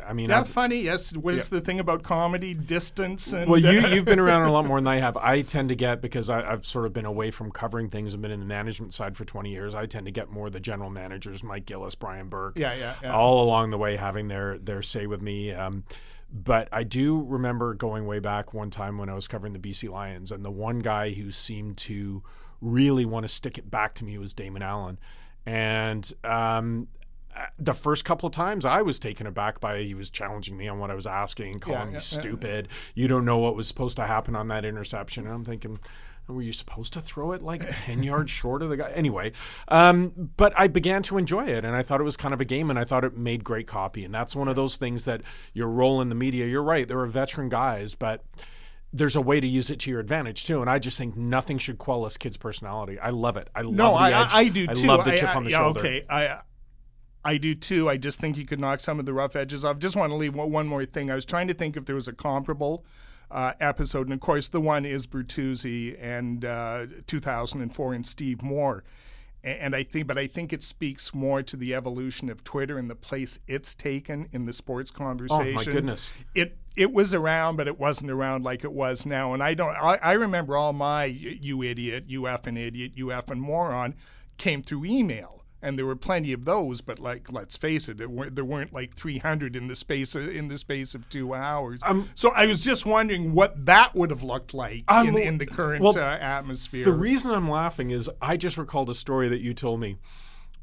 I 0.07 0.12
mean, 0.12 0.29
that 0.29 0.40
I've- 0.40 0.50
funny? 0.50 0.81
Yes. 0.83 1.16
What 1.16 1.35
is 1.35 1.48
the 1.48 1.61
thing 1.61 1.81
about 1.81 2.03
comedy? 2.03 2.55
Distance 2.55 3.33
and 3.33 3.50
well, 3.50 3.61
you 3.61 3.81
you've 3.88 4.05
been 4.05 4.18
around 4.18 4.42
a 4.46 4.53
lot 4.53 4.64
more 4.66 4.79
than 4.79 4.87
I 4.88 4.96
have. 4.96 5.16
I 5.16 5.42
tend 5.42 5.68
to 5.70 5.74
get 5.74 6.00
because 6.00 6.29
I, 6.31 6.50
I've 6.50 6.66
sort 6.66 6.87
of 6.87 6.92
been 6.92 7.05
away 7.05 7.31
from 7.31 7.50
covering 7.50 7.88
things 7.88 8.12
and 8.14 8.22
been 8.22 8.31
in 8.31 8.40
the 8.40 8.46
management 8.46 8.92
side 8.94 9.16
for 9.16 9.24
20 9.24 9.50
years. 9.50 9.74
I 9.74 9.87
tend 9.87 10.07
to 10.07 10.12
get 10.12 10.31
more 10.31 10.50
the 10.50 10.61
general 10.61 10.90
managers, 10.90 11.42
Mike 11.44 11.66
Gillis, 11.66 11.94
Brian 11.94 12.29
Burke, 12.29 12.59
Yeah, 12.59 12.74
yeah, 12.74 12.94
yeah. 13.04 13.14
all 13.14 13.42
along 13.42 13.70
the 13.70 13.78
way 13.78 13.96
having 13.96 14.28
their 14.28 14.58
their 14.58 14.82
say 14.82 15.06
with 15.06 15.22
me. 15.22 15.52
Um, 15.52 15.84
but 16.32 16.68
I 16.72 16.82
do 16.82 17.22
remember 17.22 17.74
going 17.74 18.06
way 18.06 18.18
back 18.18 18.52
one 18.52 18.70
time 18.70 18.98
when 18.98 19.08
I 19.08 19.14
was 19.14 19.28
covering 19.28 19.52
the 19.52 19.58
BC 19.60 19.88
Lions, 19.88 20.32
and 20.32 20.44
the 20.44 20.50
one 20.50 20.80
guy 20.80 21.10
who 21.12 21.30
seemed 21.30 21.76
to 21.78 22.22
really 22.60 23.04
want 23.04 23.24
to 23.24 23.28
stick 23.28 23.56
it 23.58 23.70
back 23.70 23.94
to 23.94 24.04
me 24.04 24.18
was 24.18 24.34
Damon 24.34 24.62
Allen, 24.62 24.98
and 25.46 26.12
um, 26.24 26.88
the 27.58 27.74
first 27.74 28.04
couple 28.04 28.26
of 28.26 28.32
times 28.32 28.64
I 28.64 28.82
was 28.82 28.98
taken 28.98 29.26
aback 29.26 29.60
by 29.60 29.82
he 29.82 29.94
was 29.94 30.10
challenging 30.10 30.56
me 30.56 30.68
on 30.68 30.78
what 30.78 30.90
I 30.90 30.94
was 30.94 31.06
asking, 31.06 31.60
calling 31.60 31.78
Yeah, 31.80 31.84
me 31.86 31.90
yeah, 31.92 31.96
yeah. 31.96 31.98
stupid. 32.00 32.68
You 32.94 33.08
don't 33.08 33.24
know 33.24 33.38
what 33.38 33.56
was 33.56 33.66
supposed 33.66 33.96
to 33.96 34.06
happen 34.06 34.36
on 34.36 34.48
that 34.48 34.64
interception. 34.64 35.26
And 35.26 35.34
I'm 35.34 35.44
thinking, 35.44 35.78
were 36.28 36.42
you 36.42 36.52
supposed 36.52 36.92
to 36.94 37.00
throw 37.00 37.32
it 37.32 37.42
like 37.42 37.62
10 37.84 38.02
yards 38.02 38.30
short 38.40 38.62
of 38.62 38.70
the 38.70 38.76
guy? 38.78 38.90
Anyway, 38.94 39.32
um, 39.68 40.30
but 40.37 40.52
I 40.56 40.68
began 40.68 41.02
to 41.04 41.18
enjoy 41.18 41.46
it 41.46 41.64
and 41.64 41.76
I 41.76 41.82
thought 41.82 42.00
it 42.00 42.04
was 42.04 42.16
kind 42.16 42.32
of 42.32 42.40
a 42.40 42.44
game 42.44 42.70
and 42.70 42.78
I 42.78 42.84
thought 42.84 43.04
it 43.04 43.16
made 43.16 43.44
great 43.44 43.66
copy. 43.66 44.04
And 44.04 44.14
that's 44.14 44.34
one 44.34 44.48
of 44.48 44.56
those 44.56 44.76
things 44.76 45.04
that 45.04 45.20
your 45.52 45.68
role 45.68 46.00
in 46.00 46.08
the 46.08 46.14
media, 46.14 46.46
you're 46.46 46.62
right, 46.62 46.88
there 46.88 46.98
are 47.00 47.06
veteran 47.06 47.48
guys, 47.48 47.94
but 47.94 48.24
there's 48.92 49.16
a 49.16 49.20
way 49.20 49.40
to 49.40 49.46
use 49.46 49.70
it 49.70 49.80
to 49.80 49.90
your 49.90 50.00
advantage 50.00 50.44
too. 50.44 50.60
And 50.60 50.70
I 50.70 50.78
just 50.78 50.96
think 50.96 51.16
nothing 51.16 51.58
should 51.58 51.78
quell 51.78 52.04
us 52.04 52.16
kids' 52.16 52.37
personality. 52.37 52.98
I 52.98 53.10
love 53.10 53.37
it. 53.37 53.50
I 53.54 53.62
love 53.62 53.74
No, 53.74 53.90
the 53.92 53.98
I, 53.98 54.22
edge. 54.22 54.30
I, 54.32 54.38
I 54.40 54.48
do 54.48 54.66
I 54.68 54.74
too. 54.74 54.87
love 54.87 55.04
the 55.04 55.16
chip 55.16 55.28
I- 55.30 55.34
on 55.34 55.44
the 55.44 55.50
yeah, 55.50 55.58
shoulder. 55.58 55.80
Okay, 55.80 56.04
I 56.08 56.40
I 57.26 57.38
do 57.38 57.54
too. 57.54 57.88
I 57.88 57.96
just 57.96 58.20
think 58.20 58.37
he 58.37 58.44
could 58.44 58.60
knock 58.60 58.80
some 58.80 59.00
of 59.00 59.06
the 59.06 59.14
rough 59.14 59.34
edges 59.34 59.64
off. 59.64 59.78
Just 59.78 59.96
want 59.96 60.10
to 60.12 60.16
leave 60.16 60.34
one 60.34 60.66
more 60.66 60.84
thing. 60.84 61.10
I 61.10 61.14
was 61.14 61.24
trying 61.24 61.48
to 61.48 61.54
think 61.54 61.76
if 61.76 61.87
there 61.87 61.94
was 61.94 62.06
a 62.06 62.12
comparable 62.12 62.84
uh, 63.34 63.52
episode, 63.58 64.06
and 64.06 64.14
of 64.14 64.20
course, 64.20 64.46
the 64.46 64.60
one 64.60 64.86
is 64.86 65.08
Bertuzzi 65.08 65.98
and 66.00 66.44
uh, 66.44 66.86
2004 67.08 67.92
and 67.92 68.06
Steve 68.06 68.42
Moore. 68.42 68.84
And 69.42 69.76
I 69.76 69.82
think, 69.82 70.06
but 70.06 70.16
I 70.16 70.26
think 70.26 70.54
it 70.54 70.62
speaks 70.62 71.12
more 71.12 71.42
to 71.42 71.56
the 71.56 71.74
evolution 71.74 72.30
of 72.30 72.44
Twitter 72.44 72.78
and 72.78 72.88
the 72.88 72.94
place 72.94 73.38
it's 73.46 73.74
taken 73.74 74.28
in 74.32 74.46
the 74.46 74.54
sports 74.54 74.90
conversation. 74.90 75.48
Oh 75.48 75.52
my 75.52 75.64
goodness! 75.64 76.14
It 76.34 76.56
it 76.76 76.94
was 76.94 77.12
around, 77.12 77.56
but 77.56 77.68
it 77.68 77.78
wasn't 77.78 78.10
around 78.10 78.42
like 78.44 78.64
it 78.64 78.72
was 78.72 79.04
now. 79.04 79.34
And 79.34 79.42
I 79.42 79.52
don't. 79.52 79.76
I, 79.76 79.98
I 80.00 80.12
remember 80.12 80.56
all 80.56 80.72
my 80.72 81.04
you 81.04 81.62
idiot, 81.62 82.04
you 82.06 82.22
effing 82.22 82.58
idiot, 82.58 82.92
you 82.94 83.06
effing 83.08 83.38
moron 83.38 83.96
came 84.38 84.62
through 84.62 84.86
email 84.86 85.43
and 85.64 85.79
there 85.79 85.87
were 85.87 85.96
plenty 85.96 86.33
of 86.33 86.44
those. 86.44 86.81
But 86.81 86.98
like, 86.98 87.33
let's 87.33 87.57
face 87.57 87.88
it, 87.88 88.09
weren't, 88.09 88.37
there 88.37 88.44
weren't 88.44 88.72
like 88.72 88.94
300 88.94 89.57
in 89.57 89.66
the 89.66 89.74
space 89.74 90.14
of, 90.14 90.29
in 90.29 90.48
the 90.48 90.59
space 90.59 90.94
of 90.94 91.09
two 91.09 91.35
hours. 91.35 91.81
Um, 91.85 92.09
so 92.14 92.31
I 92.31 92.46
was 92.46 92.62
just 92.64 92.87
wondering 92.87 93.33
what 93.33 93.66
that 93.66 93.94
would 93.94 94.11
have 94.11 94.22
looked 94.22 94.55
like 94.55 94.85
um, 94.88 95.09
in, 95.09 95.16
in, 95.16 95.38
the 95.38 95.46
current 95.46 95.83
well, 95.83 95.96
uh, 95.96 96.18
atmosphere. 96.18 96.85
The 96.85 96.92
reason 96.92 97.33
I'm 97.33 97.48
laughing 97.48 97.90
is 97.90 98.11
I 98.20 98.37
just 98.37 98.59
recalled 98.59 98.90
a 98.90 98.94
story 98.94 99.29
that 99.29 99.40
you 99.40 99.55
told 99.55 99.81
me 99.81 99.96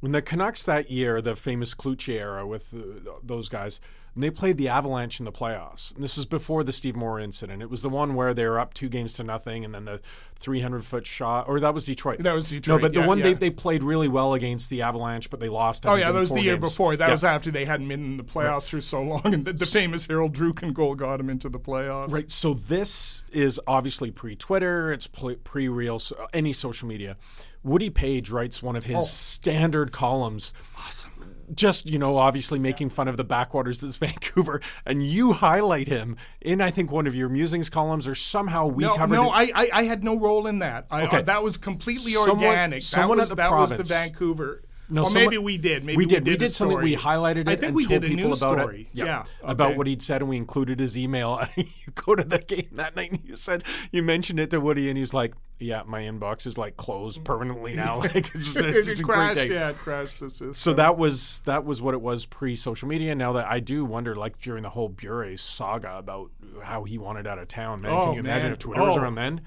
when 0.02 0.12
the 0.12 0.22
Canucks 0.22 0.64
that 0.64 0.92
year, 0.92 1.22
the 1.22 1.36
famous 1.36 1.74
Cloutier 1.74 2.20
era 2.20 2.46
with 2.46 2.74
uh, 2.74 3.12
those 3.24 3.50
guys, 3.50 3.80
and 4.14 4.24
they 4.24 4.30
played 4.30 4.58
the 4.58 4.68
Avalanche 4.68 5.20
in 5.20 5.26
the 5.26 5.32
playoffs. 5.32 5.94
And 5.94 6.04
this 6.04 6.18
was 6.18 6.26
before 6.26 6.64
the 6.64 6.74
Steve 6.74 6.96
Moore 6.98 7.20
incident. 7.20 7.62
It 7.62 7.70
was 7.70 7.82
the 7.82 7.90
one 7.90 8.16
where 8.16 8.34
they 8.34 8.46
were 8.46 8.60
up 8.60 8.74
two 8.74 8.90
games 8.90 9.14
to 9.14 9.24
nothing, 9.24 9.64
and 9.64 9.74
then 9.74 9.86
the 9.86 10.02
300 10.40 10.84
foot 10.84 11.06
shot, 11.06 11.48
or 11.48 11.60
that 11.62 11.74
was 11.74 11.86
Detroit. 11.86 12.20
That 12.20 12.34
was 12.34 12.50
Detroit. 12.50 12.82
No, 12.82 12.88
but 12.90 12.94
the 12.94 13.08
one 13.08 13.20
yeah. 13.20 13.26
they, 13.26 13.34
they 13.36 13.50
played 13.52 13.84
really 13.84 14.10
well 14.10 14.34
against 14.34 14.70
the 14.70 14.82
Avalanche, 14.82 15.30
but 15.30 15.40
they 15.40 15.50
lost. 15.50 15.86
Oh 15.86 15.96
yeah, 15.96 16.12
that 16.12 16.20
was 16.20 16.32
the 16.32 16.42
year 16.42 16.58
games. 16.58 16.72
before. 16.72 16.98
That 16.98 17.06
yeah. 17.06 17.12
was 17.12 17.24
after 17.24 17.52
they 17.52 17.64
hadn't 17.64 17.88
been 17.88 18.04
in 18.04 18.18
the 18.18 18.24
playoffs 18.24 18.54
right. 18.54 18.64
for 18.64 18.82
so 18.82 19.02
long, 19.02 19.34
and 19.34 19.46
the, 19.46 19.54
the 19.54 19.66
famous 19.66 20.08
Harold 20.08 20.34
Druken 20.34 20.74
goal 20.74 20.96
got 20.96 21.18
them 21.18 21.30
into 21.30 21.48
the 21.48 21.60
playoffs. 21.60 22.12
Right. 22.12 22.30
So 22.30 22.54
this 22.54 23.24
is 23.32 23.62
obviously 23.68 24.12
pre 24.12 24.36
Twitter. 24.36 24.92
It's 24.92 25.08
pre 25.08 25.68
real 25.70 26.00
so 26.00 26.28
any 26.34 26.54
social 26.54 26.88
media. 26.88 27.18
Woody 27.64 27.90
Paige 27.90 28.30
writes 28.30 28.64
one 28.64 28.76
of 28.76 28.86
his 28.86 28.98
oh. 28.98 29.02
standard 29.02 29.92
columns. 29.92 30.54
Awesome. 30.78 31.12
Just, 31.54 31.90
you 31.90 32.00
know, 32.00 32.18
obviously 32.18 32.60
making 32.60 32.90
fun 32.90 33.10
of 33.10 33.18
the 33.18 33.24
backwaters 33.26 33.82
that's 33.82 33.98
Vancouver. 33.98 34.62
And 34.86 35.06
you 35.06 35.34
highlight 35.34 35.88
him 35.88 36.16
in, 36.40 36.62
I 36.62 36.72
think, 36.72 36.92
one 36.92 37.08
of 37.08 37.14
your 37.14 37.28
musings 37.28 37.70
columns, 37.70 38.08
or 38.08 38.16
somehow 38.16 38.68
we 38.68 38.86
no, 38.86 38.96
covered 38.96 39.16
no, 39.16 39.34
it. 39.34 39.52
I, 39.54 39.70
I, 39.74 39.84
had 39.84 40.04
no 40.04 40.18
role 40.18 40.48
in 40.48 40.60
that. 40.60 40.88
I, 40.90 41.04
okay. 41.04 41.18
Uh, 41.18 41.22
that 41.24 41.44
was 41.44 41.58
completely 41.58 42.12
someone, 42.12 42.46
organic. 42.46 42.84
Someone 42.84 43.18
that 43.18 43.24
was, 43.24 43.32
at 43.32 43.38
the 43.38 43.44
that 43.44 43.50
province. 43.50 43.80
was 43.80 43.90
the 43.90 43.94
Vancouver. 43.94 44.64
No, 44.92 45.04
or 45.04 45.06
someone, 45.06 45.26
maybe 45.26 45.38
we 45.38 45.58
did. 45.58 45.86
Maybe 45.86 45.98
we 45.98 46.06
did. 46.06 46.26
We 46.26 46.32
did, 46.32 46.32
we 46.32 46.38
did 46.38 46.52
something. 46.52 46.82
We 46.82 46.98
highlighted 46.98 47.42
it. 47.42 47.48
I 47.48 47.56
think 47.56 47.70
and 47.70 47.76
we 47.76 47.86
told 47.86 48.02
did 48.02 48.12
a 48.12 48.14
people 48.14 48.30
news 48.32 48.42
about 48.42 48.60
story. 48.60 48.82
It. 48.82 48.98
Yeah, 48.98 49.06
yeah 49.06 49.24
about 49.42 49.78
what 49.78 49.88
he'd 49.88 50.02
said, 50.02 50.22
and 50.22 50.30
we 50.30 50.36
included 50.36 50.80
his 50.80 50.98
email. 50.98 51.42
you 51.56 51.66
go 51.96 52.14
to 52.14 52.24
the 52.24 52.40
game 52.40 52.68
that 52.74 52.98
night, 52.98 53.12
and 53.12 53.22
you 53.24 53.38
said 53.38 53.64
you 53.92 54.04
mentioned 54.04 54.40
it 54.40 54.50
to 54.50 54.60
Woody, 54.60 54.90
and 54.90 54.98
he's 54.98 55.14
like, 55.14 55.34
"Yeah, 55.60 55.84
my 55.86 56.02
inbox 56.02 56.46
is 56.46 56.58
like 56.58 56.76
closed 56.76 57.24
permanently 57.24 57.74
now. 57.74 58.00
like 58.02 58.16
it's, 58.36 58.36
it's, 58.36 58.56
it's 58.56 59.00
it 59.00 59.04
crashed. 59.04 59.48
Yeah, 59.48 59.70
it 59.70 59.78
crashed 59.78 60.20
the 60.20 60.30
system. 60.30 60.54
So 60.54 60.74
that 60.74 60.98
was 60.98 61.40
that 61.46 61.64
was 61.64 61.82
what 61.82 61.94
it 61.94 62.02
was 62.02 62.26
pre 62.26 62.56
social 62.58 62.90
media. 62.90 63.16
Now 63.16 63.32
that 63.34 63.46
I 63.46 63.62
do 63.62 63.86
wonder, 63.86 64.16
like 64.16 64.40
during 64.40 64.64
the 64.64 64.70
whole 64.70 64.90
Bure 64.90 65.38
saga 65.38 65.98
about 65.98 66.32
how 66.64 66.84
he 66.84 66.98
wanted 66.98 67.28
out 67.28 67.40
of 67.40 67.48
town, 67.48 67.82
man, 67.82 67.94
oh, 67.94 68.08
can 68.08 68.16
you 68.16 68.24
man. 68.24 68.32
imagine 68.34 68.52
if 68.52 68.60
Twitter 68.60 68.82
oh. 68.82 68.90
was 68.90 68.98
around 68.98 69.16
then? 69.16 69.42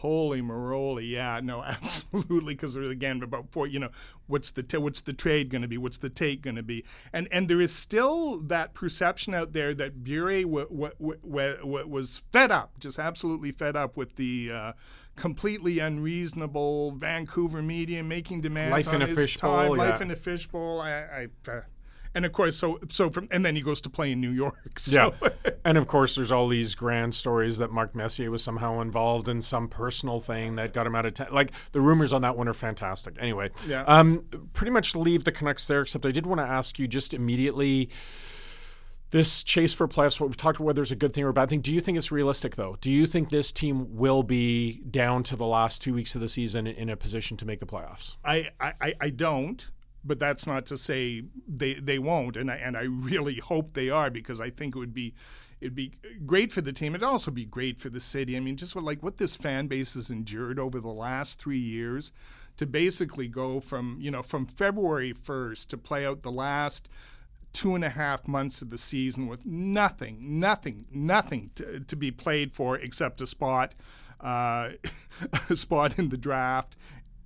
Holy 0.00 0.40
moly! 0.40 1.04
Yeah, 1.04 1.40
no, 1.42 1.62
absolutely. 1.64 2.54
Because 2.54 2.74
again, 2.76 3.22
about 3.22 3.52
four, 3.52 3.66
you 3.66 3.78
know, 3.78 3.90
what's 4.28 4.50
the 4.50 4.62
t- 4.62 4.78
what's 4.78 5.02
the 5.02 5.12
trade 5.12 5.50
going 5.50 5.60
to 5.60 5.68
be? 5.68 5.76
What's 5.76 5.98
the 5.98 6.08
take 6.08 6.40
going 6.40 6.56
to 6.56 6.62
be? 6.62 6.84
And 7.12 7.28
and 7.30 7.48
there 7.48 7.60
is 7.60 7.74
still 7.74 8.38
that 8.38 8.72
perception 8.72 9.34
out 9.34 9.52
there 9.52 9.74
that 9.74 10.02
Bure 10.02 10.42
w- 10.42 10.68
w- 10.68 11.16
w- 11.22 11.86
was 11.86 12.22
fed 12.30 12.50
up, 12.50 12.78
just 12.78 12.98
absolutely 12.98 13.52
fed 13.52 13.76
up 13.76 13.96
with 13.96 14.16
the. 14.16 14.50
Uh, 14.52 14.72
completely 15.16 15.80
unreasonable 15.80 16.92
Vancouver 16.92 17.60
media 17.60 18.02
making 18.02 18.40
demands 18.40 18.72
life 18.72 18.88
on 18.88 18.94
in 18.94 19.02
a 19.02 19.06
his 19.06 19.18
fishbowl, 19.18 19.50
time, 19.50 19.70
yeah. 19.72 19.90
life 19.90 20.00
in 20.00 20.10
a 20.10 20.16
fishbowl. 20.16 20.80
I, 20.80 20.90
I 21.46 21.50
uh, 21.50 21.60
and 22.14 22.24
of 22.24 22.32
course, 22.32 22.56
so 22.56 22.78
so 22.88 23.10
from 23.10 23.28
and 23.30 23.44
then 23.44 23.56
he 23.56 23.62
goes 23.62 23.80
to 23.82 23.90
play 23.90 24.12
in 24.12 24.20
New 24.20 24.30
York. 24.30 24.58
So. 24.80 25.14
Yeah, 25.22 25.50
and 25.64 25.76
of 25.76 25.86
course, 25.86 26.16
there's 26.16 26.32
all 26.32 26.48
these 26.48 26.74
grand 26.74 27.14
stories 27.14 27.58
that 27.58 27.70
Mark 27.70 27.94
Messier 27.94 28.30
was 28.30 28.42
somehow 28.42 28.80
involved 28.80 29.28
in 29.28 29.42
some 29.42 29.68
personal 29.68 30.20
thing 30.20 30.56
that 30.56 30.72
got 30.72 30.86
him 30.86 30.96
out 30.96 31.06
of 31.06 31.14
town. 31.14 31.28
Like 31.30 31.52
the 31.72 31.80
rumors 31.80 32.12
on 32.12 32.22
that 32.22 32.36
one 32.36 32.48
are 32.48 32.54
fantastic. 32.54 33.16
Anyway, 33.20 33.50
yeah. 33.66 33.82
um, 33.82 34.24
pretty 34.54 34.70
much 34.70 34.96
leave 34.96 35.24
the 35.24 35.32
Canucks 35.32 35.66
there. 35.66 35.82
Except 35.82 36.06
I 36.06 36.12
did 36.12 36.24
want 36.24 36.40
to 36.40 36.46
ask 36.46 36.78
you 36.78 36.88
just 36.88 37.12
immediately. 37.14 37.90
This 39.10 39.42
chase 39.42 39.74
for 39.74 39.88
playoffs, 39.88 40.20
what 40.20 40.28
we've 40.28 40.36
talked 40.36 40.58
about 40.58 40.66
whether 40.66 40.82
it's 40.82 40.92
a 40.92 40.96
good 40.96 41.12
thing 41.12 41.24
or 41.24 41.30
a 41.30 41.32
bad 41.32 41.48
thing. 41.48 41.60
Do 41.60 41.72
you 41.72 41.80
think 41.80 41.98
it's 41.98 42.12
realistic, 42.12 42.54
though? 42.54 42.76
Do 42.80 42.92
you 42.92 43.06
think 43.06 43.28
this 43.28 43.50
team 43.50 43.96
will 43.96 44.22
be 44.22 44.82
down 44.88 45.24
to 45.24 45.36
the 45.36 45.46
last 45.46 45.82
two 45.82 45.92
weeks 45.94 46.14
of 46.14 46.20
the 46.20 46.28
season 46.28 46.68
in 46.68 46.88
a 46.88 46.96
position 46.96 47.36
to 47.38 47.44
make 47.44 47.58
the 47.58 47.66
playoffs? 47.66 48.18
I, 48.24 48.50
I, 48.60 48.94
I 49.00 49.10
don't 49.10 49.68
but 50.04 50.18
that's 50.18 50.46
not 50.46 50.66
to 50.66 50.78
say 50.78 51.24
they 51.46 51.74
they 51.74 51.98
won't, 51.98 52.36
and 52.36 52.50
I 52.50 52.56
and 52.56 52.76
I 52.76 52.82
really 52.82 53.36
hope 53.44 53.74
they 53.74 53.90
are 53.90 54.10
because 54.10 54.40
I 54.40 54.50
think 54.50 54.76
it 54.76 54.78
would 54.78 54.94
be 54.94 55.14
it'd 55.60 55.74
be 55.74 55.92
great 56.24 56.52
for 56.52 56.60
the 56.60 56.72
team. 56.72 56.94
It'd 56.94 57.04
also 57.04 57.30
be 57.30 57.44
great 57.44 57.78
for 57.78 57.90
the 57.90 58.00
city. 58.00 58.36
I 58.36 58.40
mean, 58.40 58.56
just 58.56 58.74
what, 58.74 58.84
like 58.84 59.02
what 59.02 59.18
this 59.18 59.36
fan 59.36 59.66
base 59.66 59.94
has 59.94 60.10
endured 60.10 60.58
over 60.58 60.80
the 60.80 60.88
last 60.88 61.38
three 61.38 61.58
years 61.58 62.12
to 62.56 62.66
basically 62.66 63.28
go 63.28 63.60
from 63.60 63.98
you 64.00 64.10
know 64.10 64.22
from 64.22 64.46
February 64.46 65.12
first 65.12 65.70
to 65.70 65.78
play 65.78 66.06
out 66.06 66.22
the 66.22 66.32
last 66.32 66.88
two 67.52 67.74
and 67.74 67.84
a 67.84 67.90
half 67.90 68.28
months 68.28 68.62
of 68.62 68.70
the 68.70 68.78
season 68.78 69.26
with 69.26 69.44
nothing, 69.44 70.38
nothing, 70.38 70.86
nothing 70.92 71.50
to, 71.56 71.80
to 71.80 71.96
be 71.96 72.10
played 72.10 72.52
for 72.52 72.76
except 72.76 73.20
a 73.20 73.26
spot. 73.26 73.74
Uh, 74.20 74.72
a 75.48 75.56
spot 75.56 75.98
in 75.98 76.10
the 76.10 76.18
draft 76.18 76.76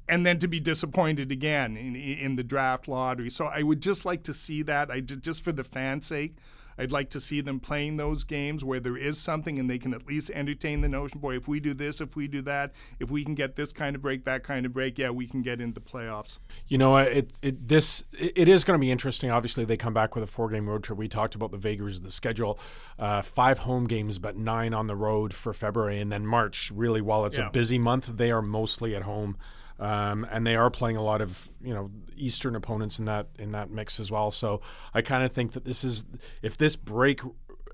and 0.09 0.25
then 0.27 0.39
to 0.39 0.49
be 0.49 0.61
disappointed 0.61 1.33
again 1.33 1.77
in 1.77 1.97
in 1.97 2.37
the 2.37 2.45
draft 2.45 2.89
lottery. 2.89 3.31
So 3.31 3.47
I 3.47 3.63
would 3.63 3.81
just 3.83 4.05
like 4.05 4.23
to 4.25 4.35
see 4.35 4.63
that. 4.63 4.91
I 4.91 5.01
just 5.01 5.43
for 5.43 5.53
the 5.53 5.65
fans' 5.65 6.07
sake, 6.07 6.37
I'd 6.77 6.93
like 6.93 7.11
to 7.11 7.21
see 7.21 7.41
them 7.41 7.61
playing 7.61 7.97
those 7.97 8.25
games 8.25 8.65
where 8.65 8.81
there 8.81 8.97
is 8.97 9.19
something 9.19 9.59
and 9.59 9.71
they 9.71 9.79
can 9.79 9.95
at 9.95 10.07
least 10.07 10.31
entertain 10.35 10.81
the 10.81 10.89
notion. 10.89 11.21
Boy, 11.21 11.37
if 11.37 11.47
we 11.47 11.61
do 11.61 11.73
this, 11.73 12.01
if 12.01 12.17
we 12.17 12.27
do 12.27 12.43
that, 12.43 12.73
if 12.99 13.11
we 13.11 13.25
can 13.25 13.35
get 13.35 13.57
this 13.57 13.73
kind 13.73 13.95
of 13.95 14.03
break, 14.03 14.25
that 14.25 14.43
kind 14.43 14.67
of 14.67 14.73
break, 14.73 14.99
yeah, 14.99 15.11
we 15.11 15.27
can 15.27 15.43
get 15.43 15.61
into 15.61 15.81
playoffs. 15.81 16.39
You 16.67 16.79
know, 16.79 16.97
it, 16.97 17.33
it 17.43 17.69
this 17.69 18.05
it 18.13 18.49
is 18.49 18.65
going 18.65 18.79
to 18.79 18.81
be 18.81 18.91
interesting. 18.91 19.31
Obviously, 19.31 19.65
they 19.65 19.77
come 19.77 19.95
back 19.95 20.15
with 20.15 20.25
a 20.25 20.29
four 20.29 20.49
game 20.49 20.69
road 20.69 20.83
trip. 20.85 20.99
We 20.99 21.09
talked 21.09 21.35
about 21.35 21.53
the 21.53 21.59
vagaries 21.59 21.99
of 21.99 22.03
the 22.05 22.11
schedule, 22.11 22.59
uh, 22.99 23.23
five 23.23 23.59
home 23.61 23.87
games, 23.87 24.19
but 24.19 24.37
nine 24.37 24.75
on 24.75 24.87
the 24.87 24.97
road 24.97 25.33
for 25.33 25.53
February, 25.53 26.01
and 26.01 26.11
then 26.11 26.27
March. 26.27 26.73
Really, 26.75 27.01
while 27.01 27.25
it's 27.25 27.39
Yeah. 27.39 27.49
a 27.49 27.51
busy 27.51 27.79
month, 27.79 28.17
they 28.17 28.31
are 28.33 28.43
mostly 28.43 28.95
at 28.97 29.03
home. 29.03 29.37
Um, 29.81 30.25
and 30.31 30.47
they 30.47 30.55
are 30.57 30.71
playing 30.71 30.97
a 30.97 31.03
lot 31.03 31.21
of 31.21 31.51
you 31.63 31.75
know 31.75 31.91
Eastern 32.17 32.55
opponents 32.57 32.99
in 32.99 33.07
that 33.07 33.27
in 33.39 33.53
that 33.53 33.71
mix 33.71 33.99
as 33.99 34.11
well. 34.11 34.31
So 34.31 34.61
I 34.93 35.03
kind 35.03 35.25
of 35.25 35.33
think 35.33 35.53
that 35.53 35.65
this 35.65 35.83
is 35.85 36.05
if 36.43 36.57
this 36.57 36.77
break 36.77 37.21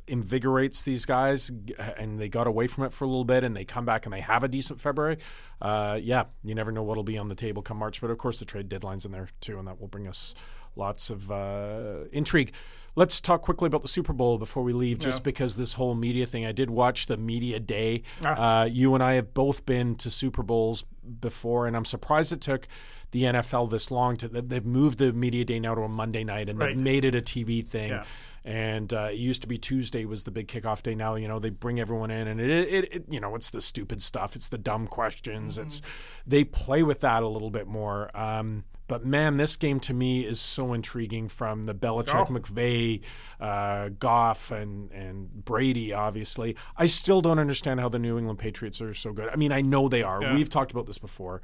invigorates 0.06 0.82
these 0.82 1.04
guys 1.06 1.52
and 1.96 2.18
they 2.18 2.28
got 2.28 2.46
away 2.46 2.66
from 2.66 2.84
it 2.84 2.92
for 2.92 3.04
a 3.04 3.06
little 3.06 3.24
bit 3.24 3.44
and 3.44 3.54
they 3.56 3.64
come 3.64 3.84
back 3.84 4.06
and 4.06 4.12
they 4.12 4.20
have 4.20 4.42
a 4.42 4.48
decent 4.48 4.80
February, 4.80 5.18
uh, 5.62 5.98
yeah, 6.02 6.24
you 6.42 6.54
never 6.54 6.72
know 6.72 6.82
what'll 6.82 7.04
be 7.04 7.16
on 7.18 7.28
the 7.28 7.34
table 7.34 7.62
come 7.62 7.76
March. 7.76 8.00
But 8.00 8.10
of 8.10 8.18
course, 8.18 8.38
the 8.38 8.44
trade 8.44 8.68
deadline's 8.68 9.04
in 9.04 9.12
there 9.12 9.28
too, 9.40 9.58
and 9.58 9.68
that 9.68 9.80
will 9.80 9.88
bring 9.88 10.08
us 10.08 10.34
lots 10.74 11.10
of 11.10 11.30
uh, 11.30 12.04
intrigue. 12.12 12.52
Let's 12.96 13.20
talk 13.20 13.42
quickly 13.42 13.68
about 13.68 13.82
the 13.82 13.88
Super 13.88 14.12
Bowl 14.12 14.36
before 14.36 14.64
we 14.64 14.72
leave, 14.72 14.98
just 14.98 15.20
Yeah. 15.20 15.24
because 15.24 15.56
this 15.56 15.74
whole 15.74 15.94
media 15.94 16.26
thing. 16.26 16.44
I 16.44 16.50
did 16.52 16.70
watch 16.70 17.06
the 17.06 17.16
media 17.16 17.60
day. 17.60 18.02
Ah. 18.24 18.62
Uh, 18.62 18.64
you 18.64 18.94
and 18.94 19.02
I 19.02 19.12
have 19.14 19.32
both 19.32 19.64
been 19.64 19.94
to 19.96 20.10
Super 20.10 20.42
Bowls 20.42 20.84
before, 21.20 21.66
and 21.66 21.76
I'm 21.76 21.84
surprised 21.84 22.32
it 22.32 22.40
took 22.40 22.68
the 23.10 23.24
NFL 23.24 23.70
this 23.70 23.90
long 23.90 24.16
to. 24.18 24.28
They've 24.28 24.64
moved 24.64 24.98
the 24.98 25.12
media 25.12 25.44
day 25.44 25.58
now 25.58 25.74
to 25.74 25.82
a 25.82 25.88
Monday 25.88 26.24
night, 26.24 26.48
and 26.48 26.58
Right. 26.58 26.68
they've 26.68 26.76
made 26.76 27.04
it 27.04 27.14
a 27.14 27.20
TV 27.20 27.64
thing. 27.64 27.90
Yeah. 27.90 28.04
And 28.44 28.92
uh, 28.94 29.08
it 29.10 29.18
used 29.18 29.42
to 29.42 29.48
be 29.48 29.58
Tuesday 29.58 30.04
was 30.06 30.24
the 30.24 30.30
big 30.30 30.48
kickoff 30.48 30.82
day. 30.82 30.94
Now 30.94 31.14
you 31.16 31.28
know 31.28 31.38
they 31.38 31.50
bring 31.50 31.78
everyone 31.78 32.10
in, 32.10 32.26
and 32.26 32.40
it, 32.40 32.50
it, 32.50 32.94
it 32.94 33.04
you 33.10 33.20
know 33.20 33.34
it's 33.34 33.50
the 33.50 33.60
stupid 33.60 34.00
stuff, 34.02 34.34
it's 34.36 34.48
the 34.48 34.58
dumb 34.58 34.86
questions. 34.86 35.58
Mm-hmm. 35.58 35.66
It's 35.66 35.82
they 36.26 36.44
play 36.44 36.82
with 36.82 37.00
that 37.00 37.22
a 37.22 37.28
little 37.28 37.50
bit 37.50 37.66
more. 37.66 38.10
Um, 38.16 38.64
but 38.90 39.06
man, 39.06 39.36
this 39.36 39.54
game 39.54 39.78
to 39.78 39.94
me 39.94 40.22
is 40.26 40.40
so 40.40 40.72
intriguing 40.72 41.28
from 41.28 41.62
the 41.62 41.74
Belichick, 41.74 42.26
Oh. 42.28 42.32
McVay, 42.34 43.00
uh, 43.40 43.90
Goff, 44.00 44.50
and 44.50 44.90
and 44.90 45.44
Brady. 45.44 45.92
Obviously, 45.92 46.56
I 46.76 46.86
still 46.86 47.20
don't 47.22 47.38
understand 47.38 47.78
how 47.78 47.88
the 47.88 48.00
New 48.00 48.18
England 48.18 48.40
Patriots 48.40 48.80
are 48.82 48.92
so 48.92 49.12
good. 49.12 49.28
I 49.28 49.36
mean, 49.36 49.52
I 49.52 49.60
know 49.60 49.88
they 49.88 50.02
are. 50.02 50.20
Yeah. 50.20 50.34
We've 50.34 50.48
talked 50.50 50.72
about 50.72 50.86
this 50.86 50.98
before. 50.98 51.40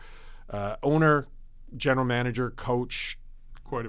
Uh, 0.51 0.75
owner, 0.83 1.27
general 1.77 2.05
manager, 2.05 2.51
coach, 2.51 3.17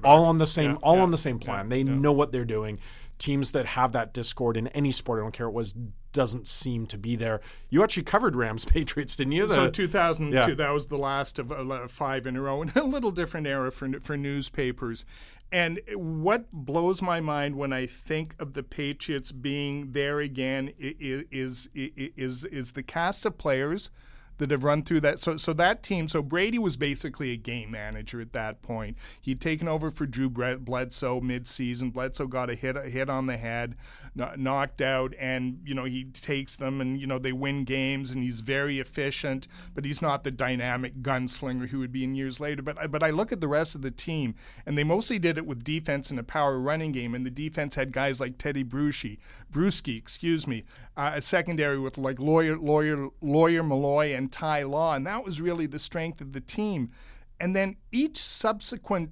all 0.03 0.25
on 0.25 0.37
the 0.37 0.45
same 0.47 0.71
Yeah, 0.71 0.77
all 0.83 0.97
yeah, 0.97 1.01
on 1.03 1.09
the 1.11 1.17
same 1.17 1.39
plan. 1.39 1.65
yeah, 1.65 1.69
they 1.69 1.83
know 1.83 2.11
what 2.11 2.31
they're 2.31 2.45
doing. 2.45 2.79
Teams 3.17 3.51
that 3.51 3.65
have 3.65 3.91
that 3.93 4.13
discord 4.13 4.57
in 4.57 4.67
any 4.69 4.91
sport, 4.91 5.19
I 5.19 5.23
don't 5.23 5.31
care 5.31 5.49
what 5.49 5.53
it 5.53 5.55
was, 5.55 5.75
doesn't 6.13 6.47
seem 6.47 6.87
to 6.87 6.97
be 6.97 7.15
there. 7.15 7.41
You 7.69 7.83
actually 7.83 8.03
covered 8.03 8.35
Rams 8.35 8.65
Patriots, 8.73 9.15
didn't 9.15 9.33
you? 9.33 9.47
The, 9.47 9.53
so 9.53 9.69
2002, 9.69 10.49
yeah. 10.49 10.55
that 10.55 10.71
was 10.71 10.87
the 10.87 10.97
last 10.97 11.39
of 11.39 11.51
uh, 11.51 11.87
five 11.87 12.27
in 12.27 12.35
a 12.35 12.41
row, 12.41 12.61
and 12.63 12.75
a 12.75 12.83
little 12.83 13.11
different 13.11 13.47
era 13.47 13.71
for 13.71 13.99
for 13.99 14.17
newspapers. 14.17 15.05
And 15.49 15.79
what 15.93 16.51
blows 16.51 17.01
my 17.01 17.21
mind 17.21 17.55
when 17.55 17.71
I 17.71 17.85
think 17.85 18.35
of 18.37 18.51
the 18.53 18.63
Patriots 18.63 19.31
being 19.31 19.91
there 19.93 20.19
again 20.19 20.73
is 20.77 21.23
is 21.31 21.69
is, 21.73 22.43
is 22.45 22.71
the 22.73 22.83
cast 22.83 23.25
of 23.25 23.37
players 23.37 23.89
that 24.37 24.51
have 24.51 24.63
run 24.63 24.83
through 24.83 25.01
that. 25.01 25.19
So, 25.19 25.37
so 25.37 25.53
that 25.53 25.83
team. 25.83 26.07
So 26.07 26.21
Brady 26.21 26.59
was 26.59 26.77
basically 26.77 27.31
a 27.31 27.37
game 27.37 27.71
manager 27.71 28.21
at 28.21 28.33
that 28.33 28.61
point. 28.61 28.97
He'd 29.21 29.41
taken 29.41 29.67
over 29.67 29.91
for 29.91 30.05
Drew 30.05 30.29
Bledsoe 30.29 31.21
mid-season. 31.21 31.91
Bledsoe 31.91 32.27
got 32.27 32.49
a 32.49 32.55
hit, 32.55 32.77
a 32.77 32.83
hit 32.83 33.09
on 33.09 33.25
the 33.25 33.37
head, 33.37 33.75
knocked 34.15 34.81
out, 34.81 35.13
and 35.19 35.59
you 35.65 35.73
know 35.73 35.85
he 35.85 36.05
takes 36.05 36.55
them, 36.55 36.81
and 36.81 36.99
you 36.99 37.07
know 37.07 37.19
they 37.19 37.31
win 37.31 37.63
games, 37.63 38.11
and 38.11 38.23
he's 38.23 38.41
very 38.41 38.79
efficient. 38.79 39.47
But 39.73 39.85
he's 39.85 40.01
not 40.01 40.23
the 40.23 40.31
dynamic 40.31 41.01
gunslinger 41.01 41.69
who 41.69 41.79
would 41.79 41.91
be 41.91 42.03
in 42.03 42.15
years 42.15 42.39
later. 42.39 42.61
But 42.61 42.91
but 42.91 43.03
I 43.03 43.09
look 43.09 43.31
at 43.31 43.41
the 43.41 43.47
rest 43.47 43.75
of 43.75 43.81
the 43.81 43.91
team, 43.91 44.35
and 44.65 44.77
they 44.77 44.83
mostly 44.83 45.19
did 45.19 45.37
it 45.37 45.45
with 45.45 45.63
defense 45.63 46.09
and 46.09 46.19
a 46.19 46.23
power 46.23 46.59
running 46.59 46.91
game, 46.91 47.15
and 47.15 47.25
the 47.25 47.31
defense 47.31 47.75
had 47.75 47.91
guys 47.91 48.19
like 48.19 48.37
Tedy 48.37 48.63
Bruschi, 48.63 49.17
Bruschi, 49.51 49.97
excuse 49.97 50.47
me, 50.47 50.63
uh, 50.95 51.13
a 51.15 51.21
secondary 51.21 51.79
with 51.79 51.97
like 51.97 52.19
lawyer 52.19 52.57
lawyer 52.57 53.09
lawyer 53.21 53.63
Milloy 53.63 54.17
and 54.17 54.26
Ty 54.29 54.63
Law, 54.63 54.95
and 54.95 55.05
that 55.05 55.23
was 55.23 55.41
really 55.41 55.65
the 55.65 55.79
strength 55.79 56.21
of 56.21 56.33
the 56.33 56.41
team. 56.41 56.91
And 57.39 57.55
then 57.55 57.77
each 57.91 58.17
subsequent 58.17 59.11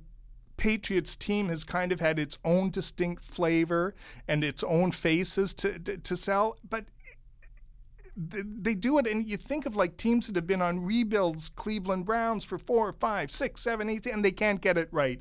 Patriots 0.57 1.15
team 1.15 1.49
has 1.49 1.63
kind 1.63 1.91
of 1.91 1.99
had 1.99 2.17
its 2.17 2.37
own 2.45 2.69
distinct 2.69 3.25
flavor 3.25 3.93
and 4.27 4.43
its 4.43 4.63
own 4.63 4.91
faces 4.91 5.53
to, 5.55 5.77
to, 5.79 5.97
to 5.97 6.15
sell, 6.15 6.57
but 6.67 6.85
they 8.17 8.75
do 8.75 8.97
it, 8.97 9.07
and 9.07 9.27
you 9.27 9.35
think 9.35 9.65
of 9.65 9.75
like 9.75 9.97
teams 9.97 10.27
that 10.27 10.35
have 10.37 10.47
been 10.47 10.61
on 10.61 10.85
rebuilds, 10.85 11.49
Cleveland 11.49 12.05
Browns 12.05 12.45
for 12.45 12.57
four, 12.57 12.93
five, 12.93 13.29
six, 13.29 13.61
seven, 13.61 13.89
eight, 13.89 14.05
and 14.05 14.23
they 14.23 14.31
can't 14.31 14.61
get 14.61 14.77
it 14.77 14.87
right. 14.91 15.19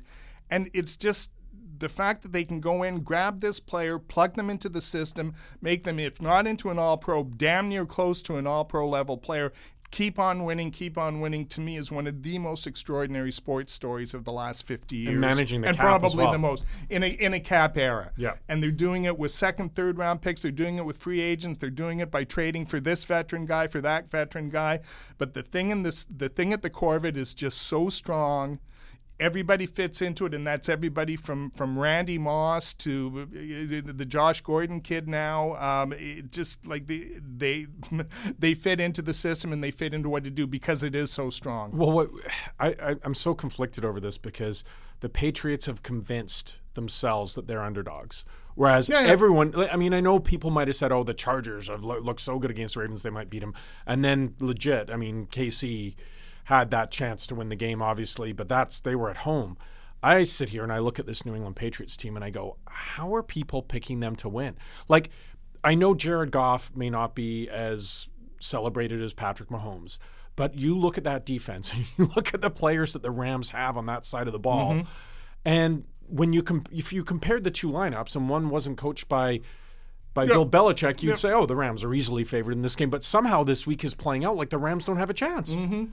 And 0.49 0.69
it's 0.73 0.95
just 0.95 1.31
the 1.77 1.89
fact 1.89 2.21
that 2.21 2.31
they 2.31 2.45
can 2.45 2.61
go 2.61 2.83
in, 2.83 3.01
grab 3.01 3.41
this 3.41 3.59
player, 3.59 3.99
plug 3.99 4.35
them 4.35 4.49
into 4.49 4.69
the 4.69 4.79
system, 4.79 5.33
make 5.61 5.83
them, 5.83 5.99
if 5.99 6.21
not 6.21 6.47
into 6.47 6.69
an 6.69 6.79
all 6.79 6.97
pro, 6.97 7.25
damn 7.25 7.67
near 7.67 7.85
close 7.85 8.21
to 8.21 8.37
an 8.37 8.47
all 8.47 8.63
pro 8.63 8.87
level 8.87 9.17
player, 9.17 9.51
keep 9.95 10.19
on 10.19 10.43
winning, 10.43 10.71
keep 10.71 10.97
on 10.97 11.21
winning, 11.21 11.45
to 11.45 11.61
me 11.61 11.77
is 11.77 11.89
one 11.89 12.05
of 12.05 12.21
the 12.21 12.37
most 12.37 12.67
extraordinary 12.67 13.31
sports 13.31 13.71
stories 13.71 14.13
of 14.13 14.25
the 14.25 14.31
last 14.31 14.67
50 14.67 14.97
years. 14.97 15.11
And 15.13 15.21
managing 15.21 15.61
the 15.61 15.69
and 15.69 15.77
cap 15.77 15.85
probably 15.85 16.25
well. 16.25 16.33
the 16.33 16.37
most 16.37 16.65
in 16.89 17.01
a 17.01 17.07
in 17.07 17.33
a 17.33 17.39
cap 17.39 17.77
era. 17.77 18.11
Yeah. 18.17 18.33
And 18.49 18.61
they're 18.61 18.71
doing 18.71 19.05
it 19.05 19.17
with 19.17 19.31
second, 19.31 19.73
third 19.73 19.97
round 19.97 20.21
picks. 20.21 20.41
They're 20.41 20.51
doing 20.51 20.77
it 20.77 20.85
with 20.85 20.97
free 20.97 21.21
agents. 21.21 21.59
They're 21.59 21.69
doing 21.69 21.99
it 21.99 22.11
by 22.11 22.25
trading 22.25 22.65
for 22.65 22.81
this 22.81 23.05
veteran 23.05 23.45
guy, 23.45 23.67
for 23.67 23.79
that 23.81 24.11
veteran 24.11 24.49
guy. 24.49 24.81
But 25.17 25.33
the 25.33 25.43
thing 25.43 25.69
in 25.69 25.83
this 25.83 26.05
the 26.05 26.27
thing 26.27 26.51
at 26.51 26.61
the 26.61 26.69
core 26.69 26.97
of 26.97 27.05
it 27.05 27.15
is 27.15 27.33
just 27.33 27.61
so 27.61 27.87
strong 27.87 28.59
everybody 29.19 29.65
fits 29.65 30.01
into 30.01 30.25
it, 30.25 30.33
and 30.33 30.45
that's 30.45 30.69
everybody 30.69 31.15
from 31.15 31.49
from 31.51 31.77
Randy 31.77 32.17
Moss 32.17 32.73
to 32.75 33.27
uh, 33.31 33.91
the 33.91 34.05
Josh 34.05 34.41
Gordon 34.41 34.81
kid 34.81 35.07
now. 35.07 35.55
Um, 35.55 35.93
just 36.31 36.65
like 36.65 36.87
they 36.87 37.11
they 37.19 37.67
they 38.39 38.53
fit 38.53 38.79
into 38.79 39.01
the 39.01 39.13
system 39.13 39.53
and 39.53 39.63
they 39.63 39.71
fit 39.71 39.93
into 39.93 40.09
what 40.09 40.23
to 40.23 40.29
do 40.29 40.47
because 40.47 40.83
it 40.83 40.95
is 40.95 41.11
so 41.11 41.29
strong. 41.29 41.71
Well, 41.77 41.91
what, 41.91 42.09
I, 42.59 42.75
I 42.81 42.95
I'm 43.03 43.15
so 43.15 43.33
conflicted 43.33 43.85
over 43.85 43.99
this 43.99 44.17
because 44.17 44.63
the 44.99 45.09
Patriots 45.09 45.65
have 45.65 45.83
convinced 45.83 46.57
themselves 46.73 47.33
that 47.35 47.47
they're 47.47 47.63
underdogs. 47.63 48.25
Whereas 48.55 48.87
yeah, 48.87 49.01
yeah. 49.01 49.07
everyone, 49.07 49.53
I 49.69 49.75
mean, 49.75 49.93
I 49.93 49.99
know 49.99 50.17
people 50.19 50.49
might 50.49 50.67
have 50.67 50.77
said, 50.77 50.91
"Oh, 50.91 51.03
the 51.03 51.13
Chargers 51.13 51.67
have 51.67 51.83
looked 51.83 52.21
so 52.21 52.39
good 52.39 52.51
against 52.51 52.75
the 52.75 52.81
Ravens, 52.81 53.03
they 53.03 53.09
might 53.09 53.29
beat 53.29 53.39
them," 53.39 53.53
and 53.85 54.03
then 54.03 54.35
legit, 54.39 54.89
I 54.89 54.95
mean, 54.95 55.27
KC 55.27 55.95
had 56.45 56.71
that 56.71 56.91
chance 56.91 57.27
to 57.27 57.35
win 57.35 57.49
the 57.49 57.55
game, 57.55 57.81
obviously, 57.81 58.31
but 58.31 58.49
that's 58.49 58.79
they 58.79 58.95
were 58.95 59.09
at 59.09 59.17
home. 59.17 59.57
I 60.01 60.23
sit 60.23 60.49
here 60.49 60.63
and 60.63 60.71
I 60.71 60.79
look 60.79 60.99
at 60.99 61.07
this 61.07 61.25
New 61.25 61.33
England 61.33 61.55
Patriots 61.55 61.97
team 61.97 62.15
and 62.15 62.23
I 62.23 62.29
go, 62.29 62.57
how 62.67 63.13
are 63.15 63.23
people 63.23 63.63
picking 63.63 63.99
them 63.99 64.15
to 64.17 64.29
win? 64.29 64.55
Like, 64.87 65.09
I 65.63 65.73
know 65.73 65.95
Jared 65.95 66.31
Goff 66.31 66.71
may 66.75 66.91
not 66.91 67.15
be 67.15 67.49
as 67.49 68.07
celebrated 68.39 69.01
as 69.01 69.13
Patrick 69.13 69.49
Mahomes, 69.49 69.97
but 70.35 70.53
you 70.53 70.77
look 70.77 70.99
at 70.99 71.03
that 71.05 71.25
defense 71.25 71.71
and 71.73 71.85
you 71.97 72.09
look 72.15 72.33
at 72.33 72.41
the 72.41 72.51
players 72.51 72.93
that 72.93 73.01
the 73.01 73.11
Rams 73.11 73.49
have 73.49 73.77
on 73.77 73.87
that 73.87 74.05
side 74.05 74.27
of 74.27 74.33
the 74.33 74.39
ball, 74.39 74.73
mm-hmm. 74.73 74.89
and 75.43 75.85
when 76.07 76.33
you 76.33 76.43
com- 76.43 76.65
if 76.71 76.93
you 76.93 77.03
compared 77.03 77.43
the 77.43 77.49
two 77.49 77.69
lineups 77.69 78.15
and 78.15 78.29
one 78.29 78.49
wasn't 78.49 78.77
coached 78.77 79.09
by 79.09 79.41
by 80.13 80.23
yep. 80.23 80.33
Bill 80.33 80.45
Belichick, 80.47 81.01
you'd 81.01 81.09
yep. 81.09 81.17
say, 81.17 81.31
"Oh, 81.31 81.45
the 81.45 81.55
Rams 81.55 81.83
are 81.83 81.93
easily 81.93 82.23
favored 82.23 82.53
in 82.53 82.61
this 82.61 82.75
game." 82.75 82.89
But 82.89 83.03
somehow 83.03 83.43
this 83.43 83.65
week 83.65 83.83
is 83.83 83.95
playing 83.95 84.23
out 84.23 84.37
like 84.37 84.49
the 84.49 84.57
Rams 84.57 84.85
don't 84.85 84.97
have 84.97 85.09
a 85.09 85.15
chance. 85.15 85.55
Mm-hmm. 85.55 85.85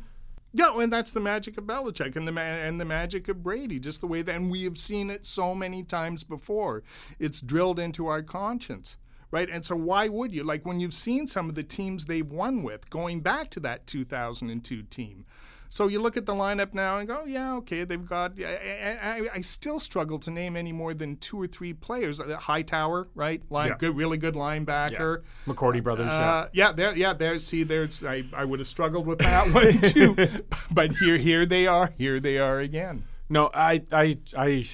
Yeah, 0.55 0.79
and 0.79 0.93
that's 0.93 1.13
the 1.13 1.21
magic 1.21 1.57
of 1.57 1.65
Belichick 1.65 2.15
and 2.15 2.29
the 2.29 2.39
and 2.39 2.81
the 2.81 2.85
magic 2.85 3.29
of 3.29 3.43
Brady, 3.43 3.79
just 3.81 4.01
the 4.03 4.07
way 4.07 4.21
that, 4.21 4.35
and 4.35 4.51
we 4.51 4.65
have 4.65 4.77
seen 4.77 5.09
it 5.09 5.25
so 5.25 5.55
many 5.55 5.83
times 5.83 6.25
before. 6.25 6.83
It's 7.19 7.41
drilled 7.41 7.79
into 7.79 8.07
our 8.07 8.23
conscience, 8.23 8.99
right? 9.31 9.49
And 9.51 9.65
so 9.65 9.77
why 9.77 10.09
would 10.09 10.33
you? 10.33 10.45
Like 10.45 10.67
when 10.67 10.79
you've 10.79 10.93
seen 10.93 11.27
some 11.27 11.49
of 11.49 11.55
the 11.55 11.63
teams 11.63 12.05
they've 12.05 12.31
won 12.31 12.63
with, 12.63 12.91
going 12.91 13.21
back 13.21 13.49
to 13.51 13.61
that 13.61 13.87
2002 13.87 14.83
team, 14.83 15.25
so 15.73 15.89
you 15.89 16.03
look 16.03 16.18
at 16.18 16.27
the 16.27 16.35
lineup 16.35 16.75
now 16.75 16.99
and 16.99 17.09
go, 17.09 17.25
yeah, 17.25 17.55
okay, 17.55 17.85
they've 17.85 18.05
got. 18.05 18.39
I, 18.39 18.99
I, 19.03 19.29
I 19.37 19.41
still 19.41 19.79
struggle 19.79 20.18
to 20.18 20.31
name 20.31 20.55
any 20.55 20.70
more 20.70 20.93
than 20.93 21.16
two 21.16 21.41
or 21.41 21.47
three 21.47 21.73
players. 21.73 22.20
Uh, 22.20 22.37
Hightower, 22.37 23.09
right? 23.14 23.43
Line, 23.49 23.68
yeah. 23.68 23.77
good, 23.79 23.97
really 23.97 24.18
good 24.18 24.35
linebacker. 24.35 25.23
Yeah. 25.23 25.51
McCourty 25.55 25.83
brothers. 25.83 26.12
Uh, 26.12 26.49
yeah, 26.53 26.66
yeah, 26.66 26.73
there, 26.73 26.95
yeah, 26.95 27.12
there. 27.14 27.39
See, 27.39 27.62
there's. 27.62 28.05
I, 28.05 28.23
I 28.35 28.45
would 28.45 28.59
have 28.59 28.68
struggled 28.68 29.07
with 29.07 29.20
that 29.20 29.47
one 29.55 29.81
too, 29.91 30.43
but 30.75 30.95
here, 30.97 31.16
here 31.16 31.47
they 31.47 31.66
are. 31.66 31.91
Here 31.97 32.20
they 32.20 32.37
are 32.37 32.61
again. 32.61 33.05
No, 33.31 33.49
I, 33.55 33.83
I, 33.91 34.18
I, 34.37 34.66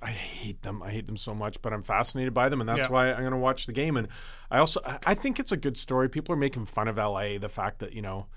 I 0.00 0.10
hate 0.10 0.62
them. 0.62 0.84
I 0.84 0.90
hate 0.92 1.06
them 1.06 1.16
so 1.16 1.34
much, 1.34 1.62
but 1.62 1.72
I'm 1.72 1.82
fascinated 1.82 2.32
by 2.32 2.48
them, 2.48 2.60
and 2.60 2.68
that's 2.68 2.78
yeah. 2.78 2.90
why 2.90 3.10
I'm 3.10 3.22
going 3.22 3.32
to 3.32 3.38
watch 3.38 3.66
the 3.66 3.72
game. 3.72 3.96
And 3.96 4.06
I 4.52 4.58
also, 4.58 4.80
I 5.04 5.14
think 5.14 5.40
it's 5.40 5.50
a 5.50 5.56
good 5.56 5.76
story. 5.76 6.08
People 6.08 6.32
are 6.32 6.38
making 6.38 6.66
fun 6.66 6.86
of 6.86 6.96
LA, 6.96 7.38
the 7.38 7.48
fact 7.48 7.80
that 7.80 7.92
you 7.92 8.02
know 8.02 8.28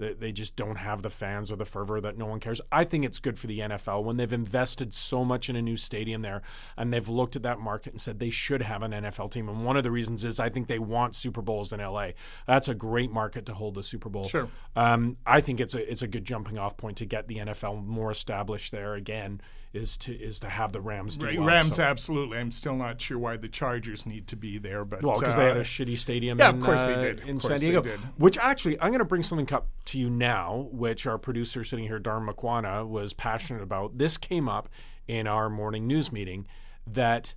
they, 0.00 0.14
they 0.14 0.32
just 0.32 0.56
don't 0.56 0.76
have 0.76 1.02
the 1.02 1.10
fans 1.10 1.52
or 1.52 1.56
the 1.56 1.64
fervor 1.64 2.00
that 2.00 2.16
no 2.16 2.26
one 2.26 2.40
cares. 2.40 2.60
I 2.72 2.84
think 2.84 3.04
it's 3.04 3.18
good 3.18 3.38
for 3.38 3.46
the 3.46 3.60
NFL 3.60 4.02
when 4.02 4.16
they've 4.16 4.32
invested 4.32 4.94
so 4.94 5.24
much 5.24 5.48
in 5.48 5.56
a 5.56 5.62
new 5.62 5.76
stadium 5.76 6.22
there 6.22 6.42
and 6.76 6.92
they've 6.92 7.08
looked 7.08 7.36
at 7.36 7.42
that 7.42 7.60
market 7.60 7.92
and 7.92 8.00
said 8.00 8.18
they 8.18 8.30
should 8.30 8.62
have 8.62 8.82
an 8.82 8.92
NFL 8.92 9.30
team. 9.30 9.48
And 9.48 9.64
one 9.64 9.76
of 9.76 9.82
the 9.82 9.90
reasons 9.90 10.24
is 10.24 10.40
I 10.40 10.48
think 10.48 10.66
they 10.66 10.78
want 10.78 11.14
Super 11.14 11.42
Bowls 11.42 11.72
in 11.72 11.80
LA. 11.80 12.10
That's 12.46 12.68
a 12.68 12.74
great 12.74 13.12
market 13.12 13.46
to 13.46 13.54
hold 13.54 13.74
the 13.74 13.82
Super 13.82 14.08
Bowl. 14.08 14.24
Sure. 14.24 14.48
Um, 14.74 15.18
I 15.26 15.40
think 15.40 15.60
it's 15.60 15.74
a 15.74 15.90
it's 15.90 16.02
a 16.02 16.08
good 16.08 16.24
jumping 16.24 16.58
off 16.58 16.76
point 16.76 16.96
to 16.98 17.06
get 17.06 17.28
the 17.28 17.36
NFL 17.36 17.84
more 17.84 18.10
established 18.10 18.72
there 18.72 18.94
again 18.94 19.40
is 19.72 19.96
to 19.96 20.12
is 20.12 20.40
to 20.40 20.48
have 20.48 20.72
the 20.72 20.80
Rams 20.80 21.16
do 21.16 21.26
well, 21.26 21.46
Rams, 21.46 21.76
so. 21.76 21.82
absolutely. 21.82 22.38
I'm 22.38 22.50
still 22.50 22.74
not 22.74 23.00
sure 23.00 23.18
why 23.18 23.36
the 23.36 23.48
Chargers 23.48 24.04
need 24.04 24.26
to 24.28 24.36
be 24.36 24.58
there, 24.58 24.84
but 24.84 25.02
well, 25.02 25.14
because 25.14 25.34
uh, 25.34 25.38
they 25.38 25.44
had 25.46 25.56
a 25.56 25.60
uh, 25.60 25.64
shitty 25.64 25.96
stadium. 25.96 26.38
Yeah, 26.38 26.50
in, 26.50 26.56
of 26.56 26.62
course 26.62 26.80
uh, 26.80 26.86
they 26.88 27.00
did. 27.00 27.20
in 27.20 27.38
San 27.38 27.60
Diego. 27.60 27.82
Which 28.16 28.36
actually, 28.38 28.80
I'm 28.80 28.88
going 28.88 28.98
to 28.98 29.04
bring 29.04 29.22
something 29.22 29.52
up 29.54 29.68
to 29.86 29.98
you 29.98 30.10
now, 30.10 30.68
which 30.72 31.06
our 31.06 31.18
producer 31.18 31.62
sitting 31.62 31.86
here, 31.86 31.98
Darn 31.98 32.26
Makwana, 32.26 32.86
was 32.86 33.12
passionate 33.12 33.62
about. 33.62 33.98
This 33.98 34.16
came 34.16 34.48
up 34.48 34.68
in 35.06 35.26
our 35.26 35.48
morning 35.48 35.86
news 35.86 36.12
meeting 36.12 36.46
that. 36.86 37.34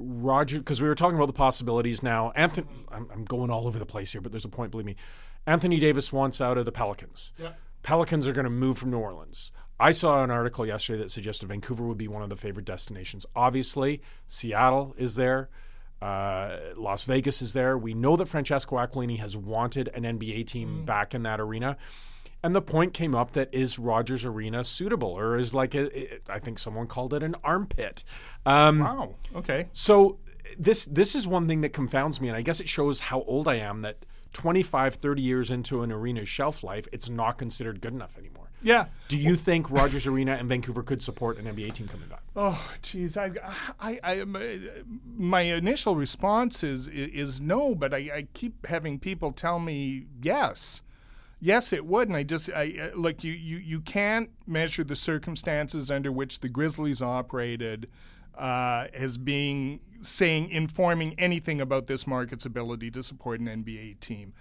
Roger, 0.00 0.58
because 0.58 0.80
we 0.80 0.86
were 0.86 0.94
talking 0.94 1.16
about 1.16 1.26
the 1.26 1.32
possibilities 1.32 2.04
now. 2.04 2.30
Anthony, 2.36 2.68
I'm, 2.92 3.08
I'm, 3.12 3.24
going 3.24 3.50
all 3.50 3.66
over 3.66 3.80
the 3.80 3.86
place 3.86 4.12
here, 4.12 4.20
but 4.20 4.30
there's 4.30 4.44
a 4.44 4.48
point, 4.48 4.70
believe 4.70 4.86
me. 4.86 4.94
Anthony 5.44 5.80
Davis 5.80 6.12
wants 6.12 6.40
out 6.40 6.56
of 6.56 6.66
the 6.66 6.70
Pelicans. 6.70 7.32
Yeah. 7.36 7.48
Pelicans 7.82 8.28
are 8.28 8.32
going 8.32 8.44
to 8.44 8.50
move 8.50 8.78
from 8.78 8.90
New 8.90 8.98
Orleans. 8.98 9.52
I 9.80 9.92
saw 9.92 10.24
an 10.24 10.30
article 10.30 10.66
yesterday 10.66 11.02
that 11.02 11.10
suggested 11.10 11.48
Vancouver 11.48 11.84
would 11.84 11.98
be 11.98 12.08
one 12.08 12.22
of 12.22 12.30
the 12.30 12.36
favorite 12.36 12.66
destinations. 12.66 13.24
Obviously, 13.36 14.02
Seattle 14.26 14.94
is 14.98 15.14
there. 15.14 15.50
Uh, 16.02 16.58
Las 16.76 17.04
Vegas 17.04 17.42
is 17.42 17.52
there. 17.52 17.76
We 17.78 17.94
know 17.94 18.16
that 18.16 18.26
Francesco 18.26 18.76
Aquilini 18.76 19.18
has 19.18 19.36
wanted 19.36 19.88
an 19.94 20.02
NBA 20.02 20.46
team 20.46 20.82
mm. 20.82 20.86
back 20.86 21.14
in 21.14 21.22
that 21.24 21.40
arena. 21.40 21.76
And 22.42 22.54
the 22.54 22.62
point 22.62 22.94
came 22.94 23.14
up 23.14 23.32
that 23.32 23.48
is 23.52 23.78
Rogers 23.78 24.24
Arena 24.24 24.62
suitable, 24.62 25.08
or 25.08 25.36
is 25.36 25.54
like 25.54 25.74
a, 25.74 26.14
it, 26.14 26.22
I 26.28 26.38
think 26.38 26.60
someone 26.60 26.86
called 26.86 27.12
it 27.12 27.22
an 27.22 27.34
armpit. 27.42 28.04
Um, 28.46 28.78
wow. 28.78 29.14
Okay. 29.34 29.68
So 29.72 30.18
this 30.56 30.84
this 30.84 31.16
is 31.16 31.26
one 31.26 31.48
thing 31.48 31.62
that 31.62 31.72
confounds 31.72 32.20
me, 32.20 32.28
and 32.28 32.36
I 32.36 32.42
guess 32.42 32.60
it 32.60 32.68
shows 32.68 33.00
how 33.00 33.22
old 33.22 33.48
I 33.48 33.56
am. 33.56 33.82
That 33.82 34.04
25, 34.32 34.94
30 34.94 35.22
years 35.22 35.50
into 35.50 35.82
an 35.82 35.90
arena's 35.90 36.28
shelf 36.28 36.62
life, 36.62 36.86
it's 36.92 37.08
not 37.08 37.38
considered 37.38 37.80
good 37.80 37.92
enough 37.92 38.16
anymore. 38.18 38.50
Yeah. 38.62 38.86
Do 39.08 39.16
you 39.16 39.36
think 39.36 39.70
Rogers 39.70 40.06
Arena 40.06 40.32
and 40.32 40.48
Vancouver 40.48 40.82
could 40.82 41.02
support 41.02 41.38
an 41.38 41.44
NBA 41.44 41.72
team 41.74 41.88
coming 41.88 42.08
back? 42.08 42.22
Oh, 42.34 42.72
geez, 42.82 43.16
I, 43.16 43.30
I, 43.80 44.00
I, 44.02 44.24
my 45.16 45.40
initial 45.42 45.96
response 45.96 46.64
is 46.64 46.88
is 46.88 47.40
no, 47.40 47.74
but 47.74 47.94
I, 47.94 48.10
I 48.14 48.28
keep 48.34 48.66
having 48.66 48.98
people 48.98 49.32
tell 49.32 49.58
me 49.58 50.06
yes. 50.22 50.82
Yes, 51.40 51.72
it 51.72 51.86
would, 51.86 52.08
and 52.08 52.16
I 52.16 52.24
just 52.24 52.50
I 52.52 52.74
uh, 52.80 52.96
look. 52.96 53.22
You, 53.22 53.32
you 53.32 53.58
you 53.58 53.80
can't 53.80 54.30
measure 54.44 54.82
the 54.82 54.96
circumstances 54.96 55.88
under 55.88 56.10
which 56.10 56.40
the 56.40 56.48
Grizzlies 56.48 57.00
operated 57.00 57.88
uh, 58.38 58.86
as 58.94 59.18
being 59.18 59.80
saying 60.00 60.48
informing 60.50 61.14
anything 61.18 61.60
about 61.60 61.86
this 61.86 62.06
market's 62.06 62.46
ability 62.46 62.90
to 62.92 63.02
support 63.02 63.40
an 63.40 63.46
NBA 63.46 64.00
team. 64.00 64.32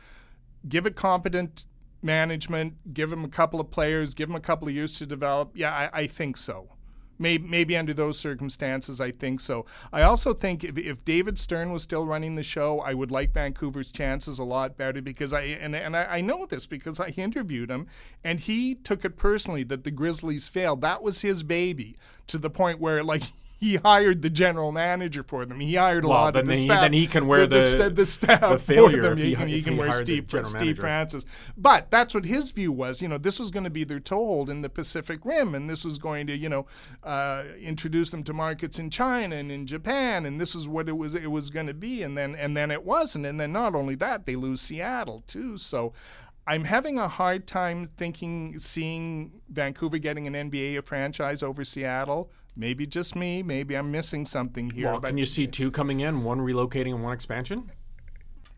Give 0.67 0.85
it 0.85 0.95
competent 0.95 1.65
management, 2.03 2.93
give 2.93 3.09
them 3.09 3.23
a 3.23 3.29
couple 3.29 3.59
of 3.59 3.71
players, 3.71 4.13
give 4.13 4.29
them 4.29 4.35
a 4.35 4.41
couple 4.41 4.67
of 4.67 4.73
years 4.73 4.93
to 4.99 5.05
develop. 5.05 5.51
Yeah, 5.55 5.73
I, 5.73 6.01
I 6.01 6.07
think 6.07 6.37
so. 6.37 6.69
Maybe, 7.19 7.47
maybe 7.47 7.75
under 7.75 7.95
those 7.95 8.19
circumstances, 8.19 9.01
I 9.01 9.09
think 9.09 9.39
so. 9.39 9.65
I 9.91 10.03
also 10.03 10.33
think 10.33 10.63
if, 10.63 10.77
if 10.77 11.03
David 11.03 11.39
Stern 11.39 11.71
was 11.71 11.81
still 11.81 12.05
running 12.05 12.35
the 12.35 12.43
show, 12.43 12.79
I 12.79 12.93
would 12.93 13.09
like 13.09 13.33
Vancouver's 13.33 13.91
chances 13.91 14.37
a 14.37 14.43
lot 14.43 14.77
better 14.77 15.01
because 15.01 15.33
I 15.33 15.41
and, 15.41 15.75
and 15.75 15.97
I, 15.97 16.03
I 16.17 16.21
know 16.21 16.45
this 16.45 16.67
because 16.67 16.99
I 16.99 17.07
interviewed 17.17 17.71
him 17.71 17.87
and 18.23 18.39
he 18.39 18.75
took 18.75 19.03
it 19.03 19.17
personally 19.17 19.63
that 19.63 19.83
the 19.83 19.89
Grizzlies 19.89 20.47
failed. 20.47 20.81
That 20.81 21.01
was 21.01 21.21
his 21.21 21.41
baby 21.41 21.97
to 22.27 22.37
the 22.37 22.51
point 22.51 22.79
where 22.79 23.03
like 23.03 23.23
he 23.59 23.77
hired 23.77 24.21
the 24.21 24.29
general 24.29 24.71
manager 24.71 25.23
for 25.23 25.43
them. 25.43 25.59
He 25.59 25.73
hired 25.73 26.05
a 26.05 26.07
well, 26.07 26.19
lot 26.19 26.35
of 26.35 26.45
the 26.45 26.53
he, 26.53 26.61
staff. 26.61 26.81
Then 26.81 26.93
he 26.93 27.07
can 27.07 27.25
wear 27.25 27.47
the, 27.47 27.61
the, 27.77 27.89
the 27.89 28.05
staff 28.05 28.41
the 28.41 28.59
failure 28.59 29.01
for 29.01 29.09
them. 29.09 29.17
He, 29.17 29.29
he, 29.29 29.35
can, 29.35 29.47
he 29.47 29.61
can 29.63 29.77
wear 29.77 29.91
Steve, 29.91 30.27
the 30.27 30.43
Steve 30.43 30.77
Francis. 30.77 31.25
But 31.57 31.89
that's 31.89 32.13
what 32.13 32.25
his 32.25 32.51
view 32.51 32.71
was. 32.71 33.01
You 33.01 33.07
know, 33.07 33.17
this 33.17 33.39
was 33.39 33.49
going 33.49 33.63
to 33.63 33.71
be 33.71 33.83
their 33.83 33.99
toehold 33.99 34.51
in 34.51 34.61
the 34.61 34.69
Pacific 34.69 35.25
Rim, 35.25 35.55
and 35.55 35.67
this 35.67 35.83
was 35.83 35.97
going 35.97 36.27
to, 36.27 36.37
you 36.37 36.49
know, 36.49 36.67
uh, 37.03 37.45
introduce 37.59 38.11
them 38.11 38.23
to 38.25 38.33
markets 38.33 38.77
in 38.77 38.91
China 38.91 39.35
and 39.35 39.51
in 39.51 39.65
Japan, 39.65 40.27
and 40.27 40.39
this 40.39 40.53
is 40.53 40.67
what 40.67 40.87
it 40.87 40.95
was. 40.95 41.15
It 41.15 41.31
was 41.31 41.49
going 41.49 41.67
to 41.67 41.73
be, 41.73 42.03
and 42.03 42.15
then 42.15 42.35
and 42.35 42.55
then 42.55 42.69
it 42.69 42.85
wasn't. 42.85 43.25
And 43.25 43.39
then 43.39 43.51
not 43.51 43.73
only 43.73 43.95
that, 43.95 44.27
they 44.27 44.35
lose 44.35 44.61
Seattle 44.61 45.23
too. 45.25 45.57
So. 45.57 45.93
I'm 46.49 46.63
having 46.63 46.97
a 46.97 47.09
hard 47.09 47.45
time 47.45 47.89
thinking, 47.97 48.57
seeing 48.57 49.41
Vancouver 49.49 49.97
getting 49.97 50.33
an 50.33 50.49
NBA 50.49 50.85
franchise 50.87 51.43
over 51.43 51.65
Seattle 51.65 52.31
maybe 52.57 52.85
just 52.85 53.15
me. 53.15 53.43
Maybe 53.43 53.75
I'm 53.75 53.91
missing 53.91 54.25
something 54.25 54.71
here. 54.71 54.91
Well, 54.91 54.99
can 54.99 55.17
you 55.17 55.25
see 55.25 55.47
two 55.47 55.71
coming 55.71 55.99
in, 55.99 56.23
one 56.23 56.39
relocating 56.39 56.95
and 56.95 57.03
one 57.03 57.13
expansion? 57.13 57.71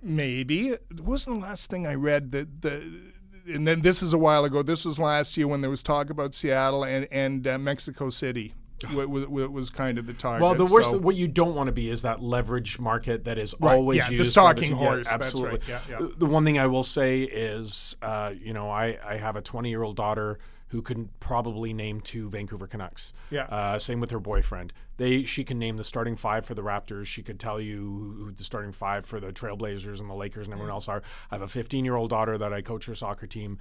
Maybe. 0.02 0.70
It 0.70 1.02
wasn't 1.02 1.42
the 1.42 1.48
last 1.48 1.70
thing 1.70 1.86
I 1.86 1.94
read 1.96 2.32
that 2.32 2.62
the. 2.62 3.10
And 3.48 3.68
then 3.68 3.82
this 3.82 4.04
is 4.04 4.14
a 4.14 4.18
while 4.18 4.46
ago. 4.46 4.62
This 4.62 4.86
was 4.86 5.00
last 5.00 5.36
year 5.36 5.48
when 5.48 5.62
there 5.62 5.72
was 5.72 5.82
talk 5.82 6.10
about 6.10 6.34
Seattle 6.36 6.84
and 6.84 7.08
and 7.12 7.46
uh, 7.48 7.58
Mexico 7.58 8.10
City. 8.10 8.54
What 8.94 9.10
was, 9.10 9.26
was 9.28 9.70
kind 9.70 9.98
of 9.98 10.08
the 10.08 10.14
target. 10.14 10.42
Well, 10.42 10.56
the 10.56 10.64
worst, 10.64 10.92
so, 10.92 11.00
what 11.00 11.18
you 11.18 11.28
don't 11.28 11.54
want 11.54 11.68
to 11.68 11.74
be 11.74 11.90
is 11.90 12.04
that 12.04 12.22
leverage 12.22 12.80
market 12.80 13.26
that 13.26 13.38
is 13.38 13.54
right, 13.60 13.76
always 13.76 13.98
yeah, 13.98 14.10
used. 14.12 14.22
the 14.22 14.26
stalking 14.26 14.72
horse. 14.72 15.06
Yeah, 15.06 15.16
absolutely. 15.16 15.60
Right, 15.60 15.68
yeah, 15.68 16.00
yeah. 16.00 16.08
The 16.18 16.26
one 16.26 16.46
thing 16.46 16.58
I 16.58 16.68
will 16.68 16.84
say 16.84 17.24
is, 17.24 17.98
uh, 18.02 18.32
you 18.42 18.54
know, 18.54 18.70
I, 18.70 18.98
I 19.06 19.18
have 19.18 19.36
a 19.36 19.42
20 19.42 19.70
year 19.70 19.84
old 19.84 19.98
daughter 19.98 20.40
who 20.70 20.82
can 20.82 21.10
probably 21.20 21.74
name 21.74 22.00
two 22.00 22.30
Vancouver 22.30 22.68
Canucks. 22.68 23.14
Yeah. 23.30 23.44
Uh, 23.46 23.80
same 23.80 24.00
with 24.00 24.12
her 24.12 24.20
boyfriend. 24.20 24.72
They 24.98 25.24
she 25.24 25.44
can 25.44 25.58
name 25.60 25.78
the 25.78 25.84
starting 25.84 26.16
five 26.16 26.46
for 26.46 26.54
the 26.54 26.62
Raptors. 26.62 27.06
She 27.06 27.24
could 27.24 27.40
tell 27.40 27.60
you 27.60 28.16
who 28.18 28.32
the 28.32 28.44
starting 28.44 28.72
five 28.72 29.06
for 29.06 29.20
the 29.20 29.32
Trailblazers 29.32 30.00
and 30.00 30.10
the 30.10 30.14
Lakers 30.14 30.46
and 30.46 30.54
everyone 30.54 30.72
else 30.72 30.88
are. 30.88 31.02
I 31.32 31.36
have 31.36 31.42
a 31.42 31.48
15 31.48 31.86
year 31.86 31.96
old 31.96 32.12
daughter 32.12 32.38
that 32.38 32.54
I 32.54 32.62
coach 32.62 32.86
her 32.86 32.96
soccer 32.96 33.28
team. 33.28 33.58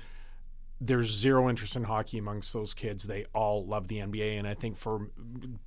There's 0.81 1.11
zero 1.11 1.49
interest 1.49 1.75
in 1.75 1.85
hockey 1.85 2.19
amongst 2.19 2.53
those 2.53 2.73
kids. 2.73 3.05
They 3.05 3.25
all 3.35 3.67
love 3.67 3.89
the 3.89 3.99
NBA, 3.99 4.39
and 4.39 4.47
I 4.47 4.55
think 4.55 4.77
for 4.77 5.11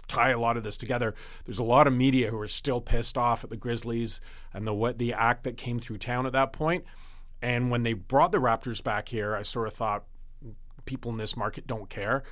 tie 0.07 0.29
a 0.29 0.39
lot 0.39 0.55
of 0.55 0.63
this 0.63 0.77
together, 0.77 1.13
there's 1.43 1.59
a 1.59 1.63
lot 1.63 1.85
of 1.85 1.91
media 1.91 2.29
who 2.29 2.39
are 2.39 2.47
still 2.47 2.79
pissed 2.79 3.17
off 3.17 3.43
at 3.43 3.49
the 3.49 3.57
Grizzlies 3.57 4.21
and 4.53 4.65
the 4.65 4.73
what 4.73 4.99
the 4.99 5.11
act 5.11 5.43
that 5.43 5.57
came 5.57 5.79
through 5.79 5.97
town 5.97 6.25
at 6.25 6.31
that 6.31 6.53
point. 6.53 6.85
And 7.41 7.71
when 7.71 7.83
they 7.83 7.93
brought 7.93 8.31
the 8.31 8.37
Raptors 8.37 8.83
back 8.83 9.09
here, 9.09 9.35
I 9.35 9.41
sort 9.41 9.67
of 9.67 9.73
thought, 9.73 10.05
people 10.85 11.11
in 11.11 11.17
this 11.17 11.35
market 11.35 11.67
don't 11.67 11.89
care. 11.89 12.23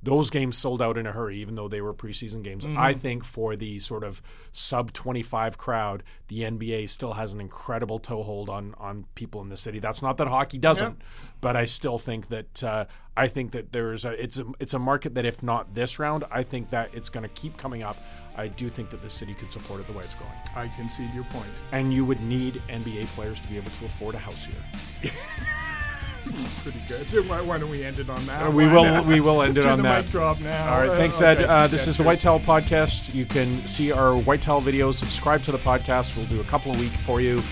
Those 0.00 0.30
games 0.30 0.56
sold 0.56 0.80
out 0.80 0.96
in 0.96 1.08
a 1.08 1.12
hurry, 1.12 1.38
even 1.38 1.56
though 1.56 1.66
they 1.66 1.80
were 1.80 1.92
preseason 1.92 2.44
games. 2.44 2.64
Mm-hmm. 2.64 2.78
I 2.78 2.94
think 2.94 3.24
for 3.24 3.56
the 3.56 3.80
sort 3.80 4.04
of 4.04 4.22
sub 4.52 4.92
25 4.92 5.58
crowd, 5.58 6.04
the 6.28 6.42
NBA 6.42 6.88
still 6.88 7.14
has 7.14 7.32
an 7.32 7.40
incredible 7.40 7.98
toehold 7.98 8.48
on 8.48 8.76
on 8.78 9.06
people 9.16 9.40
in 9.40 9.48
the 9.48 9.56
city. 9.56 9.80
That's 9.80 10.00
not 10.00 10.16
that 10.18 10.28
hockey 10.28 10.58
doesn't, 10.58 11.02
but 11.40 11.56
I 11.56 11.64
still 11.64 11.98
think 11.98 12.28
that 12.28 12.62
uh, 12.62 12.84
I 13.16 13.26
think 13.26 13.50
that 13.52 13.72
there's 13.72 14.04
a 14.04 14.22
it's 14.22 14.38
a 14.38 14.44
it's 14.60 14.72
a 14.72 14.78
market 14.78 15.16
that 15.16 15.24
if 15.24 15.42
not 15.42 15.74
this 15.74 15.98
round, 15.98 16.22
I 16.30 16.44
think 16.44 16.70
that 16.70 16.94
it's 16.94 17.08
going 17.08 17.24
to 17.24 17.34
keep 17.34 17.56
coming 17.56 17.82
up. 17.82 17.96
I 18.38 18.46
do 18.46 18.70
think 18.70 18.90
that 18.90 19.02
the 19.02 19.10
city 19.10 19.34
could 19.34 19.50
support 19.50 19.80
it 19.80 19.88
the 19.88 19.92
way 19.92 20.04
it's 20.04 20.14
going. 20.14 20.30
I 20.54 20.72
concede 20.76 21.12
your 21.12 21.24
point. 21.24 21.48
And 21.72 21.92
you 21.92 22.04
would 22.04 22.20
need 22.20 22.54
NBA 22.68 23.06
players 23.08 23.40
to 23.40 23.48
be 23.48 23.56
able 23.56 23.72
to 23.72 23.84
afford 23.84 24.14
a 24.14 24.18
house 24.18 24.46
here. 24.46 25.12
It's 26.24 26.62
pretty 26.62 26.80
good. 26.88 27.28
Why, 27.28 27.40
why, 27.40 27.58
don't 27.58 27.70
we 27.70 27.84
end 27.84 27.98
it 27.98 28.10
on 28.10 28.24
that? 28.26 28.46
Uh, 28.46 28.50
we 28.50 28.66
will. 28.66 29.04
We 29.04 29.20
will 29.20 29.42
end 29.42 29.58
it 29.58 29.64
on 29.66 29.82
that. 29.82 30.06
Drop 30.06 30.40
now. 30.40 30.74
All 30.74 30.86
right. 30.86 30.96
Thanks, 30.96 31.20
Ed. 31.20 31.42
Uh, 31.42 31.66
this 31.66 31.86
is 31.86 31.96
the 31.96 32.02
White 32.02 32.18
Towel 32.18 32.40
Podcast. 32.40 33.14
You 33.14 33.24
can 33.24 33.66
see 33.66 33.92
our 33.92 34.16
White 34.16 34.42
Towel 34.42 34.60
videos. 34.60 34.94
Subscribe 34.94 35.42
to 35.42 35.52
the 35.52 35.58
podcast. 35.58 36.16
We'll 36.16 36.26
do 36.26 36.40
a 36.40 36.44
couple 36.44 36.74
a 36.74 36.78
week 36.78 36.92
for 36.92 37.20
you. 37.20 37.42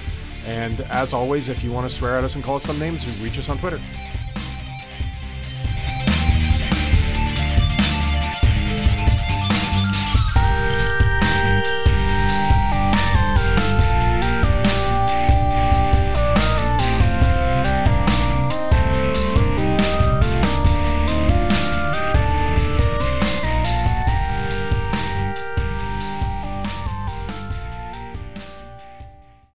And 0.47 0.81
as 0.83 1.13
always, 1.13 1.49
if 1.49 1.65
you 1.65 1.73
want 1.73 1.89
to 1.89 1.95
swear 1.95 2.17
at 2.17 2.25
us 2.25 2.37
and 2.37 2.45
call 2.45 2.57
us 2.57 2.65
some 2.65 2.79
names, 2.79 3.05
reach 3.21 3.39
us 3.39 3.49
on 3.49 3.59
Twitter. 3.59 3.81